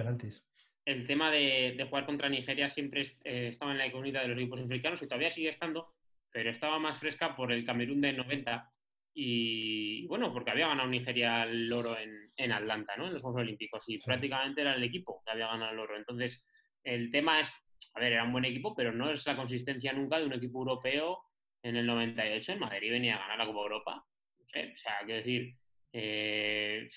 el 0.86 1.06
tema 1.06 1.30
de, 1.30 1.86
jugar 1.86 2.06
contra 2.06 2.30
Nigeria 2.30 2.70
siempre 2.70 3.02
eh, 3.24 3.48
estaba 3.48 3.72
en 3.72 3.78
la 3.78 3.92
comunidad 3.92 4.22
de 4.22 4.28
los 4.28 4.38
equipos 4.38 4.60
africanos 4.60 5.02
y 5.02 5.06
todavía 5.06 5.30
sigue 5.30 5.50
estando, 5.50 5.94
pero 6.30 6.48
estaba 6.48 6.78
más 6.78 6.98
fresca 6.98 7.36
por 7.36 7.52
el 7.52 7.66
Camerún 7.66 8.00
de 8.00 8.14
90 8.14 8.73
y 9.16 10.06
bueno, 10.08 10.32
porque 10.32 10.50
había 10.50 10.66
ganado 10.66 10.88
Nigeria 10.88 11.44
el 11.44 11.72
oro 11.72 11.96
en, 11.96 12.26
en 12.36 12.52
Atlanta, 12.52 12.96
¿no? 12.96 13.06
En 13.06 13.14
los 13.14 13.22
Juegos 13.22 13.42
Olímpicos 13.42 13.84
y 13.88 13.98
prácticamente 13.98 14.62
era 14.62 14.74
el 14.74 14.82
equipo 14.82 15.22
que 15.24 15.30
había 15.30 15.46
ganado 15.46 15.72
el 15.72 15.78
oro. 15.78 15.96
Entonces, 15.96 16.44
el 16.82 17.10
tema 17.10 17.40
es, 17.40 17.54
a 17.94 18.00
ver, 18.00 18.12
era 18.14 18.24
un 18.24 18.32
buen 18.32 18.44
equipo, 18.44 18.74
pero 18.74 18.92
no 18.92 19.10
es 19.10 19.24
la 19.24 19.36
consistencia 19.36 19.92
nunca 19.92 20.18
de 20.18 20.26
un 20.26 20.32
equipo 20.32 20.58
europeo 20.58 21.20
en 21.62 21.76
el 21.76 21.86
98 21.86 22.52
en 22.52 22.58
Madrid 22.58 22.90
venía 22.90 23.16
a 23.16 23.20
ganar 23.20 23.38
la 23.38 23.46
Copa 23.46 23.62
Europa. 23.62 24.04
o 24.04 24.76
sea, 24.76 24.98
quiero 25.04 25.18
decir, 25.18 25.56
eh, 25.92 26.88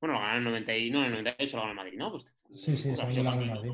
bueno, 0.00 0.14
lo 0.14 0.20
ganaron 0.20 0.48
en 0.48 0.54
el 0.56 0.64
90 0.66 0.72
no, 0.92 0.98
en 0.98 1.06
el 1.06 1.24
98 1.24 1.56
lo 1.56 1.62
ganó 1.62 1.70
el 1.70 1.76
Madrid, 1.76 1.98
¿no? 1.98 2.10
Pues, 2.10 2.36
sí, 2.54 2.76
sí, 2.76 2.90
eso 2.90 3.22
Madrid. 3.22 3.72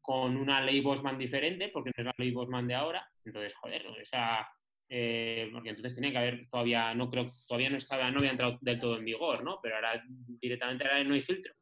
Con 0.00 0.36
una 0.36 0.60
ley 0.60 0.80
Bosman 0.80 1.16
diferente, 1.16 1.68
porque 1.68 1.92
no 1.96 2.02
es 2.02 2.06
la 2.06 2.14
ley 2.18 2.32
Bosman 2.32 2.66
de 2.66 2.74
ahora. 2.74 3.08
Entonces, 3.24 3.54
joder, 3.54 3.86
esa 4.02 4.46
eh, 4.94 5.48
porque 5.50 5.70
entonces 5.70 5.94
tenía 5.94 6.10
que 6.10 6.18
haber 6.18 6.48
todavía, 6.50 6.94
no 6.94 7.08
creo, 7.08 7.26
todavía 7.48 7.70
no 7.70 7.78
estaba, 7.78 8.10
no 8.10 8.18
había 8.18 8.32
entrado 8.32 8.58
del 8.60 8.78
todo 8.78 8.98
en 8.98 9.06
vigor, 9.06 9.42
¿no? 9.42 9.58
Pero 9.62 9.76
ahora 9.76 10.04
directamente 10.38 10.84
ahora 10.84 11.02
no 11.02 11.14
hay 11.14 11.22
filtro. 11.22 11.54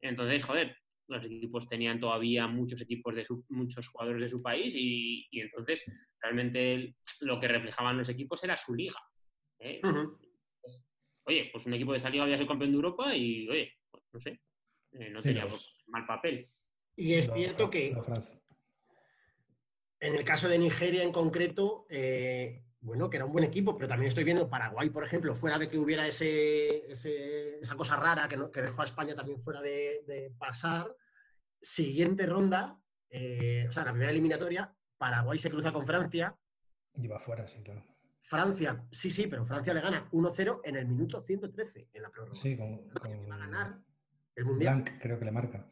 Entonces, 0.00 0.44
joder, 0.44 0.76
los 1.08 1.24
equipos 1.24 1.68
tenían 1.68 1.98
todavía 1.98 2.46
muchos 2.46 2.80
equipos 2.80 3.16
de 3.16 3.26
muchos 3.48 3.88
jugadores 3.88 4.22
de 4.22 4.28
su 4.28 4.40
país 4.40 4.74
y, 4.76 5.26
entonces 5.32 5.82
realmente 6.20 6.94
lo 7.18 7.40
que 7.40 7.48
reflejaban 7.48 7.98
los 7.98 8.10
equipos 8.10 8.44
era 8.44 8.56
su 8.56 8.72
liga. 8.76 9.00
¿eh? 9.58 9.80
oye, 11.24 11.48
pues 11.50 11.66
un 11.66 11.74
equipo 11.74 11.90
de 11.90 11.98
esa 11.98 12.10
liga 12.10 12.22
había 12.22 12.36
sido 12.36 12.46
campeón 12.46 12.70
de 12.70 12.76
Europa 12.76 13.12
y, 13.12 13.48
oye, 13.48 13.72
pues, 13.90 14.04
no 14.12 14.20
sé, 14.20 14.40
eh, 14.92 15.10
no 15.10 15.20
tenía 15.20 15.48
mal 15.88 16.06
papel. 16.06 16.48
Y 16.94 17.14
es 17.14 17.28
cierto 17.34 17.68
que 17.68 17.92
en 20.00 20.14
el 20.14 20.24
caso 20.24 20.48
de 20.48 20.58
Nigeria 20.58 21.02
en 21.02 21.10
concreto, 21.10 21.84
bueno, 22.80 23.10
que 23.10 23.16
era 23.16 23.26
un 23.26 23.32
buen 23.32 23.44
equipo, 23.44 23.76
pero 23.76 23.88
también 23.88 24.08
estoy 24.08 24.24
viendo 24.24 24.48
Paraguay, 24.48 24.90
por 24.90 25.04
ejemplo, 25.04 25.34
fuera 25.34 25.58
de 25.58 25.68
que 25.68 25.78
hubiera 25.78 26.06
ese, 26.06 26.86
esa 26.90 27.74
cosa 27.76 27.96
rara 27.96 28.28
que, 28.28 28.38
que, 28.52 28.62
dejó 28.62 28.82
a 28.82 28.84
España 28.84 29.14
también 29.14 29.40
fuera 29.40 29.60
de, 29.60 30.32
pasar. 30.38 30.94
Siguiente 31.60 32.24
ronda, 32.24 32.78
eh, 33.10 33.66
o 33.68 33.72
sea, 33.72 33.84
la 33.84 33.90
primera 33.90 34.12
eliminatoria, 34.12 34.72
Paraguay 34.96 35.38
se 35.38 35.50
cruza 35.50 35.72
con 35.72 35.86
Francia. 35.86 36.36
Y 36.94 37.08
va 37.08 37.18
fuera, 37.18 37.48
sí, 37.48 37.60
claro. 37.62 37.84
Francia, 38.22 38.84
sí, 38.90 39.10
sí, 39.10 39.26
pero 39.26 39.44
Francia 39.44 39.74
le 39.74 39.80
gana 39.80 40.08
1-0 40.10 40.60
en 40.62 40.76
el 40.76 40.86
minuto 40.86 41.22
113 41.22 41.88
en 41.92 42.02
la 42.02 42.10
prórroga. 42.10 42.40
Sí, 42.40 42.56
con, 42.56 42.88
va 42.88 43.34
a 43.34 43.38
ganar 43.38 43.78
el 44.36 44.44
Mundial. 44.44 44.82
Blanc 44.82 45.00
creo 45.00 45.18
que 45.18 45.24
le 45.24 45.32
marca. 45.32 45.66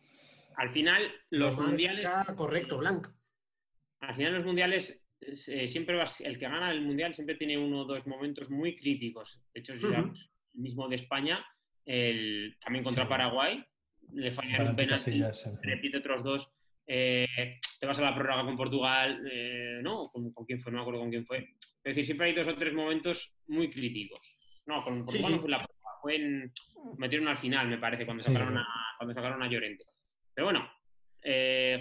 Al 0.57 0.71
final, 0.71 1.03
los 1.31 1.57
mundiales... 1.59 2.09
Correcto, 2.35 2.79
Blanc. 2.79 3.09
Al 4.01 4.15
final 4.15 4.35
los 4.35 4.45
mundiales 4.45 5.06
eh, 5.21 5.69
siempre 5.69 5.99
el 6.21 6.39
que 6.39 6.49
gana 6.49 6.71
el 6.71 6.83
mundial 6.83 7.15
siempre 7.15 7.37
tiene 7.37 7.57
uno 7.59 7.81
o 7.81 7.85
dos 7.85 8.07
momentos 8.07 8.51
muy 8.51 8.77
críticos. 8.77 9.41
De 9.53 9.61
hecho, 9.61 9.73
el 9.73 10.13
mismo 10.55 10.89
de 10.89 10.97
España, 10.97 11.45
el, 11.85 12.57
también 12.61 12.85
contra 12.85 13.09
Paraguay, 13.09 13.65
le 14.13 14.33
fallaron 14.33 14.69
un 14.69 14.77
penalti, 14.77 15.23
repite 15.63 15.99
otros 15.99 16.23
dos. 16.23 16.51
Eh, 16.87 17.59
te 17.81 17.87
vas 17.87 17.99
a 17.99 18.03
la 18.03 18.15
prórroga 18.15 18.45
con 18.45 18.57
Portugal, 18.57 19.27
eh, 19.31 19.81
¿no? 19.83 20.09
¿Con, 20.09 20.33
quién 20.47 20.61
fue? 20.61 20.71
No 20.71 20.79
me 20.79 20.83
acuerdo 20.83 21.01
con 21.01 21.11
quién 21.11 21.27
fue. 21.27 21.39
Es 21.39 21.95
decir, 21.95 22.05
siempre 22.05 22.29
hay 22.29 22.35
dos 22.35 22.47
o 22.47 22.55
tres 22.55 22.73
momentos 22.73 23.35
muy 23.49 23.71
críticos. 23.71 24.37
No, 24.67 24.83
con 24.85 25.05
Portugal 25.05 25.33
no 25.33 25.41
fue 25.41 25.51
la 25.51 25.59
prórroga, 25.59 26.01
fue 26.01 26.17
en, 26.17 26.53
metieron 26.99 27.29
al 27.29 27.39
final, 27.39 27.69
me 27.69 27.79
parece, 27.79 28.05
cuando 28.05 28.23
sacaron, 28.23 28.57
a, 28.57 28.67
cuando 28.99 29.15
sacaron 29.15 29.43
a 29.43 29.49
Llorente. 29.49 29.85
Pero 30.35 30.47
bueno, 30.47 30.71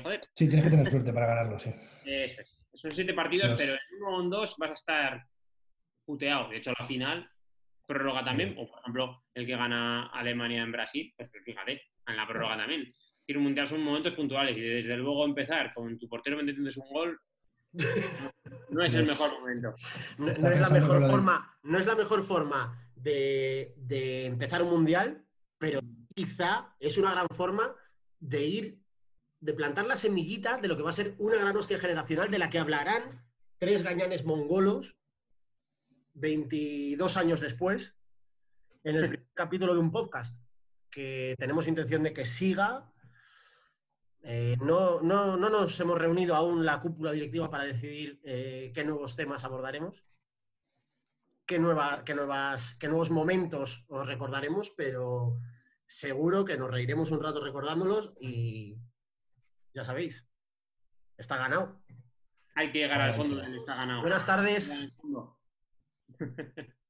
joder. 0.02 0.22
Sí, 0.36 0.48
tienes 0.48 0.66
que 0.66 0.72
tener 0.72 0.88
suerte 0.88 1.14
para 1.14 1.28
ganarlo, 1.28 1.60
sí. 1.60 1.74
Eso 2.06 2.42
es. 2.42 2.66
Son 2.74 2.92
siete 2.92 3.14
partidos, 3.14 3.54
pero 3.58 3.74
en 3.74 4.02
uno 4.02 4.18
o 4.18 4.24
en 4.24 4.30
dos 4.30 4.56
vas 4.58 4.72
a 4.72 4.74
estar 4.74 5.26
puteado. 6.06 6.50
De 6.50 6.58
hecho, 6.58 6.72
la 6.78 6.86
final, 6.86 7.30
prórroga 7.86 8.24
también, 8.24 8.56
o 8.58 8.68
por 8.68 8.80
ejemplo, 8.80 9.24
el 9.34 9.46
que 9.46 9.56
gana 9.56 10.08
Alemania 10.08 10.64
en 10.64 10.72
Brasil, 10.72 11.14
pues 11.16 11.30
fíjate, 11.44 11.82
en 12.08 12.18
la 12.18 12.28
prórroga 12.28 12.58
también. 12.58 12.94
Ir 13.28 13.38
un 13.38 13.44
mundial 13.44 13.68
son 13.68 13.82
momentos 13.82 14.14
puntuales 14.14 14.56
y 14.56 14.62
desde 14.62 14.98
luego 14.98 15.26
empezar 15.26 15.74
con 15.74 15.98
tu 15.98 16.08
portero 16.08 16.38
metiendo 16.38 16.70
un 16.78 16.94
gol 16.94 17.20
no, 18.70 18.84
es 18.84 18.94
el 18.94 19.06
mejor 19.06 19.32
momento. 19.40 19.76
No, 20.18 20.30
es 20.30 20.40
la 20.40 20.70
mejor 20.70 21.10
forma, 21.10 21.58
no 21.64 21.78
es 21.78 21.86
la 21.86 21.96
mejor 21.96 22.24
forma 22.24 22.90
de, 22.96 23.74
de 23.78 24.28
empezar 24.28 24.62
un 24.62 24.70
mundial, 24.70 25.26
pero 25.58 25.82
quizá 26.14 26.74
es 26.80 26.98
una 26.98 27.12
gran 27.12 27.28
forma 27.36 27.76
de 28.20 28.46
ir 28.46 28.80
de 29.46 29.54
plantar 29.54 29.86
la 29.86 29.96
semillita 29.96 30.58
de 30.58 30.68
lo 30.68 30.76
que 30.76 30.82
va 30.82 30.90
a 30.90 30.94
ser 30.94 31.14
una 31.20 31.38
gran 31.38 31.56
hostia 31.56 31.78
generacional 31.78 32.32
de 32.32 32.40
la 32.40 32.50
que 32.50 32.58
hablarán 32.58 33.24
tres 33.60 33.84
gañanes 33.84 34.26
mongolos 34.26 34.98
22 36.16 37.16
años 37.16 37.42
después 37.42 37.96
en 38.84 38.96
el 38.96 39.10
primer 39.10 39.28
capítulo 39.36 39.74
de 39.76 39.80
un 39.80 39.92
podcast 39.92 40.36
que 40.90 41.36
tenemos 41.38 41.68
intención 41.68 42.02
de 42.02 42.14
que 42.14 42.26
siga. 42.26 42.92
Eh, 44.24 44.58
no, 44.62 45.02
no, 45.02 45.38
no, 45.38 45.50
nos 45.50 45.80
hemos 45.80 46.00
reunido 46.00 46.36
aún 46.36 46.66
la 46.66 46.82
cúpula 46.82 47.12
directiva 47.12 47.52
para 47.52 47.66
decidir 47.66 48.20
eh, 48.24 48.72
qué 48.74 48.84
nuevos 48.84 49.16
temas 49.16 49.44
abordaremos, 49.44 50.04
qué, 51.46 51.60
nueva, 51.60 52.04
qué, 52.04 52.16
nuevas, 52.16 52.76
qué 52.80 52.88
nuevos 52.88 53.12
momentos 53.12 53.86
os 53.90 54.08
recordaremos, 54.08 54.72
pero 54.72 55.38
seguro 55.86 56.44
que 56.46 56.58
nos 56.58 56.72
reiremos 56.72 57.12
un 57.12 57.22
rato 57.22 57.44
recordándolos 57.44 58.14
y, 58.20 58.80
ya 59.76 59.84
sabéis, 59.84 60.28
está 61.18 61.38
ganado. 61.38 61.84
Hay 62.56 62.72
que 62.72 62.80
llegar 62.80 63.02
al 63.02 63.14
fondo 63.14 63.36
del 63.36 63.58
está 63.58 63.76
ganado. 63.76 64.02
Buenas 64.02 64.26
tardes. 64.26 64.90